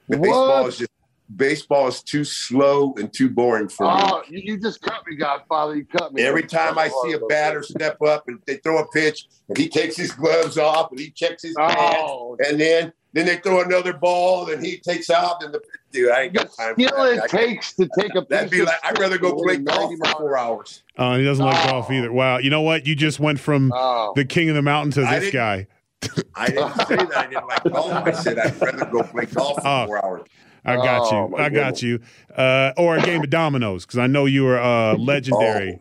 What? 0.07 0.23
Baseball 0.23 0.67
is 0.69 0.79
just 0.79 0.91
baseball 1.35 1.89
is 1.89 2.03
too 2.03 2.25
slow 2.25 2.95
and 2.95 3.13
too 3.13 3.29
boring 3.29 3.69
for 3.69 3.85
me. 3.85 3.93
Oh, 3.95 4.23
you, 4.29 4.41
you 4.43 4.61
just 4.61 4.81
cut 4.81 5.03
me, 5.07 5.17
Godfather. 5.17 5.77
You 5.77 5.85
cut 5.85 6.15
me. 6.15 6.23
Every 6.23 6.45
time 6.45 6.79
I 6.79 6.89
see 6.89 7.13
a 7.13 7.19
batter 7.27 7.63
step 7.63 8.01
up 8.01 8.25
and 8.29 8.41
they 8.47 8.57
throw 8.59 8.79
a 8.79 8.89
pitch, 8.89 9.27
and 9.49 9.59
he 9.59 9.69
takes 9.69 9.97
his 9.97 10.13
gloves 10.13 10.57
off 10.57 10.93
and 10.93 11.01
he 11.01 11.11
checks 11.11 11.43
his 11.43 11.57
pants, 11.57 11.77
Oh, 11.79 12.37
and 12.47 12.61
then 12.61 12.93
then 13.17 13.27
they 13.27 13.37
throw 13.37 13.63
another 13.63 13.93
ball 13.95 14.51
and 14.51 14.65
he 14.65 14.79
takes 14.79 15.09
out 15.11 15.43
and 15.43 15.53
the 15.55 15.61
dude, 15.93 16.11
I 16.11 16.23
ain't 16.23 16.35
got 16.35 16.53
time 16.55 16.75
for 16.75 16.83
that. 16.83 17.25
it 17.25 17.31
takes 17.31 17.73
to 17.75 17.89
take 17.99 18.15
a 18.15 18.27
That'd 18.29 18.51
be 18.51 18.61
of 18.61 18.67
like 18.67 18.85
I'd 18.85 18.99
rather 18.99 19.19
go 19.19 19.35
play 19.43 19.57
golf 19.59 19.93
for 20.05 20.11
four 20.19 20.37
hours. 20.39 20.83
uh, 20.99 21.17
he 21.17 21.25
doesn't 21.25 21.45
like 21.45 21.65
Oh. 21.67 21.71
golf 21.71 21.91
either. 21.91 22.13
Wow, 22.13 22.39
you 22.39 22.51
know 22.51 22.61
what? 22.63 22.87
You 22.87 22.95
just 22.95 23.19
went 23.19 23.41
from 23.41 23.73
Oh. 23.75 24.13
the 24.15 24.25
king 24.25 24.49
of 24.51 24.55
the 24.55 24.63
mountain 24.63 24.91
to 24.93 25.03
I 25.09 25.19
this 25.19 25.31
didn't- 25.31 25.33
guy. 25.35 25.67
I 26.35 26.47
didn't 26.49 26.75
say 26.87 26.97
that 26.97 27.17
I 27.17 27.27
didn't 27.27 27.47
like 27.49 27.65
golf. 27.73 27.93
I 27.93 28.11
said 28.13 28.39
I'd 28.39 28.61
rather 28.61 28.85
go 28.85 29.03
play 29.03 29.25
golf 29.27 29.57
for 29.63 29.67
Oh. 29.67 29.87
four 29.87 30.05
hours. 30.05 30.23
I 30.65 30.75
got 30.77 31.13
Oh, 31.13 31.29
you. 31.29 31.37
I 31.37 31.49
got 31.49 31.81
you. 31.81 32.01
Uh, 32.37 32.73
or 32.77 32.97
a 32.97 33.01
game 33.03 33.23
of 33.23 33.31
dominoes 33.31 33.87
because 33.87 33.99
I 33.99 34.09
know 34.09 34.25
you 34.27 34.47
are 34.49 34.59
uh, 34.59 34.95
legendary. 34.99 35.79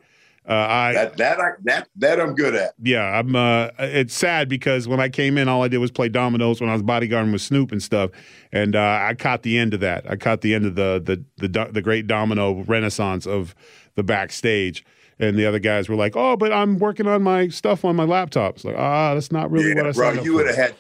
Uh, 0.48 0.54
I 0.54 0.94
That 0.94 1.18
that 1.18 1.40
I, 1.40 1.50
that 1.64 1.88
that 1.96 2.22
I'm 2.22 2.36
good 2.36 2.54
at. 2.56 2.74
yeah, 2.82 3.04
I'm. 3.04 3.36
Uh, 3.36 3.70
it's 3.80 4.14
sad 4.14 4.48
because 4.48 4.88
when 4.88 5.00
I 5.00 5.10
came 5.10 5.38
in, 5.38 5.48
all 5.48 5.64
I 5.64 5.68
did 5.68 5.80
was 5.80 5.92
play 5.92 6.08
dominoes 6.08 6.62
when 6.62 6.70
I 6.70 6.74
was 6.74 6.84
bodyguarding 6.84 7.32
with 7.32 7.42
Snoop 7.42 7.72
and 7.72 7.82
stuff, 7.82 8.12
and 8.52 8.76
uh, 8.76 9.00
I 9.02 9.16
caught 9.16 9.42
the 9.42 9.58
end 9.58 9.74
of 9.74 9.80
that. 9.80 10.10
I 10.10 10.16
caught 10.16 10.42
the 10.42 10.54
end 10.54 10.66
of 10.66 10.76
the 10.76 11.02
the 11.04 11.48
the, 11.48 11.70
the 11.72 11.82
great 11.82 12.06
domino 12.06 12.64
renaissance 12.64 13.26
of 13.26 13.56
the 13.96 14.04
backstage. 14.04 14.86
And 15.18 15.38
the 15.38 15.46
other 15.46 15.60
guys 15.60 15.88
were 15.88 15.96
like, 15.96 16.18
"Oh, 16.18 16.36
but 16.36 16.52
I'm 16.52 16.78
working 16.78 17.08
on 17.08 17.24
my 17.24 17.48
stuff 17.48 17.86
on 17.86 17.96
my 17.96 18.04
laptop." 18.04 18.56
It's 18.56 18.66
like, 18.66 18.76
ah, 18.78 19.14
that's 19.14 19.32
not 19.32 19.50
really 19.50 19.70
Yeah, 19.70 19.76
what 19.76 19.88
I 19.88 19.92
bro, 19.94 20.08
signed 20.08 20.20
up 20.20 20.26
you 20.26 20.34
would 20.34 20.48
have 20.48 20.58
had 20.58 20.76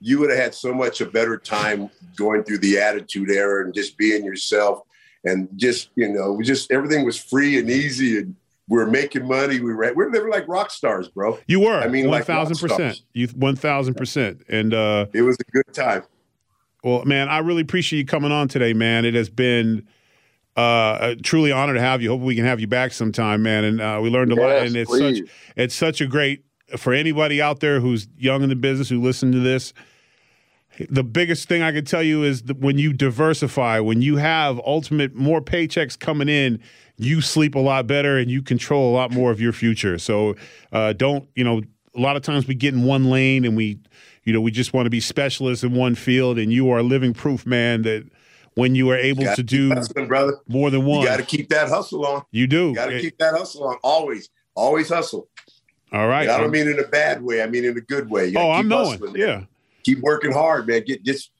you 0.00 0.18
would 0.18 0.30
have 0.30 0.38
had 0.38 0.54
so 0.54 0.74
much 0.74 1.00
a 1.00 1.06
better 1.06 1.38
time 1.38 1.90
going 2.16 2.44
through 2.44 2.58
the 2.58 2.78
attitude 2.78 3.30
era 3.30 3.64
and 3.64 3.74
just 3.74 3.96
being 3.96 4.24
yourself 4.24 4.82
and 5.24 5.48
just 5.56 5.90
you 5.94 6.08
know 6.08 6.40
just 6.42 6.70
everything 6.70 7.04
was 7.04 7.16
free 7.16 7.58
and 7.58 7.70
easy 7.70 8.18
and 8.18 8.34
we 8.70 8.78
were 8.78 8.86
making 8.86 9.28
money 9.28 9.60
we 9.60 9.74
were 9.74 9.92
we 9.94 10.04
were 10.04 10.10
living 10.10 10.30
like 10.30 10.48
rock 10.48 10.70
stars 10.70 11.08
bro 11.08 11.38
You 11.46 11.60
were. 11.60 11.80
I 11.80 11.88
mean, 11.88 12.06
one 12.06 12.20
like 12.20 12.28
one 12.28 12.36
thousand 12.36 12.66
percent. 12.66 13.02
You 13.12 13.28
one 13.28 13.56
thousand 13.56 13.94
percent. 13.94 14.42
And 14.48 14.72
uh, 14.72 15.06
it 15.12 15.20
was 15.20 15.36
a 15.38 15.50
good 15.52 15.74
time 15.74 16.04
well, 16.82 17.04
man, 17.04 17.28
I 17.28 17.38
really 17.38 17.62
appreciate 17.62 17.98
you 17.98 18.06
coming 18.06 18.32
on 18.32 18.48
today, 18.48 18.72
man. 18.72 19.04
It 19.04 19.14
has 19.14 19.28
been 19.28 19.86
uh, 20.56 20.98
a 21.00 21.16
truly 21.16 21.52
honor 21.52 21.74
to 21.74 21.80
have 21.80 22.02
you. 22.02 22.10
Hope 22.10 22.20
we 22.20 22.34
can 22.34 22.44
have 22.44 22.60
you 22.60 22.66
back 22.66 22.92
sometime, 22.92 23.42
man. 23.42 23.64
And 23.64 23.80
uh, 23.80 24.00
we 24.02 24.10
learned 24.10 24.32
a 24.32 24.34
lot. 24.34 24.56
And 24.58 24.76
it's 24.76 24.90
please. 24.90 25.18
such 25.18 25.28
it's 25.56 25.74
such 25.74 26.00
a 26.00 26.06
great 26.06 26.44
for 26.76 26.92
anybody 26.92 27.42
out 27.42 27.60
there 27.60 27.80
who's 27.80 28.08
young 28.16 28.42
in 28.42 28.48
the 28.48 28.56
business 28.56 28.88
who 28.88 29.00
listen 29.00 29.32
to 29.32 29.40
this. 29.40 29.72
The 30.88 31.04
biggest 31.04 31.46
thing 31.46 31.60
I 31.62 31.72
can 31.72 31.84
tell 31.84 32.02
you 32.02 32.22
is 32.22 32.42
that 32.42 32.58
when 32.58 32.78
you 32.78 32.94
diversify, 32.94 33.80
when 33.80 34.00
you 34.00 34.16
have 34.16 34.58
ultimate 34.64 35.14
more 35.14 35.42
paychecks 35.42 35.98
coming 35.98 36.28
in, 36.28 36.60
you 37.00 37.20
sleep 37.20 37.54
a 37.54 37.58
lot 37.58 37.86
better 37.86 38.18
and 38.18 38.30
you 38.30 38.42
control 38.42 38.90
a 38.90 38.94
lot 38.94 39.10
more 39.10 39.30
of 39.30 39.40
your 39.40 39.52
future. 39.52 39.98
So 39.98 40.36
uh, 40.72 40.92
don't, 40.92 41.28
you 41.34 41.44
know, 41.44 41.62
a 41.96 42.00
lot 42.00 42.16
of 42.16 42.22
times 42.22 42.46
we 42.46 42.54
get 42.54 42.74
in 42.74 42.84
one 42.84 43.10
lane 43.10 43.44
and 43.44 43.56
we, 43.56 43.78
you 44.24 44.32
know, 44.32 44.40
we 44.40 44.50
just 44.50 44.72
want 44.72 44.86
to 44.86 44.90
be 44.90 45.00
specialists 45.00 45.64
in 45.64 45.74
one 45.74 45.94
field. 45.94 46.38
And 46.38 46.52
you 46.52 46.70
are 46.70 46.82
living 46.82 47.14
proof, 47.14 47.46
man, 47.46 47.82
that 47.82 48.06
when 48.54 48.74
you 48.74 48.90
are 48.90 48.96
able 48.96 49.24
Gotta 49.24 49.42
do 49.42 49.70
hustling, 49.70 50.08
brother 50.08 50.36
more 50.46 50.70
than 50.70 50.84
one, 50.84 51.00
you 51.00 51.06
got 51.06 51.16
to 51.16 51.22
keep 51.22 51.48
that 51.50 51.68
hustle 51.68 52.04
on 52.04 52.22
you 52.30 52.46
do. 52.46 52.68
you 52.68 52.74
got 52.74 52.86
to 52.86 53.00
keep 53.00 53.16
that 53.18 53.34
hustle 53.34 53.66
on 53.66 53.76
always 53.82 54.28
always 54.54 54.88
hustle 54.88 55.28
All 55.92 56.06
right. 56.06 56.22
And 56.22 56.32
I 56.32 56.38
don't 56.38 56.50
mean 56.50 56.68
in 56.68 56.78
a 56.78 56.86
bad 56.86 57.22
way 57.22 57.42
I 57.42 57.46
mean 57.46 57.64
in 57.64 57.76
a 57.78 57.80
good 57.80 58.10
way 58.10 58.26
You 58.26 58.38
oh, 58.38 58.50
I'm 58.50 58.68
knowing. 58.68 58.98
hustling. 58.98 59.16
Yeah. 59.16 59.44
keep 59.84 60.00
working 60.00 60.32
hard 60.32 60.66
man 60.66 60.82
get 60.84 61.04
just 61.04 61.30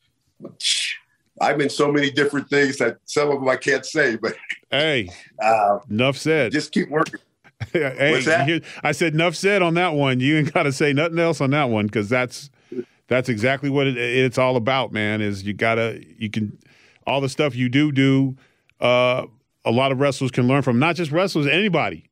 I've 1.41 1.57
been 1.59 1.71
so 1.71 1.91
many 1.91 2.11
different 2.11 2.49
things 2.51 2.77
that 2.79 2.99
some 3.07 3.31
of 3.31 3.41
them 3.41 3.49
I 3.49 3.57
can't 3.57 3.85
say, 3.87 4.17
but 4.17 4.35
Hey, 4.71 5.11
uh, 5.43 5.79
enough 5.91 6.17
said. 6.17 6.53
just 6.53 6.73
keep 6.73 6.91
working. 6.91 7.21
hey, 7.73 8.13
What's 8.13 8.27
that? 8.27 8.49
you 8.49 8.61
I 8.83 8.93
said 8.93 9.15
enough 9.15 9.35
said 9.37 9.63
on 9.63 9.75
that 9.75 9.95
one. 9.95 10.21
You 10.21 10.39
ain't 10.39 10.53
got 10.55 10.65
to 10.65 10.73
say 10.73 10.93
nothing 10.93 11.19
else 11.19 11.41
on 11.41 11.51
that 11.51 11.65
one 11.65 11.87
because 11.87 12.09
that's 12.09 12.51
that's 13.09 13.29
exactly 13.29 13.71
what 13.71 13.87
it, 13.87 13.97
it's 13.97 14.39
all 14.39 14.57
about, 14.57 14.93
man. 14.93 15.21
Is 15.21 15.43
you 15.43 15.53
gotta 15.55 16.01
you 16.19 16.31
can 16.31 16.57
all 17.07 17.21
the 17.21 17.29
stuff 17.29 17.55
you 17.57 17.69
do 17.69 17.91
do. 17.93 18.37
Uh, 18.81 19.27
a 19.65 19.71
lot 19.71 19.93
of 19.93 20.01
wrestlers 20.01 20.31
can 20.31 20.47
learn 20.49 20.63
from 20.63 20.79
not 20.79 20.97
just 20.97 21.11
wrestlers, 21.11 21.47
anybody, 21.47 22.09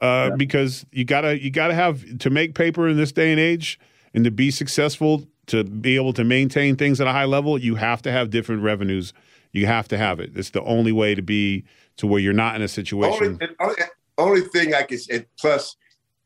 uh, 0.00 0.30
because 0.36 0.86
you 0.92 1.04
gotta 1.04 1.42
you 1.42 1.50
gotta 1.50 1.74
have 1.74 2.18
to 2.18 2.30
make 2.30 2.54
paper 2.54 2.88
in 2.88 2.96
this 2.96 3.10
day 3.10 3.30
and 3.32 3.40
age 3.40 3.80
and 4.12 4.24
to 4.24 4.30
be 4.30 4.50
successful 4.52 5.26
to 5.46 5.64
be 5.64 5.96
able 5.96 6.12
to 6.14 6.24
maintain 6.24 6.76
things 6.76 7.00
at 7.00 7.06
a 7.06 7.12
high 7.12 7.24
level. 7.24 7.58
You 7.58 7.74
have 7.76 8.02
to 8.02 8.12
have 8.12 8.30
different 8.30 8.62
revenues. 8.62 9.12
You 9.52 9.66
have 9.66 9.88
to 9.88 9.98
have 9.98 10.20
it. 10.20 10.32
It's 10.34 10.50
the 10.50 10.62
only 10.62 10.92
way 10.92 11.14
to 11.14 11.22
be 11.22 11.64
to 11.98 12.06
where 12.06 12.20
you're 12.20 12.32
not 12.32 12.56
in 12.56 12.62
a 12.62 12.68
situation. 12.68 13.38
Only, 13.40 13.54
only, 13.60 13.76
only 14.18 14.40
thing 14.42 14.74
I 14.74 14.82
can 14.82 14.98
say, 14.98 15.26
plus 15.38 15.76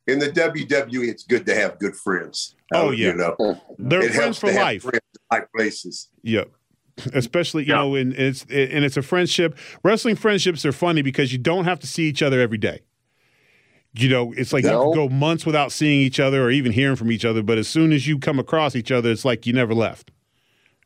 in 0.07 0.19
the 0.19 0.29
WWE, 0.31 1.09
it's 1.09 1.25
good 1.25 1.45
to 1.47 1.55
have 1.55 1.79
good 1.79 1.95
friends. 1.95 2.55
Oh, 2.73 2.89
Uh, 2.89 2.91
yeah. 2.93 3.07
you 3.09 3.15
know, 3.15 3.61
They're 3.79 4.01
it 4.03 4.13
friends 4.15 4.17
helps 4.17 4.39
for 4.39 4.53
life. 4.53 4.83
friends 4.83 5.01
high 5.31 5.43
places. 5.55 6.09
Yep. 6.23 6.51
Especially, 7.13 7.65
you 7.65 7.69
Yeah. 7.73 7.77
know, 7.81 7.95
and 7.95 8.13
it's 8.15 8.43
and 8.45 8.85
it's 8.85 8.97
a 8.97 9.03
friendship. 9.03 9.57
Wrestling 9.85 10.17
friendships 10.17 10.65
are 10.65 10.73
funny 10.73 11.03
because 11.03 11.31
you 11.33 11.39
don't 11.39 11.65
have 11.65 11.79
to 11.81 11.87
see 11.87 12.05
each 12.05 12.23
other 12.23 12.41
every 12.41 12.59
day. 12.59 12.81
You 13.95 14.09
know, 14.09 14.33
it's 14.37 14.53
like 14.53 14.65
you 14.65 14.71
No. 14.71 14.91
could 14.91 14.95
go 14.95 15.09
months 15.09 15.47
without 15.47 15.73
seeing 15.73 16.01
each 16.01 16.21
other 16.21 16.43
or 16.45 16.51
even 16.51 16.73
hearing 16.73 16.97
from 16.97 17.11
each 17.11 17.25
other, 17.25 17.43
but 17.43 17.59
as 17.59 17.67
soon 17.69 17.93
as 17.93 18.07
you 18.07 18.19
come 18.19 18.39
across 18.39 18.77
each 18.77 18.93
other, 18.93 19.11
it's 19.11 19.25
like 19.25 19.47
you 19.47 19.53
never 19.53 19.75
left. 19.75 20.11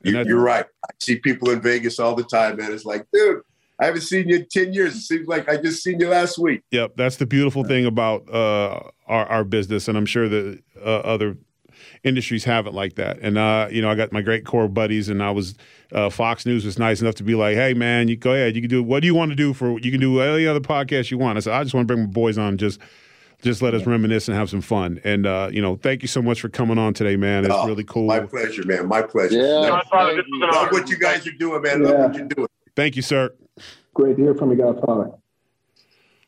You, 0.04 0.22
you're 0.24 0.40
right. 0.40 0.64
I 0.84 0.88
see 1.00 1.16
people 1.16 1.50
in 1.50 1.60
Vegas 1.60 1.98
all 1.98 2.14
the 2.14 2.24
time, 2.24 2.56
man. 2.56 2.72
It's 2.72 2.84
like, 2.84 3.06
dude, 3.12 3.42
I 3.80 3.86
haven't 3.86 4.00
seen 4.02 4.28
you 4.28 4.36
in 4.36 4.46
ten 4.50 4.72
years. 4.72 4.94
It 4.96 5.00
seems 5.02 5.28
like 5.28 5.48
I 5.48 5.56
just 5.56 5.82
seen 5.82 6.00
you 6.00 6.08
last 6.08 6.38
week. 6.38 6.62
Yep, 6.70 6.92
that's 6.96 7.16
the 7.16 7.26
beautiful 7.26 7.64
thing 7.64 7.86
about 7.86 8.28
uh, 8.32 8.80
our 9.06 9.26
our 9.26 9.44
business, 9.44 9.88
and 9.88 9.96
I'm 9.98 10.06
sure 10.06 10.28
that 10.28 10.60
uh, 10.80 10.88
other 10.88 11.36
industries 12.04 12.44
have 12.44 12.66
it 12.66 12.74
like 12.74 12.94
that. 12.96 13.18
And 13.20 13.38
uh, 13.38 13.68
you 13.70 13.80
know, 13.82 13.90
I 13.90 13.94
got 13.94 14.12
my 14.12 14.22
great 14.22 14.44
core 14.44 14.68
buddies, 14.68 15.08
and 15.08 15.22
I 15.22 15.30
was 15.30 15.54
uh, 15.92 16.10
Fox 16.10 16.44
News 16.46 16.64
was 16.64 16.78
nice 16.78 17.00
enough 17.00 17.14
to 17.16 17.22
be 17.22 17.34
like, 17.34 17.54
"Hey, 17.56 17.74
man, 17.74 18.08
you 18.08 18.16
go 18.16 18.32
ahead. 18.32 18.54
You 18.54 18.62
can 18.62 18.70
do 18.70 18.82
what 18.82 19.00
do 19.00 19.06
you 19.06 19.14
want 19.14 19.30
to 19.30 19.36
do 19.36 19.52
for? 19.54 19.78
You 19.80 19.90
can 19.90 20.00
do 20.00 20.20
any 20.20 20.46
other 20.46 20.60
podcast 20.60 21.10
you 21.10 21.18
want." 21.18 21.36
I 21.36 21.40
said, 21.40 21.52
"I 21.54 21.62
just 21.62 21.74
want 21.74 21.86
to 21.88 21.94
bring 21.94 22.06
my 22.06 22.10
boys 22.10 22.38
on, 22.38 22.58
just 22.58 22.80
just 23.42 23.60
let 23.62 23.74
us 23.74 23.84
reminisce 23.86 24.28
and 24.28 24.36
have 24.36 24.50
some 24.50 24.60
fun." 24.60 25.00
And 25.04 25.26
uh, 25.26 25.48
you 25.52 25.62
know, 25.62 25.76
thank 25.76 26.02
you 26.02 26.08
so 26.08 26.22
much 26.22 26.40
for 26.40 26.48
coming 26.48 26.78
on 26.78 26.94
today, 26.94 27.16
man. 27.16 27.44
It's 27.44 27.54
Oh, 27.54 27.66
really 27.66 27.84
cool. 27.84 28.06
My 28.06 28.20
pleasure, 28.20 28.64
man. 28.66 28.86
My 28.88 29.02
pleasure. 29.02 29.36
Yeah. 29.36 29.42
Love, 29.44 29.70
Godfather, 29.70 30.16
this 30.16 30.24
was 30.28 30.42
an 30.42 30.48
love 30.62 30.72
what 30.72 30.88
you 30.88 30.98
guys 30.98 31.26
are 31.26 31.32
doing, 31.32 31.62
man. 31.62 31.82
Love 31.82 31.92
Yeah. 31.92 32.06
what 32.06 32.16
you're 32.16 32.26
doing. 32.28 32.48
Thank 32.74 32.96
you, 32.96 33.02
sir. 33.02 33.30
Great 33.94 34.16
to 34.16 34.22
hear 34.22 34.34
from 34.34 34.50
you, 34.50 34.56
Godfather. 34.56 35.10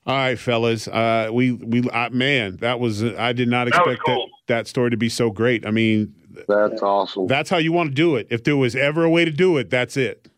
All 0.07 0.15
right, 0.15 0.39
fellas. 0.39 0.87
Uh, 0.87 1.31
we 1.33 1.53
we 1.53 1.89
uh, 1.89 2.11
man, 2.11 2.59
that 2.59 2.79
was 2.79 3.03
I 3.03 3.33
did 3.33 3.49
not 3.49 3.65
That 3.71 3.81
was 3.87 3.95
expect 3.95 4.07
that 4.07 4.15
cool. 4.15 4.29
That 4.47 4.67
story 4.67 4.91
to 4.91 4.97
be 4.97 5.09
so 5.09 5.31
great. 5.31 5.67
I 5.67 5.71
mean, 5.71 6.15
That's 6.49 6.83
awesome. 6.83 7.27
that's 7.27 7.51
how 7.51 7.59
you 7.59 7.73
want 7.73 7.91
to 7.91 7.95
do 7.95 8.17
it. 8.17 8.27
If 8.31 8.45
there 8.45 8.57
was 8.57 8.75
ever 8.77 9.05
a 9.05 9.11
way 9.11 9.25
to 9.25 9.31
do 9.31 9.57
it, 9.57 9.71
that's 9.71 9.97
it. 9.97 10.29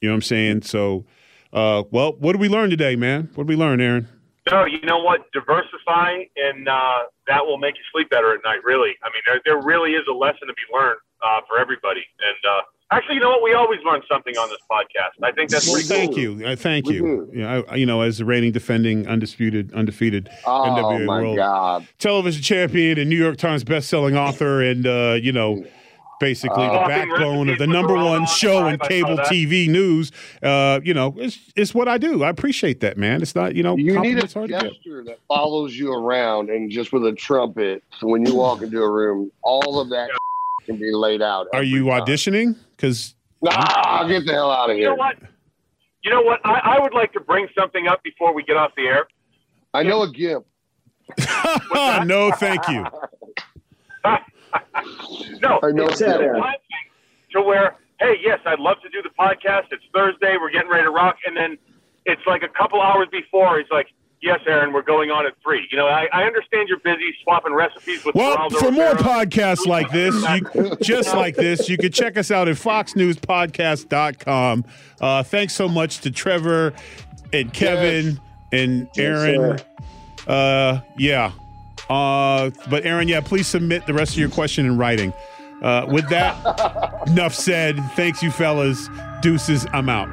You 0.00 0.08
know 0.08 0.14
what 0.14 0.16
I'm 0.16 0.22
saying? 0.22 0.62
So, 0.62 1.04
uh, 1.52 1.84
well, 1.90 2.14
what 2.18 2.32
did 2.32 2.40
we 2.40 2.48
learn 2.48 2.70
today, 2.70 2.96
man? 2.96 3.30
What 3.34 3.46
did 3.46 3.48
we 3.50 3.56
learn, 3.56 3.80
Aaron? 3.80 4.08
No, 4.50 4.64
you 4.64 4.80
know 4.82 4.98
what? 4.98 5.30
Diversify, 5.32 6.24
and 6.36 6.66
uh, 6.68 7.06
that 7.28 7.46
will 7.46 7.58
make 7.58 7.76
you 7.76 7.84
sleep 7.92 8.10
better 8.10 8.34
at 8.34 8.40
night. 8.44 8.64
Really, 8.64 8.90
I 9.04 9.08
mean, 9.14 9.22
there, 9.24 9.40
there 9.44 9.62
really 9.62 9.92
is 9.92 10.02
a 10.10 10.12
lesson 10.12 10.48
to 10.48 10.54
be 10.54 10.66
learned 10.74 10.98
uh, 11.22 11.40
for 11.46 11.60
everybody. 11.60 12.02
And 12.18 12.50
uh, 12.50 12.62
actually, 12.92 13.16
you 13.16 13.20
know 13.20 13.30
what? 13.30 13.42
We 13.42 13.54
always 13.54 13.80
learn 13.84 14.02
something 14.10 14.36
on 14.36 14.48
this 14.48 14.58
podcast. 14.70 15.22
I 15.22 15.32
think 15.32 15.50
that's 15.50 15.66
Well, 15.66 15.74
pretty 15.76 15.88
thank 15.88 16.10
cool. 16.14 16.20
you, 16.40 16.46
uh, 16.46 16.56
thank 16.56 16.86
We 16.86 16.94
you. 16.96 17.30
Yeah, 17.34 17.62
I, 17.68 17.74
you 17.76 17.86
know, 17.86 18.02
as 18.02 18.18
the 18.18 18.24
reigning, 18.24 18.52
defending, 18.52 19.06
undisputed, 19.08 19.72
undefeated 19.74 20.28
oh 20.46 20.64
NWA 20.68 21.04
my 21.06 21.20
World 21.22 21.36
God. 21.36 21.86
television 21.98 22.42
champion 22.42 22.98
and 22.98 23.08
New 23.10 23.16
York 23.16 23.36
Times 23.38 23.64
best-selling 23.64 24.16
author, 24.16 24.62
and 24.62 24.86
uh, 24.86 25.18
you 25.20 25.32
know, 25.32 25.64
basically 26.20 26.64
the 26.66 26.72
Uh, 26.72 26.86
backbone 26.86 27.48
of 27.48 27.58
the 27.58 27.66
number 27.66 27.94
for 27.96 28.04
one 28.04 28.26
show 28.26 28.66
in 28.68 28.78
cable. 28.78 29.16
TV 29.18 29.68
news. 29.68 30.12
Uh, 30.42 30.78
you 30.84 30.94
know, 30.94 31.14
it's 31.18 31.38
it's 31.56 31.74
what 31.74 31.88
I 31.88 31.98
do. 31.98 32.22
I 32.22 32.28
appreciate 32.30 32.80
that, 32.80 32.96
man. 32.96 33.22
It's 33.22 33.34
not 33.34 33.54
you 33.56 33.62
know, 33.62 33.76
You 33.76 33.98
need 34.00 34.18
a 34.18 34.22
compliments 34.26 34.34
hard 34.34 34.50
gesture 34.50 35.02
that 35.04 35.18
follows 35.28 35.76
you 35.76 35.92
around 35.92 36.50
and 36.50 36.70
just 36.70 36.92
with 36.92 37.04
a 37.06 37.12
trumpet. 37.12 37.82
So 37.98 38.06
when 38.06 38.24
you 38.24 38.34
walk 38.34 38.62
into 38.62 38.80
a 38.82 38.90
room, 38.90 39.32
all 39.42 39.80
of 39.80 39.88
that 39.90 40.10
can 40.66 40.76
be 40.76 40.92
laid 40.92 41.22
out. 41.22 41.48
Are 41.52 41.62
you 41.64 41.86
time. 41.88 42.02
auditioning? 42.02 42.56
Because 42.82 43.14
Nah, 43.40 44.04
get 44.08 44.26
the 44.26 44.32
hell 44.32 44.50
out 44.50 44.70
of 44.70 44.76
here. 44.76 44.90
You 44.90 44.96
know 44.96 45.04
here. 45.04 45.16
what? 45.20 45.30
You 46.02 46.10
know 46.10 46.22
what? 46.22 46.40
I, 46.44 46.76
I 46.76 46.80
would 46.80 46.92
like 46.92 47.12
to 47.12 47.20
bring 47.20 47.46
something 47.56 47.86
up 47.86 48.02
before 48.02 48.34
we 48.34 48.42
get 48.42 48.56
off 48.56 48.72
the 48.76 48.82
air. 48.82 49.06
I 49.72 49.84
know 49.84 50.02
a 50.02 50.10
gimp. 50.10 50.44
no, 52.04 52.32
thank 52.32 52.68
you. 52.68 52.84
No, 55.40 55.58
I 55.62 55.70
know 55.70 55.86
it's 55.86 56.00
that, 56.00 56.20
one 56.20 56.52
thing 56.52 57.32
to 57.32 57.40
where, 57.40 57.76
hey, 58.00 58.16
yes, 58.22 58.38
I'd 58.44 58.60
love 58.60 58.76
to 58.82 58.90
do 58.90 59.00
the 59.00 59.08
podcast. 59.18 59.72
It's 59.72 59.82
Thursday. 59.94 60.36
We're 60.38 60.50
getting 60.50 60.70
ready 60.70 60.84
to 60.84 60.90
rock. 60.90 61.16
And 61.26 61.34
then 61.34 61.56
it's 62.04 62.20
like 62.26 62.42
a 62.42 62.48
couple 62.48 62.82
hours 62.82 63.08
before, 63.10 63.58
he's 63.58 63.70
like, 63.70 63.86
yes, 64.22 64.40
Aaron, 64.46 64.72
we're 64.72 64.82
going 64.82 65.10
on 65.10 65.26
at 65.26 65.34
three. 65.42 65.66
You 65.70 65.78
know, 65.78 65.86
I, 65.86 66.08
I 66.12 66.24
understand 66.24 66.68
you're 66.68 66.78
busy 66.80 67.14
swapping 67.22 67.52
recipes 67.52 68.04
with 68.04 68.14
Well, 68.14 68.36
Geraldo 68.36 68.58
for 68.58 68.70
more 68.70 68.94
podcasts 68.94 69.66
like 69.66 69.90
this, 69.90 70.14
you, 70.54 70.76
just 70.82 71.14
like 71.14 71.36
this, 71.36 71.68
you 71.68 71.76
can 71.76 71.92
check 71.92 72.16
us 72.16 72.30
out 72.30 72.48
at 72.48 72.56
foxnewspodcast.com. 72.56 74.64
Uh, 75.00 75.22
thanks 75.22 75.54
so 75.54 75.68
much 75.68 75.98
to 76.00 76.10
Trevor 76.10 76.72
and 77.32 77.52
Kevin 77.52 78.20
and 78.52 78.88
Aaron. 78.96 79.58
uh, 80.26 80.80
yeah. 80.96 81.32
Uh, 81.90 82.50
but 82.70 82.86
Aaron, 82.86 83.08
yeah, 83.08 83.20
please 83.20 83.46
submit 83.46 83.86
the 83.86 83.94
rest 83.94 84.12
of 84.12 84.18
your 84.18 84.30
question 84.30 84.64
in 84.66 84.78
writing. 84.78 85.12
Uh, 85.62 85.86
with 85.88 86.08
that, 86.08 87.02
enough 87.08 87.34
said. 87.34 87.78
Thanks, 87.94 88.22
you 88.22 88.30
fellas. 88.30 88.88
Deuces, 89.20 89.66
I'm 89.72 89.88
out. 89.88 90.08